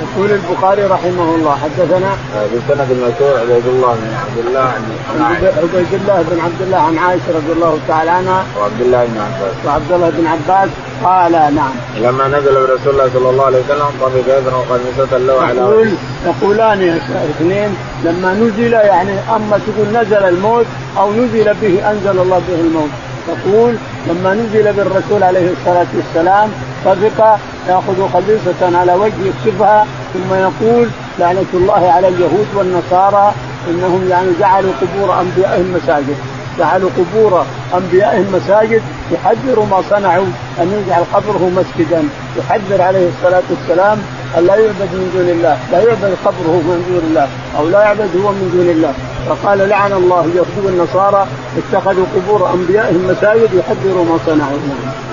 يقول 0.02 0.32
البخاري 0.32 0.84
رحمه 0.84 1.36
الله 1.36 1.56
حدثنا 1.64 2.12
بسند 2.54 2.92
المشهور 2.92 3.40
عبيد 3.40 3.68
الله 3.68 3.94
بن 3.94 4.14
عبد 4.24 4.48
الله 4.48 4.60
عن 4.60 5.24
عبيد 5.24 5.94
الله 5.94 6.22
بن 6.30 6.40
عبد 6.40 6.62
الله 6.62 6.78
عن 6.78 6.98
عائشة 6.98 7.30
رضي 7.36 7.52
الله 7.52 7.80
تعالى 7.88 8.12
عنها. 8.12 8.46
وعبد 8.60 8.82
الله 8.82 9.06
بن 9.06 9.18
عباس. 9.20 9.56
وعبد 9.66 9.92
الله 9.92 10.10
بن 10.10 10.28
عباس 10.28 10.70
قال 11.04 11.32
نعم. 11.32 11.72
لما 11.98 12.28
نزل 12.28 12.54
برسول 12.54 12.94
الله 12.94 13.10
صلى 13.14 13.30
الله 13.30 13.46
عليه 13.46 13.60
وسلم 13.60 13.90
طبق 14.02 14.38
يدنا 14.38 14.56
وقميصة 14.56 15.18
له 15.18 15.42
على 15.42 15.60
يقول 15.62 15.90
يقولان 16.26 17.00
اثنين 17.30 17.70
لما 18.04 18.34
نزل 18.34 18.74
يعني 18.74 19.12
أما 19.36 19.60
تقول 19.68 19.88
نزل 20.02 20.24
الموت 20.34 20.66
أو 20.98 21.12
نزل 21.12 21.54
به 21.62 21.92
أنزل 21.92 22.20
الله 22.20 22.42
به 22.48 22.60
الموت. 22.60 22.90
تقول 23.28 23.76
لما 24.08 24.34
نزل 24.34 24.74
بالرسول 24.74 25.24
عليه 25.24 25.50
الصلاة 25.52 25.88
والسلام 25.96 26.50
طبق 26.86 27.38
ياخذ 27.70 28.10
خليصه 28.14 28.78
على 28.80 28.94
وجه 28.94 29.14
يكشفها 29.26 29.86
ثم 30.14 30.34
يقول 30.34 30.88
لعنة 31.20 31.46
الله 31.54 31.92
على 31.92 32.08
اليهود 32.08 32.48
والنصارى 32.56 33.34
إنهم 33.70 34.08
يعني 34.10 34.32
جعلوا 34.40 34.72
قبور 34.82 35.22
أنبيائهم 35.22 35.74
مساجد. 35.74 36.18
جعلوا 36.60 36.90
قبور 36.98 37.46
أنبيائهم 37.74 38.26
مساجد 38.34 38.82
يحذر 39.12 39.68
ما 39.72 39.82
صنعوا 39.90 40.26
أن 40.60 40.84
يجعل 40.86 41.04
قبره 41.14 41.52
مسجدا. 41.56 42.04
يحذر 42.38 42.82
عليه 42.82 43.10
الصلاة 43.10 43.44
والسلام 43.50 43.98
لا 44.42 44.56
يعبد 44.56 44.90
من 44.94 45.12
دون 45.15 45.29
الله، 45.29 45.58
لا 45.71 45.79
يعبد 45.79 46.17
قبره 46.25 46.56
من 46.69 46.85
دون 46.90 47.04
الله 47.10 47.27
أو 47.60 47.69
لا 47.69 47.79
يعبد 47.81 48.10
هو 48.23 48.31
من 48.31 48.50
دون 48.54 48.69
الله، 48.69 48.94
فقال 49.29 49.69
لعن 49.69 49.94
الله 49.94 50.21
اليهود 50.25 50.58
والنصارى 50.65 51.27
اتخذوا 51.58 52.06
قبور 52.15 52.54
أنبيائهم 52.54 53.08
مساجد 53.08 53.50
يحذروا 53.54 54.06
ما 54.06 54.17
صنعوا. 54.25 54.60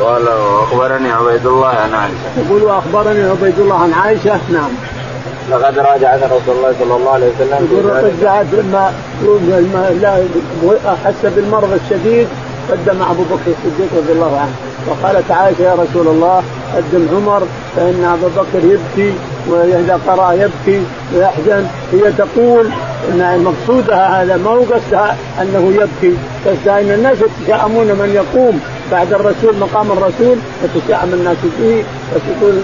قال 0.00 0.28
وأخبرني 0.28 1.10
عبيد 1.12 1.46
الله 1.46 1.68
عن 1.68 1.94
عائشة. 1.94 2.28
يقول 2.46 2.62
وأخبرني 2.62 3.22
عبيد 3.30 3.58
الله 3.58 3.78
عن 3.78 3.92
عائشة 3.92 4.38
نعم. 4.52 4.70
لقد 5.50 5.78
راجعت 5.78 6.22
رسول 6.22 6.56
الله 6.56 6.74
صلى 6.80 6.96
الله 6.96 7.10
عليه 7.10 7.26
وسلم 7.26 7.68
يقول 7.70 8.04
رجعت 8.04 8.46
لما 8.52 9.90
لا 10.00 10.24
بالمرض 11.36 11.80
الشديد 11.84 12.28
قدم 12.70 13.02
أبو 13.02 13.22
بكر 13.22 13.52
الصديق 13.56 13.88
رضي 13.96 14.12
الله 14.12 14.38
عنه. 14.40 14.54
وقالت 14.88 15.30
عائشه 15.30 15.62
يا 15.62 15.74
رسول 15.74 16.06
الله 16.08 16.42
قدم 16.76 17.08
عمر 17.16 17.42
فإن 17.76 18.04
أبا 18.04 18.42
بكر 18.42 18.64
يبكي 18.64 19.14
وإذا 19.48 20.00
قرأ 20.06 20.32
يبكي 20.32 20.82
ويحزن 21.14 21.66
هي 21.92 22.12
تقول 22.18 22.68
إن 23.12 23.44
مقصودها 23.44 24.22
هذا 24.22 24.36
ما 24.36 24.50
هو 24.50 24.60
قصدها 24.60 25.16
أنه 25.42 25.72
يبكي. 25.74 26.16
قصدها 26.46 26.80
ان 26.80 26.90
الناس 26.90 27.18
يتشائمون 27.20 27.86
من 27.86 28.10
يقوم 28.14 28.60
بعد 28.92 29.12
الرسول 29.12 29.58
مقام 29.60 29.92
الرسول 29.92 30.36
فتشائم 30.62 31.12
الناس 31.12 31.36
به 31.58 31.84
فتقول 32.10 32.54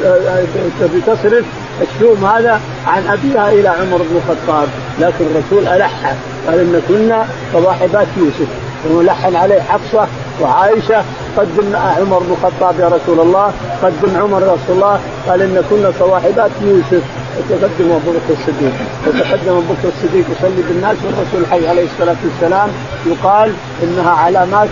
تبي 0.81 1.01
تصرف؟ 1.01 1.45
الشوم 1.83 2.25
هذا 2.25 2.61
عن 2.87 3.03
أبيها 3.07 3.53
إلى 3.53 3.69
عمر 3.69 3.97
بن 3.97 4.17
الخطاب. 4.17 4.69
لكن 5.01 5.25
الرسول 5.25 5.69
الح 5.69 6.15
قال 6.47 6.59
إن 6.59 6.83
كنا 6.89 7.27
صواحبات 7.53 8.07
يوسف. 8.17 8.49
ولحن 8.91 9.37
عليه 9.37 9.61
حفصة 9.61 10.07
وعائشة 10.41 11.05
قدم 11.37 11.77
عمر 11.77 12.19
بن 12.19 12.33
الخطاب 12.33 12.81
يا 12.81 12.89
رسول 12.89 13.21
الله 13.21 13.53
قدم 13.83 14.21
عمر 14.21 14.43
يا 14.43 14.53
رسول 14.53 14.77
الله 14.77 15.01
قال 15.29 15.43
إن 15.43 15.65
كنا 15.71 15.93
صواحبات 15.99 16.51
يوسف 16.63 17.03
وتقدم 17.39 17.91
أبو 17.93 18.11
بكر 18.11 18.33
الصديق 18.41 18.73
وتقدم 19.07 19.53
أبو 19.53 19.61
بكر 19.61 19.89
الصديق 19.89 20.25
يصلي 20.31 20.63
بالناس 20.69 20.97
والرسول 21.05 21.47
حي 21.51 21.69
عليه 21.69 21.85
الصلاة 21.85 22.17
والسلام 22.25 22.69
يقال 23.07 23.53
إنها 23.83 24.11
علامات 24.11 24.69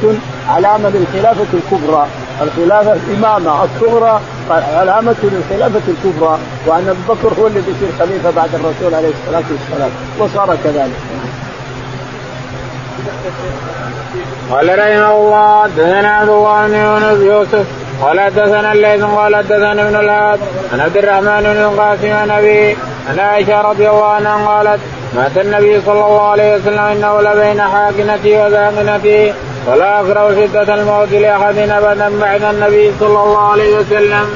علامة 0.49 0.89
للخلافة 0.89 1.47
الكبرى. 1.55 2.07
الخلافة 2.43 2.93
الإمامة 2.93 3.65
الصغرى 3.65 4.21
علامة 4.51 5.17
للخلافة 5.23 5.81
الكبرى 5.89 6.39
وأن 6.67 6.89
أبو 6.89 7.15
بكر 7.15 7.41
هو 7.41 7.47
الذي 7.47 7.71
يصير 7.71 7.89
خليفه 7.99 8.31
بعد 8.31 8.49
الرسول 8.55 8.95
عليه 8.95 9.09
الصلاة 9.09 9.45
والسلام 9.51 9.91
وصار 10.19 10.57
كذلك. 10.65 10.93
قال 14.51 14.79
رحمه 14.79 15.13
الله 15.17 15.63
حدثنا 15.63 16.09
عبد 16.09 16.29
الله 16.29 16.67
بن 16.67 16.75
يونس 16.75 17.21
يوسف 17.21 17.67
قال 18.03 18.21
حدثنا 18.21 18.73
الليث 18.73 19.05
قال 19.05 19.37
حدثنا 19.37 19.73
ابن 19.73 19.97
الهاد 19.97 20.41
عن 20.73 20.81
عبد 20.81 20.97
الرحمن 20.97 21.43
بن 21.43 21.61
القاسم 21.69 22.13
عن 22.13 22.31
أبي 22.31 22.77
عن 23.09 23.19
عائشة 23.19 23.61
رضي 23.61 23.89
الله 23.89 24.07
عنها 24.07 24.49
قالت 24.49 24.81
مات 25.17 25.39
النبي 25.39 25.81
صلى 25.81 26.05
الله 26.07 26.29
عليه 26.29 26.55
وسلم 26.55 26.79
إنه 26.79 27.21
لبين 27.21 27.63
حاكنتي 27.63 28.37
وذاقنتي 28.39 29.33
ولا 29.67 30.01
اكره 30.01 30.47
شدة 30.47 30.75
الموت 30.75 31.13
لأحد 31.13 31.59
ابدا 31.59 32.19
بعد 32.21 32.43
النبي 32.43 32.93
صلى 33.01 33.23
الله 33.25 33.51
عليه 33.53 33.79
وسلم. 33.79 34.27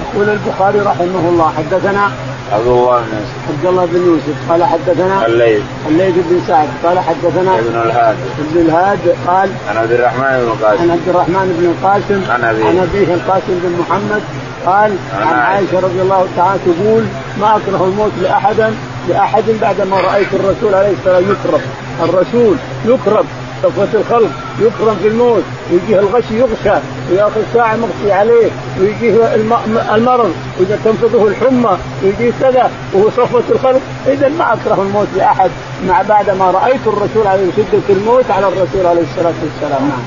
يقول 0.00 0.28
البخاري 0.28 0.78
رحمه 0.78 1.28
الله 1.28 1.52
حدثنا 1.58 2.10
عبد 2.52 2.66
الله 2.66 2.96
بن 3.00 3.16
يوسف. 3.16 3.48
عبد 3.48 3.66
الله 3.66 3.84
بن 3.86 4.06
يوسف. 4.06 4.50
قال 4.50 4.64
حدثنا 4.64 5.26
الليث. 5.26 5.62
الليث 5.88 6.14
بن 6.14 6.40
سعد. 6.48 6.68
قال 6.84 6.98
حدثنا 6.98 7.58
ابن 7.58 7.76
الهاد. 7.84 8.16
ابن 8.38 8.60
الهاد 8.60 8.98
قال 9.26 9.50
عن 9.68 9.76
عبد 9.76 9.92
الرحمن 9.92 10.36
بن 10.38 10.50
القاسم 10.52 10.82
عن 10.82 10.90
عبد 10.90 11.08
الرحمن 11.08 11.56
بن 11.58 11.66
القاسم 11.70 12.32
عن 12.32 12.44
أبيه. 12.44 12.64
عن 12.64 12.78
أبيه 12.78 13.14
القاسم 13.14 13.54
بن 13.62 13.72
محمد. 13.80 14.22
قال 14.66 14.96
عن 15.14 15.38
عائشة. 15.38 15.80
رضي 15.80 16.02
الله 16.02 16.26
تعالى 16.36 16.60
تقول 16.66 17.04
ما 17.40 17.56
أكره 17.56 17.84
الموت 17.84 18.12
لاحد 18.22 18.74
لأحد 19.08 19.44
بعد 19.60 19.80
ما 19.80 19.96
رأيت 19.96 20.28
الرسول 20.34 20.74
عليه 20.74 20.92
الصلاة 20.98 21.14
والسلام 21.16 21.36
يكرم 21.36 21.60
الرسول 22.02 22.56
يكرم 22.86 23.24
صفوة 23.62 23.88
الخلق 23.94 24.30
يكرم 24.60 24.96
في 25.02 25.08
الموت 25.08 25.42
ويجيه 25.72 25.98
الغشي 26.00 26.38
يغشى 26.38 26.80
ويأخذ 27.10 27.40
ساعة 27.54 27.76
مغشي 27.76 28.12
عليه 28.12 28.50
ويجيه 28.80 29.34
المرض 29.94 30.34
وإذا 30.58 30.78
تنفضه 30.84 31.28
الحمى 31.28 31.78
ويجيه 32.02 32.32
كذا 32.40 32.70
وهو 32.94 33.10
صفوة 33.10 33.42
الخلق 33.50 33.80
إذا 34.06 34.28
ما 34.28 34.52
أكره 34.52 34.82
الموت 34.82 35.08
لأحد 35.16 35.50
مع 35.88 36.02
بعد 36.02 36.30
ما 36.30 36.50
رأيت 36.50 36.86
الرسول 36.86 37.26
عليه 37.26 37.46
شدة 37.56 37.82
الموت 37.90 38.30
على 38.30 38.48
الرسول 38.48 38.86
عليه 38.86 39.02
الصلاة 39.02 39.34
والسلام 39.42 39.88
نعم. 39.88 40.02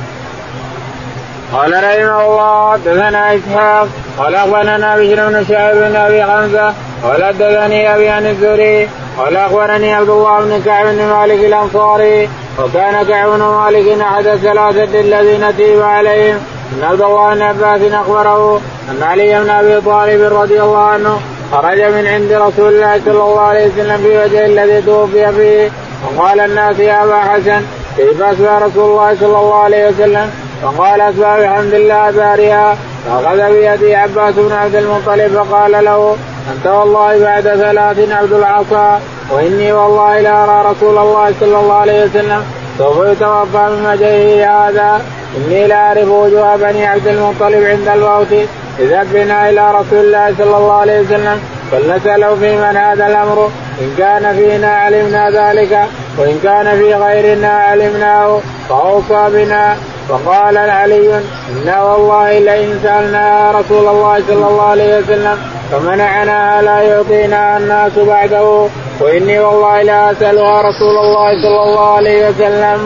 قال 1.54 1.74
رحمه 1.74 2.26
الله 2.26 2.72
حدثنا 2.72 3.36
إسحاق 3.36 3.88
قال 4.18 4.36
أخبرنا 4.36 4.98
بشر 4.98 5.30
بن 5.30 5.46
شعيب 5.50 5.78
بن 5.78 5.96
أبي 5.96 6.24
حمزة 6.24 6.74
قال 7.04 7.24
حدثني 7.24 7.96
أبي 7.96 8.10
عن 8.10 8.26
الزهري 8.26 8.90
قال 9.18 9.38
أخبرني 9.38 9.94
عبد 9.94 10.10
الله 10.10 10.40
بن 10.40 10.62
كعب 10.66 10.86
بن 10.86 11.06
مالك 11.06 11.40
الأنصاري 11.40 12.30
وكان 12.60 13.08
كعب 13.08 13.30
بن 13.30 13.40
مالك 13.40 14.02
أحد 14.02 14.28
الثلاثة 14.28 15.00
الذين 15.00 15.58
تيب 15.58 15.82
عليهم. 15.82 16.38
ان 16.74 16.84
عبد 16.84 17.02
الله 17.02 17.34
بن 17.34 17.42
عباس 17.42 17.94
أخبره 17.94 18.62
أن 18.92 19.04
علي 19.04 19.44
بن 19.44 19.50
أبي 19.50 19.82
طالب 19.82 20.34
رضي 20.34 20.62
الله 20.62 20.78
عنه 20.78 21.20
خرج 21.52 21.82
من 21.82 22.08
عند 22.08 22.32
رسول 22.32 22.74
الله 22.74 23.02
صلى 23.06 23.12
الله 23.12 23.42
عليه 23.42 23.68
وسلم 23.68 23.98
في 23.98 24.18
وجه 24.18 24.46
الذي 24.46 24.82
توفي 24.82 25.32
فيه. 25.32 25.72
وقال 26.06 26.40
الناس 26.40 26.80
يا 26.80 27.04
أبا 27.04 27.20
حسن 27.20 27.62
كيف 27.98 28.22
اسوى 28.22 28.58
رسول 28.62 28.92
الله 28.92 29.16
صلى 29.20 29.38
الله 29.40 29.56
عليه 29.56 29.88
وسلم؟ 29.88 30.32
فقال 30.64 31.02
اسوى 31.02 31.44
بحمد 31.44 31.74
الله 31.74 32.12
بارها 32.12 32.78
فأخذ 33.06 33.52
بيدي 33.52 33.96
عباس 33.96 34.34
بن 34.36 34.52
عبد 34.52 34.76
المطلب 34.76 35.44
فقال 35.44 35.72
له 35.86 36.16
أنت 36.52 36.68
والله 36.68 37.20
بعد 37.20 37.44
ثلاث 37.44 38.12
عبد 38.12 38.34
العصا. 38.34 39.02
وإني 39.34 39.72
والله 39.72 40.20
لا 40.20 40.44
أرى 40.44 40.72
رسول 40.72 40.98
الله 40.98 41.34
صلى 41.40 41.60
الله 41.60 41.74
عليه 41.74 42.04
وسلم 42.04 42.44
سوف 42.78 42.98
يتوفى 42.98 43.70
من 43.70 43.86
وجهه 43.86 44.46
هذا. 44.50 45.02
إني 45.38 45.68
لا 45.68 45.76
أعرف 45.76 46.08
وجوه 46.10 46.56
بني 46.56 46.88
عبد 46.88 47.08
المطلب 47.08 47.64
عند 47.64 47.88
الموت. 47.88 48.34
اذا 48.80 49.04
بنا 49.14 49.50
إلى 49.50 49.72
رسول 49.72 50.00
الله 50.00 50.34
صلى 50.38 50.58
الله 50.58 50.74
عليه 50.74 51.00
وسلم 51.00 51.42
فلنساله 51.72 52.36
في 52.36 52.56
من 52.58 52.78
هذا 52.78 53.08
الأمر. 53.08 53.50
إن 53.82 53.96
كان 53.98 54.36
فينا 54.36 54.68
علمنا 54.68 55.30
ذلك 55.30 55.88
وإن 56.18 56.40
كان 56.44 56.78
في 56.78 56.94
غيرنا 56.94 57.54
علمناه 57.54 58.40
فأوصى 58.70 59.30
بنا. 59.30 59.76
فقال 60.10 60.58
علي 60.58 61.22
إنا 61.52 61.84
والله 61.84 62.40
لئن 62.40 62.80
سألنا 62.84 63.52
رسول 63.52 63.88
الله 63.88 64.20
صلى 64.28 64.48
الله 64.48 64.64
عليه 64.64 64.98
وسلم 64.98 65.38
فمنعنا 65.74 66.62
لا 66.62 66.82
يعطينا 66.82 67.58
الناس 67.58 68.00
بعده 68.00 68.68
وإني 69.02 69.40
والله 69.40 69.82
لا 69.82 70.12
أسألها 70.12 70.62
رسول 70.62 70.98
الله 70.98 71.42
صلى 71.42 71.64
الله 71.64 71.96
عليه 71.96 72.30
وسلم. 72.30 72.80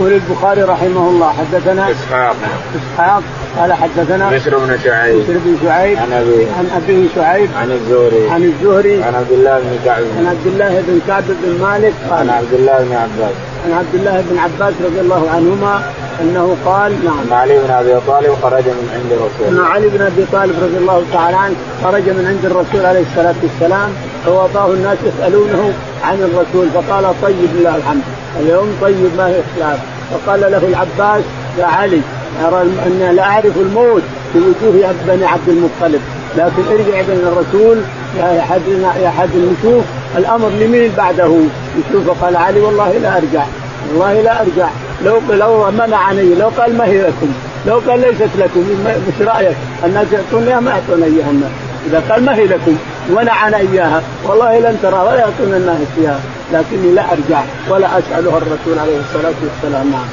يقول 0.00 0.12
البخاري 0.12 0.62
رحمه 0.62 1.08
الله 1.08 1.32
حدثنا 1.32 1.90
إسحاق. 1.90 2.36
إسحاق 2.76 3.22
قال 3.58 3.72
حدثنا 3.72 4.30
بشر 4.30 4.58
بن 4.58 4.78
شعيب. 4.84 5.22
بشر 5.22 5.38
بن 5.44 5.56
شعيب 5.62 5.98
عن 5.98 6.12
ابي 6.12 6.46
عن 6.58 6.70
أبيه 6.76 7.08
شعيب 7.14 7.50
عن 7.56 7.70
الزهري. 7.70 8.30
عن 8.30 8.42
الزهري. 8.44 9.02
عن 9.02 9.14
عبد 9.14 9.32
الله 9.32 9.58
بن 9.58 9.78
كعب. 9.84 10.02
عن 10.18 10.26
عبد 10.26 10.46
الله 10.46 10.82
بن 10.88 11.00
كعب 11.06 11.24
بن 11.28 11.62
مالك 11.62 11.92
عن 12.04 12.18
قال 12.18 12.30
عبد 12.30 12.52
الله 12.52 12.78
بن 12.78 12.96
عباس. 12.96 13.34
عن 13.66 13.72
عبد 13.72 13.94
الله 13.94 14.24
بن 14.30 14.38
عباس 14.38 14.74
رضي 14.84 15.00
الله 15.00 15.30
عنهما 15.30 15.82
أنه 16.20 16.56
قال 16.64 17.04
نعم. 17.04 17.18
ان 17.26 17.32
علي 17.32 17.58
بن 17.58 17.70
أبي 17.70 18.00
طالب 18.06 18.34
خرج 18.42 18.64
من 18.64 18.88
عند 18.94 19.12
رسول 19.12 19.58
أن 19.58 19.64
علي 19.64 19.88
بن 19.88 20.02
أبي 20.02 20.24
طالب 20.32 20.54
رضي 20.62 20.76
الله 20.76 21.04
تعالى 21.12 21.36
عنه 21.36 21.54
خرج 21.84 22.02
من 22.02 22.26
عند 22.26 22.44
الرسول 22.44 22.86
عليه 22.86 23.04
الصلاة 23.10 23.34
والسلام. 23.42 23.90
فوضاه 24.26 24.66
الناس 24.66 24.98
يسألونه 25.04 25.72
عن 26.04 26.14
الرسول 26.14 26.68
فقال 26.74 27.14
طيب 27.22 27.48
لله 27.54 27.76
الحمد. 27.76 28.02
اليوم 28.40 28.76
طيب 28.82 29.10
ما 29.18 29.26
هي 29.28 29.40
خلاف 29.56 29.78
فقال 30.10 30.40
له 30.40 30.62
العباس 30.68 31.24
يا 31.58 31.64
علي 31.64 32.00
أرى 32.44 32.62
أن 32.62 33.12
لا 33.16 33.22
أعرف 33.22 33.56
الموت 33.56 34.02
في 34.32 34.38
وجوه 34.38 34.94
بني 35.08 35.24
عبد 35.24 35.48
المطلب. 35.48 36.00
لكن 36.36 36.62
ارجع 36.70 37.02
بين 37.02 37.26
الرسول 37.26 37.78
يا 38.18 38.40
احد 38.40 38.60
يا 39.02 39.08
أحد 39.08 39.28
نشوف 39.28 39.84
الأمر 40.16 40.48
لمين 40.48 40.92
بعده؟ 40.96 41.32
يشوف 41.78 42.24
قال 42.24 42.36
علي 42.36 42.60
والله 42.60 42.98
لا 42.98 43.16
أرجع 43.16 43.44
والله 43.90 44.20
لا 44.20 44.40
أرجع. 44.40 44.68
لو 45.04 45.20
لو 45.30 45.70
منعني 45.70 46.34
لو 46.34 46.48
قال 46.48 46.76
ما 46.76 46.84
هي 46.84 47.02
لكم 47.02 47.32
لو 47.66 47.78
قال 47.88 48.00
ليست 48.00 48.30
لكم 48.38 48.64
إيش 48.86 49.28
رأيك؟ 49.28 49.56
الناس 49.84 50.06
يعطونها 50.12 50.60
ما 50.60 50.70
يعطون 50.70 51.02
اياها 51.02 51.50
إذا 51.86 52.02
قال 52.10 52.24
ما 52.24 52.36
هي 52.36 52.44
لكم 52.44 52.76
منعنا 53.08 53.56
إياها 53.56 54.02
والله 54.24 54.58
لن 54.58 54.78
ترى 54.82 54.98
ولا 54.98 55.18
يعطون 55.18 55.54
الناس 55.54 55.78
اياها 55.98 56.20
لكني 56.52 56.92
لا 56.92 57.02
أرجع 57.12 57.42
ولا 57.70 57.98
أسألها 57.98 58.38
الرسول 58.38 58.78
عليه 58.78 58.98
الصلاة 59.00 59.34
والسلام 59.42 59.90
نعم. 59.90 60.06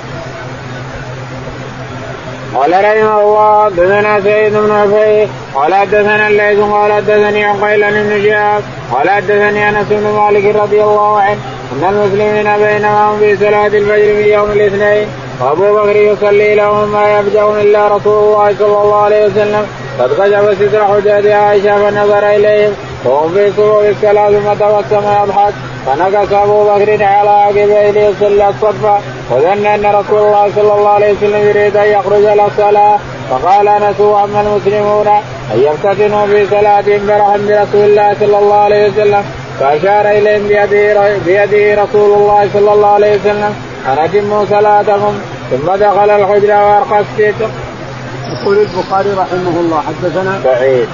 قال 2.56 2.72
رحمه 2.72 3.22
الله 3.22 3.66
حدثنا 3.66 4.22
سيد 4.22 4.54
بن 4.54 4.72
عفيف 4.72 5.30
قال 5.56 5.74
حدثنا 5.76 6.28
الليث 6.28 6.60
قال 6.60 6.94
حدثني 6.94 7.46
عقيل 7.46 7.82
بن 7.82 8.24
شهاب 8.24 8.64
قال 8.94 9.10
حدثني 9.10 9.70
أنس 9.70 9.88
بن 9.90 10.04
مالك 10.04 10.56
رضي 10.56 10.84
الله 10.84 11.20
عنه 11.20 11.38
أن 11.72 11.84
المسلمين 11.90 12.58
بينما 12.58 13.12
هم 13.12 13.20
في 13.20 13.38
صلاة 13.38 13.68
الفجر 13.68 14.16
في 14.16 14.34
يوم 14.34 14.52
الاثنين 14.52 15.08
وأبو 15.42 15.76
بكر 15.76 15.96
يصلي 15.96 16.56
لهم 16.56 16.92
ما 16.92 17.20
يفجأهم 17.20 17.56
إلا 17.60 17.88
رسول 17.88 18.24
الله 18.24 18.56
صلى 18.60 18.82
الله 18.82 19.02
عليه 19.02 19.26
وسلم 19.26 19.68
قد 20.00 20.10
كشف 20.10 20.70
ستر 20.70 20.86
حجاج 20.86 21.28
عائشة 21.28 21.76
فنظر 21.76 22.30
إليهم 22.36 22.74
وهم 23.06 23.34
في 23.34 23.52
صفوف 23.52 23.84
الصلاه 23.86 24.30
ثم 24.30 24.54
تبسم 24.54 25.06
يضحك 25.24 25.54
فنكس 25.86 26.34
أبو 26.34 26.64
بكر 26.64 27.04
على 27.04 27.30
عقبيه 27.30 27.92
ليصلي 27.92 28.50
الصف 28.50 28.84
وظن 29.32 29.66
أن 29.66 29.86
رسول 29.86 30.20
الله 30.20 30.52
صلى 30.56 30.74
الله 30.74 30.90
عليه 30.90 31.14
وسلم 31.14 31.50
يريد 31.50 31.78
أن 31.78 31.88
يخرج 31.88 32.26
إلى 32.26 32.46
الصلاة. 32.46 33.00
فقال 33.30 33.68
أنس 33.68 34.00
واما 34.00 34.42
المسلمون 34.42 35.08
أن 35.54 35.60
يفتتنوا 35.60 36.26
في 36.26 36.46
صلاتهم 36.46 37.08
برحم 37.08 37.48
برسول 37.48 37.86
الله 37.90 38.16
صلى 38.20 38.38
الله 38.38 38.56
عليه 38.56 38.90
وسلم. 38.90 39.24
فأشار 39.60 40.10
إليهم 40.10 40.48
بيده 41.26 41.84
رسول 41.84 42.20
الله 42.20 42.50
صلى 42.54 42.74
الله 42.74 42.88
عليه 42.88 43.16
وسلم 43.16 43.56
أن 43.88 43.98
أتموا 44.00 44.46
صلاتكم. 44.50 45.14
ثم 45.52 45.76
دخل 45.76 46.10
الحجره 46.10 46.60
وأرقى 46.68 47.00
الستر. 47.00 47.50
يقول 48.34 48.58
البخاري 48.58 49.12
رحمه 49.12 49.60
الله 49.60 49.82
حدثنا 49.82 50.40
سعيد. 50.44 50.88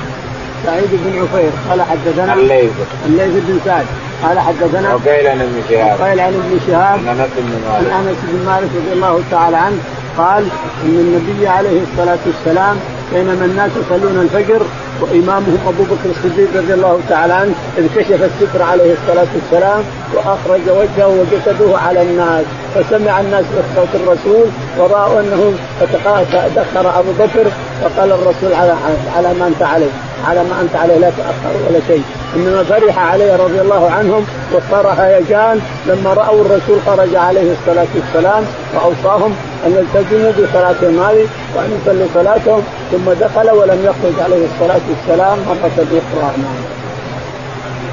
سعيد 0.65 0.89
بن 0.91 1.21
عفير 1.21 1.51
قال 1.69 1.81
حدثنا 1.81 2.33
الليث. 2.33 2.71
الليث 3.05 3.33
بن 3.47 3.59
سعد 3.65 3.85
قال 4.23 4.39
حدثنا 4.39 4.93
وقيل 4.93 5.27
عن 5.27 5.41
ابن 5.41 5.61
شهاب. 5.69 6.01
قال 6.01 6.19
عن 6.19 6.33
ابن 6.33 6.59
شهاب 6.67 6.99
عن 7.07 7.19
أنس 7.19 7.29
بن 7.37 7.53
عن 7.73 7.83
مالك 7.83 8.09
أنس 8.09 8.17
بن 8.23 8.45
مالك 8.45 8.69
رضي 8.75 8.93
الله 8.93 9.23
تعالى 9.31 9.57
عنه 9.57 9.77
قال 10.17 10.43
إن 10.85 10.95
النبي 11.05 11.47
عليه 11.47 11.81
الصلاة 11.81 12.17
والسلام 12.25 12.77
بينما 13.13 13.45
الناس 13.45 13.71
يصلون 13.81 14.21
الفجر 14.21 14.61
وامامهم 15.01 15.57
أبو 15.67 15.83
بكر 15.83 16.09
الصديق 16.09 16.47
رضي 16.55 16.73
الله 16.73 16.99
تعالى 17.09 17.33
عنه 17.33 17.53
إذ 17.77 17.87
كشف 17.95 18.23
الستر 18.23 18.61
عليه 18.61 18.93
الصلاة 18.93 19.27
والسلام 19.35 19.83
وأخرج 20.13 20.61
وجهه 20.69 21.07
وجسده 21.07 21.77
على 21.77 22.01
الناس. 22.01 22.45
فسمع 22.75 23.19
الناس 23.19 23.45
بصوت 23.45 23.87
الرسول 23.95 24.45
ورأوا 24.79 25.19
أنه 25.19 25.53
دخر 26.55 26.99
أبو 26.99 27.11
بكر 27.19 27.45
فقال 27.81 28.11
الرسول 28.11 28.53
على 28.53 28.73
على 29.17 29.33
ما 29.39 29.47
أنت 29.47 29.63
عليه. 29.63 29.91
على 30.27 30.43
ما 30.43 30.61
أنت 30.61 30.75
عليه. 30.75 30.97
لا 30.97 31.09
تأخر 31.09 31.55
ولا 31.69 31.79
شيء. 31.87 32.03
إنما 32.35 32.63
فرح 32.63 32.99
عليه 32.99 33.35
رضي 33.35 33.61
الله 33.61 33.91
عنهم 33.91 34.25
وصار 34.53 34.87
هيجان 34.87 35.59
لما 35.87 36.13
رأوا 36.13 36.41
الرسول 36.41 36.77
خرج 36.85 37.15
عليه 37.15 37.51
الصلاة 37.51 37.87
والسلام 37.95 38.43
وأوصاهم 38.75 39.35
أن 39.65 39.71
يلتزموا 39.71 40.31
بصلاتهم 40.31 40.99
هذه 40.99 41.27
وأن 41.55 41.79
يصلوا 41.81 42.07
صلاتهم 42.13 42.61
ثم 42.91 43.11
دخل 43.25 43.51
ولم 43.51 43.79
يخرج 43.85 44.23
عليه 44.23 44.45
الصلاة 44.45 44.81
والسلام 44.89 45.37
مرة 45.47 45.71
أخرى. 45.77 46.31
نعم. 46.37 46.82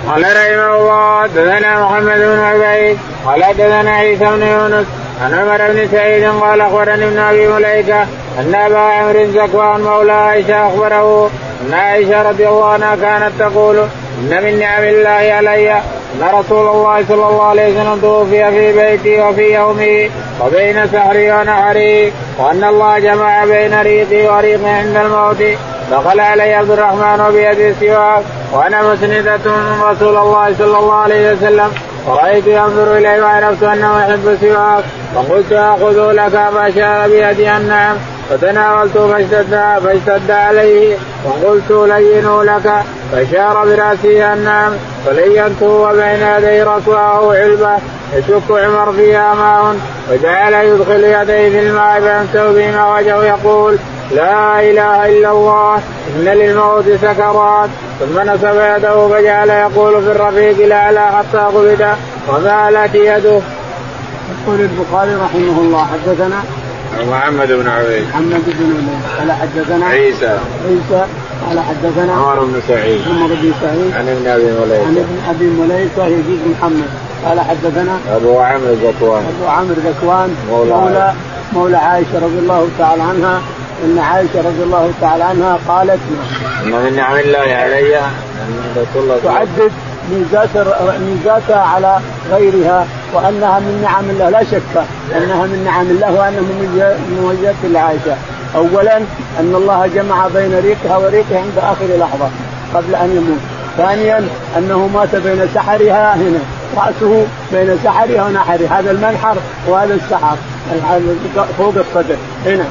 قال 0.08 0.22
رحمه 0.22 0.76
الله 0.76 1.22
حدثنا 1.22 1.84
محمد 1.84 2.18
بن 2.18 2.38
عبيد 2.38 2.98
قال 3.26 3.44
حدثنا 3.44 3.90
عيسى 3.90 4.24
بن 4.24 4.42
يونس 4.42 4.86
عن 5.22 5.34
عمر 5.34 5.72
بن 5.72 5.88
سعيد 5.92 6.24
قال 6.24 6.60
أخبرني 6.60 7.04
ابن 7.04 7.18
أبي 7.18 7.48
مليكة 7.48 8.02
أن 8.38 8.54
أبا 8.54 8.78
عمرو 8.78 9.26
زكوان 9.26 9.80
مولى 9.80 10.12
عائشة 10.12 10.66
أخبره 10.66 11.30
أن 11.66 11.74
عائشة 11.74 12.22
رضي 12.30 12.48
الله 12.48 12.72
عنها 12.72 12.96
كانت 12.96 13.32
تقول 13.38 13.78
إن 14.18 14.44
من 14.44 14.58
نعم 14.58 14.84
الله 14.84 15.10
علي 15.10 15.72
أن 15.72 16.28
رسول 16.32 16.68
الله 16.68 17.04
صلى 17.08 17.28
الله 17.28 17.42
عليه 17.42 17.72
وسلم 17.72 17.98
توفي 18.00 18.50
في 18.50 18.72
بيتي 18.72 19.20
وفي 19.20 19.54
يومي 19.54 20.10
وبين 20.40 20.86
سحري 20.92 21.32
ونحري 21.32 22.12
وأن 22.38 22.64
الله 22.64 22.98
جمع 22.98 23.44
بين 23.44 23.80
ريقي 23.80 24.26
وريقي 24.26 24.70
عند 24.70 24.96
الموت 24.96 25.42
دخل 25.90 26.20
علي 26.20 26.54
عبد 26.54 26.70
الرحمن 26.70 27.20
وبيده 27.28 27.68
السواك 27.68 28.24
وأنا 28.52 28.82
مسندة 28.82 29.38
من 29.46 29.82
رسول 29.82 30.16
الله 30.16 30.54
صلى 30.58 30.78
الله 30.78 30.94
عليه 30.94 31.32
وسلم. 31.32 31.70
ورأيت 32.06 32.46
ينظر 32.46 32.96
إليه 32.96 33.22
وعرفت 33.22 33.62
أنه 33.62 33.98
يحب 33.98 34.28
السواك. 34.28 34.84
فقلت 35.14 35.52
آخذه 35.52 36.12
لك 36.12 36.32
فأشار 36.54 37.08
بيدي. 37.08 37.56
النعم 37.56 37.96
فتناولته 38.30 39.08
فاشتد 39.08 39.60
فاشتد 39.84 40.30
عليه. 40.30 40.96
وقلت 41.24 41.70
لينه 41.70 42.44
لك. 42.44 42.72
فاشار 43.12 43.64
براسه 43.64 44.32
النعم 44.32 44.72
فلينته 45.06 45.66
وبين 45.66 46.22
يدي 46.36 46.62
رسوله 46.62 47.34
علبة. 47.34 47.76
يشك 48.14 48.50
عمر 48.50 48.92
فيها 48.92 49.34
ماء 49.34 49.76
وجعل 50.10 50.52
يدخل 50.52 51.04
يديه 51.04 51.50
في 51.50 51.60
الماء 51.68 52.00
فيمسح 52.00 52.46
بهما 52.46 52.96
وجهه. 52.96 53.24
يقول 53.24 53.78
لا 54.10 54.60
إله 54.60 55.06
إلا 55.08 55.30
الله. 55.30 55.80
إن 56.16 56.24
للموت 56.24 56.84
سكرات. 57.02 57.70
ثم 58.00 58.20
نصب 58.20 58.56
يده 58.76 59.08
فجعل 59.08 59.48
يقول 59.48 60.02
في 60.02 60.10
الرفيق 60.12 60.64
الاعلى 60.64 61.06
حتى 61.06 61.38
قبض. 61.38 61.86
ومالت 62.28 62.94
يده. 62.94 63.40
يقول 64.30 64.60
البخاري 64.60 65.14
رحمه 65.14 65.60
الله 65.60 65.86
حدثنا 65.86 66.42
محمد 67.10 67.48
بن 67.48 67.68
عبيد. 67.68 68.04
محمد 68.08 68.42
بن 68.46 68.74
عبيد. 68.76 69.18
قال 69.18 69.32
حدثنا 69.32 69.86
عيسى. 69.86 70.38
عيسى. 70.68 71.06
قال 71.48 71.60
حدثنا 71.60 72.12
عمر 72.12 72.44
بن 72.44 72.60
سعيد. 72.68 73.00
عمر 73.08 73.26
بن 73.26 73.52
سعيد. 73.60 73.92
عن 73.94 74.08
ابن 74.08 74.26
أبي 74.26 74.44
مليكة. 74.44 74.86
عن 74.86 74.96
ابن 74.96 75.18
أبي 75.28 75.46
مليكة 75.46 76.06
يزيد 76.06 76.40
محمد. 76.58 76.88
قال 77.24 77.40
حدثنا 77.40 77.98
أبو 78.16 78.38
عمرو 78.38 78.74
ذكوان 78.84 79.22
أبو 79.36 79.48
عمرو 79.48 79.74
ذكوان 79.74 80.36
مولى 80.50 80.70
مولى, 80.70 81.12
مولى 81.52 81.76
عائشة 81.76 82.14
رضي 82.14 82.38
الله 82.38 82.68
تعالى 82.78 83.02
عنها. 83.02 83.40
إن 83.84 83.98
عائشة 83.98 84.38
رضي 84.38 84.62
الله 84.62 84.92
تعالى 85.00 85.24
عنها 85.24 85.58
قالت 85.68 86.00
إن 86.64 86.70
من 86.70 86.96
نعم 86.96 87.16
الله 87.16 87.38
علي 87.38 87.98
أن 87.98 88.76
رسول 88.76 89.02
الله 89.02 89.18
تعدد 89.24 89.72
ميزات 90.12 90.48
ميزاتها 91.00 91.60
على 91.60 91.98
غيرها 92.30 92.86
وأنها 93.14 93.58
من 93.58 93.80
نعم 93.82 94.10
الله. 94.10 94.28
لا 94.30 94.44
شك 94.44 94.84
أنها 95.16 95.46
من 95.46 95.62
نعم 95.64 95.86
الله 95.86 96.12
وأنها 96.12 96.40
من 96.40 97.18
مميزات 97.22 97.54
لعائشه 97.64 98.16
اولا 98.54 98.96
أن 99.40 99.54
الله 99.54 99.86
جمع 99.94 100.28
بين 100.28 100.58
ريقها 100.58 100.96
وريقها 100.96 101.38
عند 101.38 101.58
آخر 101.58 101.86
لحظة 101.98 102.28
قبل 102.74 102.94
أن 102.94 103.16
يموت. 103.16 103.40
ثانيا 103.76 104.28
أنه 104.58 104.90
مات 104.94 105.16
بين 105.16 105.48
سحرها 105.54 106.14
هنا. 106.14 106.40
رأسه 106.76 107.26
بين 107.52 107.78
سحرها 107.84 108.26
ونحرها 108.26 108.80
هذا 108.80 108.90
المنحر 108.90 109.36
وهذا 109.68 109.94
السحر. 109.94 110.36
فوق 111.58 111.74
الصدر. 111.76 112.16
هنا. 112.46 112.64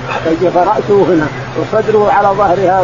فرأسه 0.54 1.06
هنا. 1.10 1.28
وصدره 1.60 2.12
على 2.12 2.28
ظهرها 2.28 2.84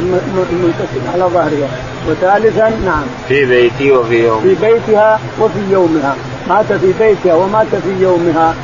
منتسب 0.51 1.01
على 1.13 1.24
ظهرها. 1.24 1.70
وثالثا 2.09 2.70
نعم. 2.86 3.03
في 3.28 3.45
بيتي 3.45 3.91
وفي 3.91 4.26
يوم 4.26 4.41
في 4.41 4.55
بيتها 4.55 5.20
وفي 5.39 5.59
يومها. 5.72 6.16
مات 6.49 6.74
في 6.74 6.93
بيتها 6.99 7.34
ومات 7.34 7.68
في 7.68 8.03
يومها. 8.03 8.55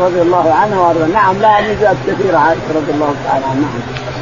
رضي 0.00 0.22
الله 0.22 0.54
عنها 0.54 0.80
وارضاها 0.80 1.08
نعم 1.08 1.36
لها 1.40 1.60
ميزات 1.60 1.96
كثيره 2.06 2.36
عائشة 2.36 2.60
رضي 2.74 2.92
الله 2.92 3.14
تعالى 3.24 3.44
عنها. 3.44 3.54
نعم 3.54 4.21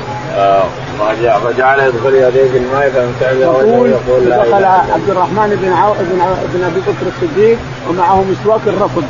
فجعل 1.45 1.81
يدخل 1.81 2.15
يديه 2.15 2.51
في 2.51 2.59
الماء 2.59 2.91
فامتعد 2.91 3.37
يقول 3.37 3.95
دخل 4.31 4.65
عبد 4.65 5.09
الرحمن 5.09 5.59
بن 5.63 5.73
عو... 5.73 5.93
بن, 5.93 6.21
عو... 6.21 6.35
بن 6.55 6.65
أبي 6.65 6.81
بكر 6.81 7.07
الصديق 7.13 7.59
ومعه 7.89 8.25
مسواك 8.25 8.61
الرفض. 8.67 9.05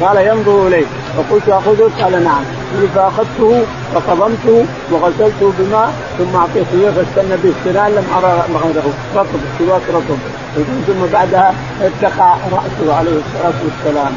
قال 0.00 0.16
ينظر 0.16 0.66
إليه. 0.66 0.86
فقلت 1.16 1.48
اخذه 1.48 1.90
قال 2.02 2.24
نعم. 2.24 2.44
فأخذته 2.94 3.62
فقضمته 3.94 4.66
وغسلته 4.92 5.52
بماء 5.58 5.92
ثم 6.18 6.36
أعطيته 6.36 6.74
إياه 6.80 6.90
فاستنى 6.90 7.36
به 7.44 7.52
سنان 7.64 7.90
لم 7.90 8.06
أرى 8.18 8.42
غيره 8.64 8.92
رطب 9.16 9.40
السواك 9.52 9.82
رطب 9.94 10.18
ثم 10.86 11.12
بعدها 11.12 11.54
ارتقى 11.82 12.36
رأسه 12.52 12.94
عليه 12.94 13.10
الصلاة 13.10 13.58
والسلام. 13.64 14.12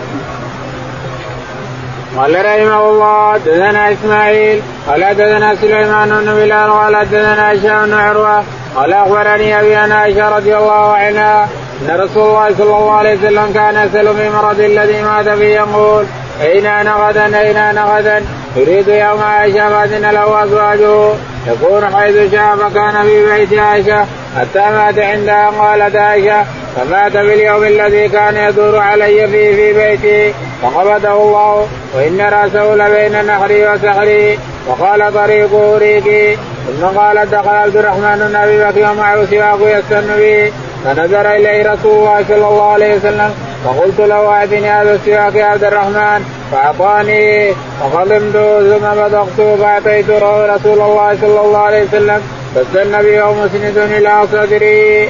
قال 2.17 2.45
رحمه 2.45 2.89
الله 2.89 3.33
حدثنا 3.33 3.91
إسماعيل 3.93 4.61
قال 4.87 5.05
حدثنا 5.05 5.55
سليمان 5.55 6.09
بن 6.09 6.33
بلال 6.33 6.71
قال 6.71 6.95
حدثنا 6.95 7.53
هشام 7.53 7.85
بن 7.85 7.93
عروة 7.93 8.43
قال 8.75 8.93
أخبرني 8.93 9.59
أبي 9.59 9.77
ان 9.77 9.91
عائشة 9.91 10.29
رضي 10.37 10.57
الله 10.57 10.93
عنها 10.93 11.49
أن 11.81 11.99
رسول 11.99 12.23
الله 12.23 12.49
صلى 12.57 12.63
الله 12.63 12.91
عليه 12.91 13.17
وسلم 13.17 13.51
كان 13.53 13.87
يسأل 13.87 14.15
في 14.15 14.29
مرض 14.29 14.59
الذي 14.59 15.01
مات 15.01 15.29
فيه 15.29 15.55
يقول 15.55 16.05
أين 16.41 16.65
أنا 16.65 16.93
غدا؟ 16.93 17.39
أين 17.39 17.57
أنا 17.57 17.83
غدا؟ 17.83 18.21
يريد 18.55 18.87
يوم 18.87 19.21
عائشة 19.21 19.69
فأذن 19.69 20.09
له 20.11 20.43
أزواجه. 20.43 21.13
يكون 21.47 21.95
حيث 21.95 22.31
شاء 22.31 22.55
فكان 22.55 23.03
في 23.03 23.25
بيت 23.25 23.59
عائشة 23.59 24.05
حتى 24.39 24.59
مات 24.59 24.99
عندها. 24.99 25.49
قالت 25.49 25.95
عائشة 25.95 26.45
فمات 26.77 27.11
في 27.11 27.33
اليوم 27.33 27.63
الذي 27.63 28.09
كان 28.09 28.37
يدور 28.37 28.79
علي 28.79 29.27
فيه 29.27 29.55
في 29.55 29.73
بيتي 29.73 30.33
فقبضه 30.61 31.11
الله 31.11 31.67
وإن 31.95 32.21
رأسه 32.21 32.75
لبين 32.75 33.25
نحري 33.25 33.67
وسحري 33.67 34.39
وقال 34.67 35.13
طريقه 35.13 35.77
ريقي 35.77 36.37
ثم 36.67 36.85
قال 36.85 37.29
دخل 37.29 37.49
عبد 37.49 37.77
الرحمن 37.77 38.27
بن 38.29 38.35
أبي 38.35 38.57
بكر 38.63 38.91
ومعه 38.91 39.25
سواك 39.25 39.59
يستن 39.61 40.07
به 40.17 40.51
فنظر 40.85 41.35
إليه 41.35 41.73
رسول 41.73 41.91
الله 41.91 42.25
صلى 42.27 42.47
الله 42.47 42.71
عليه 42.71 42.95
وسلم 42.95 43.31
فقلت 43.65 43.99
له 43.99 44.27
أعطني 44.27 44.69
هذا 44.69 44.93
السواك 44.95 45.35
يا 45.35 45.45
عبد 45.45 45.63
الرحمن. 45.63 46.25
فأعطاني 46.51 47.53
فخضمته 47.81 48.77
ثم 48.77 48.85
بذقته 49.01 49.55
فأعطيت 49.55 50.09
رسول 50.09 50.81
الله 50.81 51.17
صلى 51.21 51.41
الله 51.41 51.59
عليه 51.59 51.83
وسلم 51.83 52.21
فاستن 52.55 53.01
به 53.01 53.25
ومسند 53.25 53.77
إلى 53.77 54.27
صدري. 54.31 55.09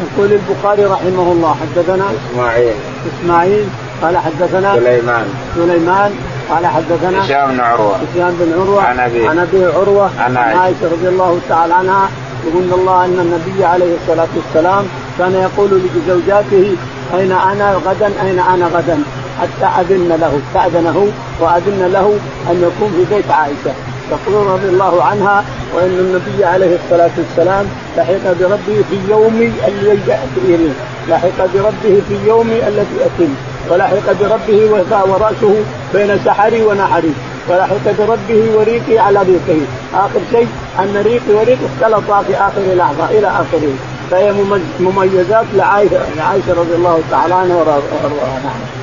يقول 0.00 0.32
البخاري 0.32 0.84
رحمه 0.84 1.32
الله 1.32 1.56
حدثنا 1.60 2.04
إسماعيل. 2.32 2.74
إسماعيل 3.10 3.64
قال 4.02 4.18
حدثنا 4.18 4.74
سليمان. 4.74 5.26
سليمان 5.56 6.10
قال 6.50 6.66
حدثنا 6.66 7.24
هشام 7.24 7.50
بن 7.50 7.60
عروة. 7.60 7.96
هشام 7.96 8.36
بن 8.40 8.52
عروة 8.60 8.82
عن 8.82 8.98
ابي 8.98 9.28
عن 9.28 9.38
ابي 9.38 9.64
عروة 9.64 10.10
عن 10.18 10.36
عائشة. 10.36 10.84
رضي 10.92 11.08
الله 11.08 11.38
تعالى 11.48 11.74
عنها 11.74 12.08
يقول 12.46 12.80
الله 12.80 13.04
إن 13.04 13.18
النبي 13.18 13.64
عليه 13.64 13.96
الصلاة 14.02 14.28
والسلام 14.36 14.84
كان 15.18 15.34
يقول 15.34 15.80
لزوجاته 15.94 16.76
أين 17.14 17.32
أنا 17.32 17.74
غدا 17.86 18.10
أين 18.22 18.38
أنا 18.38 18.66
غدا؟ 18.66 19.02
حتى 19.40 19.66
أذن 19.80 20.08
له 20.20 20.40
استأذنه 20.42 21.08
وأذن 21.40 21.90
له 21.92 22.18
أن 22.50 22.56
يكون 22.62 22.90
في 22.96 23.14
بيت 23.14 23.30
عائشة. 23.30 23.74
تقول 24.10 24.46
رضي 24.46 24.68
الله 24.68 25.02
عنها 25.02 25.44
وإن 25.74 25.98
النبي 25.98 26.44
عليه 26.44 26.78
الصلاة 26.84 27.10
والسلام 27.18 27.66
لحق 27.96 28.32
بربه 28.40 28.84
في 28.90 28.98
يوم 29.10 29.52
الذي 29.68 30.00
يأتي 30.08 30.72
لحق 31.08 31.46
بربه 31.54 32.02
في 32.08 32.18
يوم 32.26 32.50
الذي 32.50 32.96
اتم 33.00 33.34
ولحق 33.70 34.12
بربه 34.20 34.84
ورأسه 34.90 35.54
بين 35.94 36.18
سحري 36.24 36.62
ونحري. 36.62 37.14
ولحق 37.48 37.86
بربه 37.98 38.50
وريقي 38.56 38.98
على 38.98 39.22
ريقه. 39.22 39.60
آخر 39.94 40.20
شيء 40.32 40.48
أن 40.78 41.02
ريقي 41.04 41.32
وريقي 41.34 41.66
اختلطا 41.66 42.22
في 42.22 42.36
آخر 42.36 42.62
لحظة 42.74 43.10
إلى 43.10 43.26
آخره. 43.26 43.72
فهي 44.10 44.32
مميزات 44.80 45.46
لعائشة 45.54 46.14
لعائشة 46.16 46.52
رضي 46.52 46.74
الله 46.74 47.00
تعالى 47.10 47.34
عنها 47.34 47.56
وارضاها 47.56 48.40
نعم. 48.44 48.79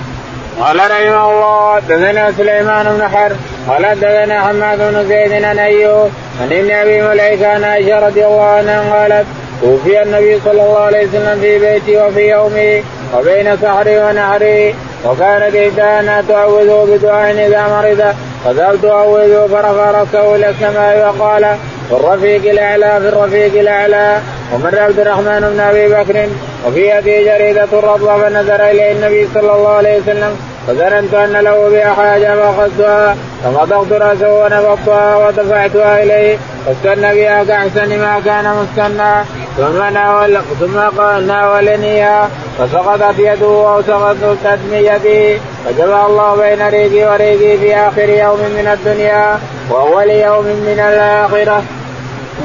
قال 0.59 0.77
رحمه 0.77 1.31
الله 1.31 1.75
حدثنا 1.75 2.31
سليمان 2.31 2.85
بن 2.97 3.07
حرب 3.07 3.37
قال 3.69 3.85
حدثنا 3.85 4.41
حماد 4.41 4.77
بن 4.77 5.07
زيد 5.07 5.43
عن 5.43 5.59
أيوب 5.59 6.09
عن 6.41 6.53
ابن 6.53 6.71
أبي 6.71 7.01
مليكة 7.01 7.47
عن 7.47 7.63
عائشة 7.63 8.07
رضي 8.07 8.25
الله 8.25 8.43
عنها 8.43 8.93
قالت 8.93 9.25
توفي 9.61 10.03
النبي 10.03 10.39
صلى 10.45 10.61
الله 10.61 10.79
عليه 10.79 11.07
وسلم 11.07 11.39
في 11.41 11.59
بيتي 11.59 11.97
وفي 11.97 12.29
يومي 12.29 12.83
وبين 13.15 13.57
سحري 13.57 13.99
ونهري 13.99 14.75
وكانت 15.05 15.55
إحدانا 15.55 16.23
تعوذه 16.27 16.87
بدعاء 16.91 17.31
إذا 17.47 17.67
مرض 17.67 18.15
فذهبت 18.45 18.85
أعوذه 18.85 19.47
فرفع 19.47 19.91
رأسه 19.91 20.35
إلى 20.35 20.49
السماء 20.49 21.13
وقال 21.19 21.57
في 21.89 21.93
الرفيق 21.95 22.51
الأعلى 22.51 22.99
في 23.01 23.09
الرفيق 23.09 23.59
الأعلى 23.59 24.19
ومر 24.53 24.79
عبد 24.79 24.99
الرحمن 24.99 25.39
بن 25.53 25.59
أبي 25.59 25.87
بكر 25.87 26.29
وفي 26.67 26.89
يده 26.89 27.37
جريدة 27.37 27.67
رطبة 27.73 28.17
فنظر 28.17 28.69
إليه 28.69 28.91
النبي 28.91 29.27
صلى 29.33 29.55
الله 29.55 29.69
عليه 29.69 29.99
وسلم 29.99 30.35
فظننت 30.67 31.13
أن 31.13 31.31
له 31.31 31.69
بها 31.69 31.93
حاجة 31.93 32.35
فأخذتها 32.35 33.15
فمضغت 33.43 33.91
رأسه 33.91 34.43
ونفضتها 34.43 35.27
ودفعتها 35.27 36.03
إليه 36.03 36.37
فاستنى 36.65 37.15
بها 37.15 37.43
كأحسن 37.43 37.99
ما 37.99 38.21
كان 38.25 38.45
مستنى 38.61 39.13
ثم 39.57 39.83
ناول 39.93 40.37
ثم 40.59 41.01
ناولنيها 41.27 42.29
فسقطت 42.59 43.19
يده 43.19 43.73
أو 43.73 43.81
سقطت 43.81 44.59
من 44.71 44.91
يده 44.91 45.39
فجمع 45.65 46.05
الله 46.05 46.35
بين 46.35 46.67
ريقي 46.67 47.05
وريقي 47.05 47.57
في 47.57 47.75
آخر 47.75 48.09
يوم 48.09 48.39
من 48.39 48.67
الدنيا 48.73 49.39
وأول 49.71 50.09
يوم 50.09 50.45
من 50.45 50.79
الآخرة. 50.79 51.63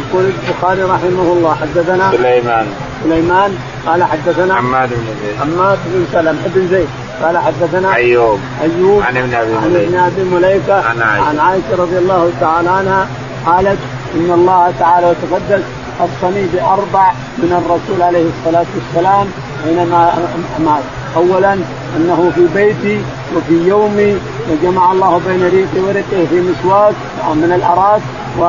يقول 0.00 0.24
البخاري 0.24 0.82
رحمه 0.82 1.32
الله 1.32 1.54
حدثنا 1.54 2.10
سليمان. 2.10 2.66
سليمان 3.04 3.58
قال 3.86 4.04
حدثنا 4.04 4.54
حماد 4.54 4.88
بن 4.88 5.04
زيد. 5.22 5.40
حماد 5.40 5.78
بن 5.86 6.06
سلم 6.12 6.38
بن 6.54 6.68
زيد 6.68 6.88
قال 7.22 7.38
حدثنا 7.38 7.94
أيوب. 7.94 8.38
أيوب 8.62 9.02
عن 9.02 9.16
ابن 9.16 9.34
أبي 9.34 9.54
عن 9.54 9.76
ابن 9.76 9.96
أبي 9.98 10.22
مليكه 10.24 10.88
عن 10.88 11.02
عائشة. 11.02 11.28
عن 11.28 11.38
عائشة 11.38 11.76
رضي 11.78 11.98
الله 11.98 12.30
تعالى 12.40 12.70
عنها 12.70 13.08
قالت 13.46 13.78
إن 14.14 14.30
الله 14.30 14.72
تعالى 14.78 15.06
وتقدس 15.06 15.62
خصني 15.98 16.46
بأربع 16.52 17.12
من 17.38 17.52
الرسول 17.52 18.02
عليه 18.02 18.26
الصلاة 18.38 18.66
والسلام 18.74 19.26
حينما 19.64 20.14
مات. 20.58 20.82
اولا 21.16 21.52
أنه 21.96 22.32
في 22.34 22.46
بيتي 22.54 23.00
وفي 23.36 23.68
يومي 23.68 24.16
وجمع 24.50 24.92
الله 24.92 25.20
بين 25.26 25.42
ريقي 25.48 25.80
ورقه 25.80 26.26
في 26.30 26.40
مسواك 26.40 26.94
من 27.34 27.52
الاراك 27.54 28.00
و 28.38 28.42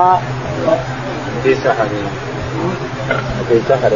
في 1.43 1.55
سحر. 1.55 1.88
في 3.49 3.59
سحر. 3.69 3.91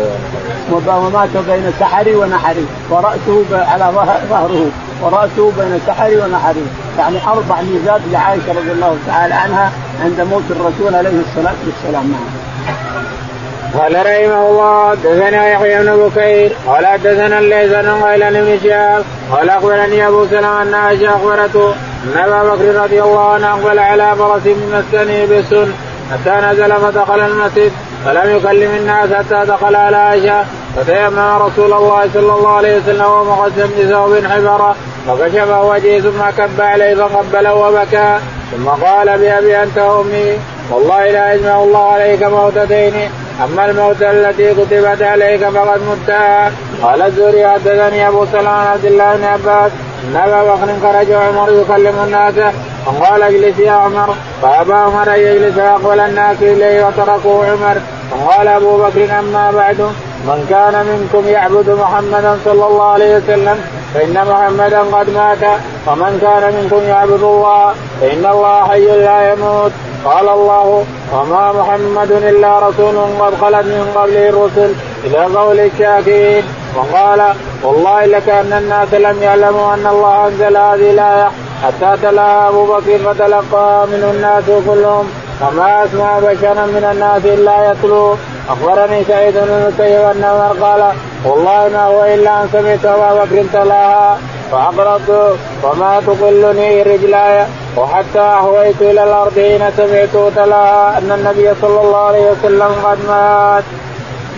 ومات 0.72 1.30
بين 1.48 1.74
سحري 1.80 2.16
ونحري. 2.16 2.66
ورأسه 2.90 3.44
على 3.52 3.92
ظهره. 4.30 4.72
ورأسه 5.02 5.52
بين 5.58 5.80
سحري 5.88 6.18
ونحري. 6.18 6.66
يعني 6.98 7.18
أربع 7.28 7.62
ميزات 7.62 8.02
لعائشة 8.12 8.50
رضي 8.50 8.72
الله 8.72 8.98
تعالى 9.08 9.34
عنها 9.34 9.72
عند 10.04 10.22
موت 10.22 10.44
الرسول 10.50 10.96
عليه 10.96 11.10
الصلاة 11.10 11.56
والسلام. 11.66 12.12
نعم. 12.12 12.48
قال 13.74 13.96
رحمه 13.96 14.50
الله 14.50 14.90
حدثنا 14.90 15.50
يحيى 15.50 15.84
بن 15.84 15.98
بكير 15.98 16.52
قال 16.68 16.86
حدثنا 16.86 17.40
الليث 17.40 17.72
بن 17.72 17.90
غيلان 17.90 18.34
بن 18.34 18.60
شهاب 18.64 19.04
قال 19.32 19.50
أخبرني 19.50 20.08
أبو 20.08 20.26
سلمة 20.26 20.62
أن 20.62 20.74
عائشة 20.74 21.10
أخبرته 21.10 21.74
أن 22.04 22.18
أبا 22.18 22.44
بكر 22.44 22.76
رضي 22.84 23.02
الله 23.02 23.34
عنه 23.34 23.54
اقبل 23.54 23.80
على 23.80 24.16
فرس 24.16 24.46
من 24.46 24.84
مسنه 24.92 25.26
بسن 25.26 25.72
حتى 26.12 26.48
نزل 26.48 26.74
فدخل 26.74 27.20
المسجد 27.20 27.72
فلم 28.06 28.38
يكلم 28.38 28.76
الناس 28.76 29.14
حتى 29.14 29.46
دخل 29.46 29.76
على 29.76 29.98
عائشة 29.98 30.46
فتيمم 30.76 31.20
رسول 31.20 31.74
الله 31.74 32.10
صلى 32.14 32.34
الله 32.34 32.50
عليه 32.50 32.78
وسلم 32.78 33.06
ومقسم 33.06 33.70
بثوب 33.80 34.26
حبرة 34.26 34.76
فكشف 35.08 35.50
وجهه 35.50 36.00
ثم 36.00 36.30
كب 36.38 36.62
عليه 36.62 36.96
فقبله 36.96 37.54
وبكى 37.54 38.18
ثم 38.52 38.68
قال 38.70 39.18
بأبي 39.18 39.64
أنت 39.64 39.78
وأمي 39.78 40.38
والله 40.72 41.12
لا 41.12 41.34
يجمع 41.34 41.64
الله 41.64 41.92
عليك 41.92 42.24
موتتين 42.24 42.94
أما 43.44 43.66
الموت 43.66 44.02
التي 44.02 44.54
كتبت 44.54 45.02
عليك 45.02 45.50
فقد 45.50 45.82
متها 45.82 46.52
قال 46.84 47.02
الزهري 47.02 47.48
حدثني 47.48 48.08
أبو 48.08 48.26
سلمة 48.26 48.70
عبد 48.70 48.86
الله 48.86 49.16
بن 49.16 49.24
عباس 49.24 49.72
ان 50.04 50.16
ابا 50.16 50.56
بكر 50.56 50.70
خرج 50.84 51.12
عمر 51.12 51.52
يكلم 51.52 51.96
الناس. 52.04 52.54
فقال 52.86 53.24
اجلس 53.24 53.60
يا 53.60 53.72
عمر؟ 53.72 54.16
فأبى 54.42 54.74
عمر 54.74 55.16
أن 55.16 55.20
يجلس 55.20 55.56
فاقبل 55.56 56.00
الناس 56.00 56.38
إليه 56.42 56.86
وتركوه 56.88 57.46
عمر. 57.52 57.82
فقال 58.12 58.48
أبو 58.48 58.78
بكر 58.78 59.20
أما 59.20 59.52
بعد؟ 59.52 59.82
من 60.28 60.46
كان 60.50 60.86
منكم 60.86 61.30
يعبد 61.30 61.70
محمدا 61.70 62.38
صلى 62.46 62.66
الله 62.66 62.92
عليه 62.92 63.18
وسلم 63.18 63.58
فإن 63.94 64.26
محمدا 64.30 64.80
قد 64.80 65.10
مات. 65.10 65.44
ومن 65.88 66.20
كان 66.22 66.54
منكم 66.54 66.88
يعبد 66.88 67.24
الله 67.24 67.74
فإن 68.02 68.26
الله 68.26 68.68
حي 68.68 68.86
لا 68.86 69.34
يموت. 69.34 69.72
قال 70.06 70.30
الله 70.30 70.84
وما 71.14 71.52
محمد 71.52 72.12
إلا 72.12 72.60
رسول 72.60 72.98
قد 73.20 73.34
خلت 73.42 73.66
من 73.66 73.92
قبله 73.96 74.30
الرسل 74.30 74.74
إلى 75.04 75.18
قول 75.36 75.60
الشاكرين 75.60 76.44
وقال 76.76 77.34
والله 77.64 78.06
لكان 78.06 78.54
الناس 78.54 78.94
لم 78.94 79.24
يعلموا 79.24 79.74
أن 79.74 79.88
الله 79.88 80.28
أنزل 80.28 80.58
هذه 80.58 80.92
الآية 80.92 81.32
حتى 81.64 81.98
تلاها 82.02 82.50
أبو 82.50 82.66
بكر 82.66 82.98
فتلقاها 82.98 83.86
منه 83.86 84.12
الناس 84.12 84.44
كلهم. 84.68 85.10
وما 85.42 85.86
اسمع 85.86 86.20
بشرا 86.20 86.66
من 86.66 86.90
الناس 86.92 87.26
إلا 87.26 87.72
يتلو. 87.72 88.16
أخبرني 88.50 89.04
سعيد 89.04 89.34
بن 89.34 89.50
المسيب 89.50 90.02
ان 90.02 90.24
عمر 90.24 90.66
قال 90.66 90.92
والله 91.26 91.70
ما 91.74 91.84
هو 91.86 92.04
إلا 92.04 92.44
أن 92.44 92.50
سمعت 92.54 92.86
أبا 92.86 93.24
بكر 93.24 93.46
تلاها. 93.54 94.18
فاقرضت 94.52 95.38
وما 95.64 96.02
تقلني 96.08 96.82
رجلاي 96.82 97.46
وحتى 97.78 98.20
أهويت 98.20 98.82
إلى 98.82 99.04
الأرض 99.04 99.34
حين 99.34 99.72
سمعت 99.78 100.34
تلاها 100.36 100.98
أن 100.98 101.12
النبي 101.12 101.54
صلى 101.62 101.82
الله 101.82 101.98
عليه 101.98 102.32
وسلم 102.32 102.72
قد 102.84 102.98
مات. 103.08 103.64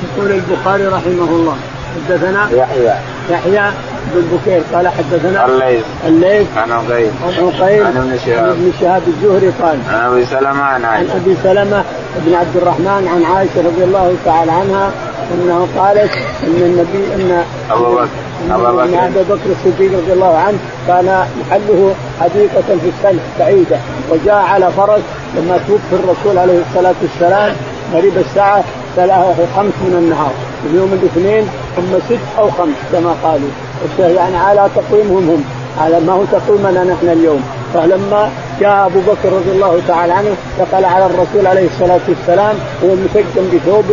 يقول 0.03 0.32
البخاري 0.32 0.88
رحمه 0.88 1.30
الله 1.30 1.57
حدثنا 1.95 2.49
يحيى 2.51 2.93
يحيى 3.30 3.72
بن 4.14 4.38
بكير 4.38 4.62
قال 4.74 4.88
حدثنا 4.88 5.45
الليث. 5.45 5.84
الليث. 6.08 6.47
عن 6.58 6.72
عقيل. 6.72 7.12
عن 7.24 7.34
عقيل. 7.34 7.84
عن 7.84 7.97
ابن 7.97 8.18
شهاب. 8.26 8.43
عن 8.43 8.50
ابن 8.50 8.72
شهاب 8.82 9.02
الزهري 9.08 9.52
قال 9.62 9.80
عن 9.89 10.12
أبي 10.12 10.26
سلمة 10.26 10.64
عن 10.64 10.86
عن 10.86 10.86
عائشة. 10.86 11.16
أبي 11.16 11.36
سلمة 11.43 11.84
بن 12.26 12.34
عبد 12.34 12.56
الرحمن 12.56 13.08
عن 13.08 13.36
عائشة 13.36 13.68
رضي 13.68 13.84
الله 13.84 14.16
تعالى 14.26 14.52
عنها 14.52 14.91
انه 15.34 15.68
قالت 15.78 16.12
إن 16.43 16.62
النبي 16.62 17.14
إن 17.16 17.43
أبو 17.72 17.95
بكر. 17.95 18.08
إن 18.45 18.58
بكر. 18.58 18.84
ابا 18.84 19.22
بكر 19.36 19.50
الصديق 19.52 19.91
رضي 20.00 20.14
الله 20.14 20.38
عنه 20.38 20.58
كان 20.88 21.26
محله 21.39 21.93
حديقة 22.22 22.78
في 22.82 22.89
السلح 22.97 23.24
بعيدة 23.39 23.78
وجاء 24.10 24.36
على 24.36 24.72
فرس 24.72 25.02
لما 25.38 25.60
توفي 25.68 26.04
الرسول 26.04 26.38
عليه 26.38 26.62
الصلاة 26.70 26.95
والسلام 27.02 27.56
قريب 27.93 28.18
الساعة 28.18 28.64
ثلاثة 28.95 29.45
خمس 29.56 29.74
من 29.82 29.95
النهار 29.97 30.32
من 30.66 30.76
يوم 30.78 30.93
الاثنين 30.93 31.47
ثم 31.76 32.16
ست 32.16 32.39
أو 32.39 32.52
خمس 32.52 32.76
كما 32.91 33.16
قالوا. 33.24 33.50
يعني 33.99 34.38
على 34.38 34.69
تقويمهم 34.75 35.30
هم 35.30 35.43
على 35.82 35.99
ما 35.99 36.13
هو 36.13 36.23
تقويمنا 36.32 36.84
نحن 36.84 37.09
اليوم. 37.09 37.43
فلما 37.73 38.32
جاء 38.59 38.86
أبو 38.86 38.99
بكر 38.99 39.34
رضي 39.34 39.51
الله 39.51 39.82
تعالى 39.88 40.13
عنه 40.13 40.36
دخل 40.59 40.86
على 40.86 41.05
الرسول 41.05 41.47
عليه 41.47 41.67
الصلاة 41.67 41.99
والسلام 42.09 42.55
وهو 42.82 42.95
مسجم 42.95 43.45
بثوب 43.53 43.86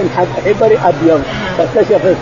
حبري 0.44 0.78
أبيض. 0.78 1.22
فكشف 1.58 2.16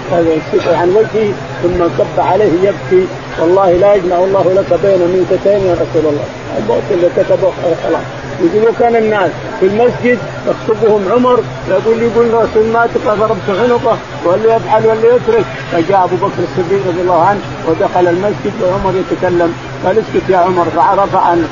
عن 0.66 0.88
وجهه 0.88 1.32
ثم 1.62 1.84
كب 1.98 2.20
عليه 2.20 2.52
يبكي. 2.62 3.06
والله 3.40 3.72
لا 3.72 3.94
يجمع 3.94 4.16
الله 4.16 4.52
لك 4.52 4.80
بين 4.82 5.00
ميتتين 5.14 5.66
يا 5.66 5.74
رسول 5.74 6.12
الله. 6.12 6.24
الموت 6.58 6.82
اللي 6.90 7.08
كتبه 7.16 7.50
خلاص 7.84 8.23
يقولوا 8.40 8.72
كان 8.78 8.96
الناس 8.96 9.30
في 9.60 9.66
المسجد 9.66 10.18
يخطبهم 10.48 11.12
عمر 11.12 11.40
يقول 11.68 12.02
يقول 12.02 12.26
الرسول 12.26 12.66
مات 12.72 12.90
فضربت 12.90 13.48
عنقه 13.48 13.98
واللي 14.24 14.48
يفعل 14.48 14.86
واللي 14.86 15.08
يترك. 15.08 15.44
فجاء 15.72 16.04
أبو 16.04 16.16
بكر 16.16 16.42
الصديق 16.42 16.86
رضي 16.88 17.00
الله 17.00 17.22
عنه 17.24 17.40
ودخل 17.68 18.08
المسجد 18.08 18.52
وعمر 18.62 18.94
يتكلم. 18.96 19.54
قال 19.84 19.98
اسكت 19.98 20.28
يا 20.28 20.38
عمر. 20.38 20.64
فعرف 20.76 21.16
ان 21.16 21.44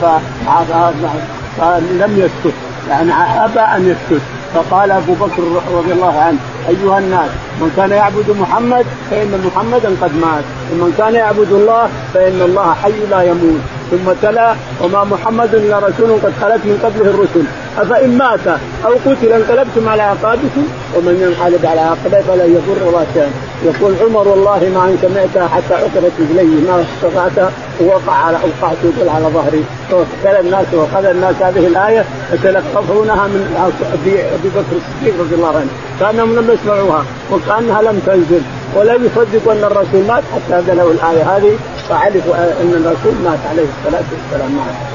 فلم 1.59 2.19
يسكت. 2.19 2.55
يعني 2.89 3.13
أبى 3.45 3.61
أن 3.61 3.89
يسكت. 3.89 4.23
فقال 4.55 4.91
أبو 4.91 5.13
بكر 5.13 5.43
رضي 5.75 5.93
الله 5.93 6.21
عنه 6.21 6.39
أيها 6.69 6.99
الناس 6.99 7.31
من 7.61 7.73
كان 7.77 7.91
يعبد 7.91 8.31
محمد 8.41 8.87
فإن 9.11 9.43
محمدا 9.47 9.89
قد 10.03 10.13
مات 10.17 10.45
ومن 10.73 10.95
كان 10.99 11.15
يعبد 11.15 11.53
الله 11.53 11.89
فإن 12.15 12.43
الله 12.43 12.75
حي 12.83 13.07
لا 13.11 13.23
يموت. 13.23 13.61
ثم 13.91 14.13
تلا 14.23 14.55
وما 14.83 15.05
محمد 15.05 15.55
إلا 15.55 15.79
رسول 15.79 16.11
قد 16.25 16.33
خلت 16.41 16.63
من 16.65 16.81
قبله 16.85 17.11
الرسل. 17.11 17.45
أفإن 17.79 18.19
مات 18.19 18.47
أو 18.85 18.93
قتل 19.07 19.33
انقلبتم 19.33 19.89
على 19.89 20.03
عقابكم؟ 20.03 20.65
ومن 20.97 21.15
ينقلب 21.25 21.67
على 21.67 21.81
عقبه 21.81 22.21
فلن 22.21 22.49
يضر 22.57 22.89
الله 22.89 23.07
شيئا. 23.15 23.31
يقول 23.65 23.95
عمر 24.03 24.29
والله 24.29 24.71
ما 24.75 24.85
إن 24.85 24.99
سمعتها 25.03 25.49
حتى 25.49 25.75
عثرت 25.75 26.13
رجلي 26.21 26.43
ما 26.43 26.85
استطعت 26.85 27.51
وقع 27.81 28.13
على 28.13 28.37
اوقعت 28.37 28.77
يقول 28.85 29.09
على 29.09 29.25
ظهري. 29.25 29.65
فقال 29.91 30.47
الناس 30.47 30.67
وأخذ 30.73 31.05
الناس 31.05 31.35
هذه 31.41 31.67
الآية 31.67 32.05
يتلقفونها 32.33 33.27
من 33.27 33.73
ابي 33.95 34.49
بكر 34.55 34.77
الصديق 34.77 35.21
رضي 35.21 35.35
الله 35.35 35.57
عنه. 35.57 35.71
كانهم 36.01 36.35
لم 36.37 36.51
يسمعوها 36.51 37.05
وكأنها 37.33 37.83
لم 37.83 38.03
تنزل. 38.07 38.43
ولا 38.77 38.95
يصدقوا 38.95 39.53
أن 39.53 39.65
الرسول 39.65 40.05
مات 40.09 40.23
حتى 40.35 40.55
نزلوا 40.55 40.93
الآية 40.93 41.37
هذه 41.37 41.59
فعرفوا 41.89 42.35
أن 42.35 42.73
الرسول 42.85 43.15
مات 43.25 43.39
عليه 43.51 43.63
الصلاة 43.63 44.05
والسلام. 44.13 44.57
معه. 44.57 44.93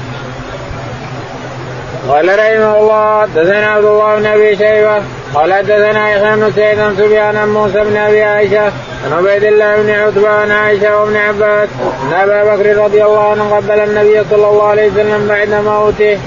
قال 2.08 2.28
رحمه 2.28 2.78
الله 2.80 3.22
حدثنا 3.22 3.66
عبد 3.66 3.84
الله 3.84 4.16
بن 4.16 4.26
أبي 4.26 4.56
شيبة 4.56 5.02
قال 5.34 5.54
حدثنا 5.54 6.10
يحيى 6.10 6.36
بن 6.36 6.52
سعيد 6.56 6.78
بن 6.78 6.96
سفيان 6.96 7.36
عن 7.36 7.48
موسى 7.48 7.84
بن 7.84 7.96
أبي 7.96 8.22
عائشة 8.22 8.72
عن 9.04 9.12
عبيد 9.12 9.44
الله 9.44 9.82
بن 9.82 9.90
عتبة 9.90 10.28
عن 10.28 10.50
عائشة 10.50 11.00
وابن 11.00 11.16
عباس 11.16 11.68
ان 12.02 12.12
ابا 12.12 12.56
بكر 12.56 12.76
رضي 12.76 13.04
الله 13.04 13.30
عنه 13.30 13.56
قبل 13.56 13.80
النبي 13.80 14.24
صلى 14.30 14.48
الله 14.48 14.68
عليه 14.68 14.90
وسلم 14.90 15.28
بعد 15.28 15.48
موته. 15.48 16.18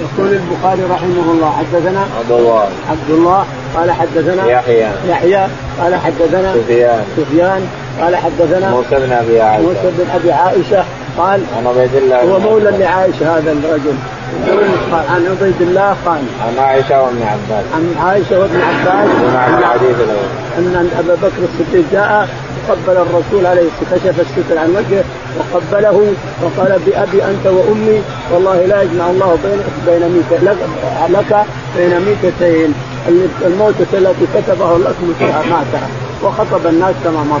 يقول 0.00 0.32
البخاري 0.32 0.82
رحمه 0.90 1.32
الله 1.32 1.52
حدثنا 1.58 2.06
عبد 2.18 2.30
الله. 2.30 2.68
عبد 2.90 3.10
الله 3.10 3.46
قال 3.76 3.92
حدثنا 3.92 4.46
يحيى. 4.46 4.88
يحيى 5.08 5.46
قال 5.80 5.94
حدثنا 5.94 6.54
سفيان. 6.54 7.04
سفيان 7.16 7.68
قال 8.00 8.16
حدثنا 8.16 8.70
موسى 8.70 9.06
بن 9.06 9.12
أبي 9.12 9.40
عائشة. 9.40 9.62
موسى 9.62 9.90
بن 9.98 10.06
أبي 10.14 10.32
عائشة 10.32 10.84
قال 11.18 11.40
عن 11.56 11.66
عبيد 11.66 11.94
الله 11.94 12.22
هو 12.22 12.38
مولى 12.38 12.70
لعائشه 12.70 13.38
هذا 13.38 13.52
الرجل. 13.52 13.96
قال 14.92 15.04
عن 15.08 15.26
عبيد 15.26 15.60
الله 15.60 15.96
قال 16.06 16.22
عن 16.46 16.54
عائشة 16.58 17.02
وابن 17.02 17.22
عباس. 17.22 17.64
عن 17.74 17.94
عائشة 18.06 18.38
وابن 18.38 18.60
عباس. 18.60 19.10
الأول. 20.00 20.28
أن 20.58 20.90
أبا 20.98 21.14
بكر 21.14 21.42
الصديق 21.42 21.84
جاء 21.92 22.28
وقبل 22.68 22.96
الرسول 22.96 23.46
عليه 23.46 23.68
كشف 23.92 24.20
الستر 24.20 24.58
عن 24.58 24.70
وجهه 24.70 25.04
وقبله 25.38 26.12
وقال 26.42 26.80
بأبي 26.86 27.24
أنت 27.24 27.46
وأمي 27.46 28.02
والله 28.32 28.66
لا 28.66 28.82
يجمع 28.82 29.10
الله 29.10 29.38
بين 29.44 29.60
بين 29.86 30.08
ميت 30.08 30.42
لك, 30.42 30.56
لك 31.08 31.46
بين 31.76 32.00
ميتتين. 32.00 32.74
الموتة 33.46 33.92
التي 33.92 34.26
كتبه 34.34 34.78
لك 34.78 34.96
ماتها 35.50 35.88
وخطب 36.22 36.66
الناس 36.66 36.94
كما 37.04 37.22
مر. 37.30 37.40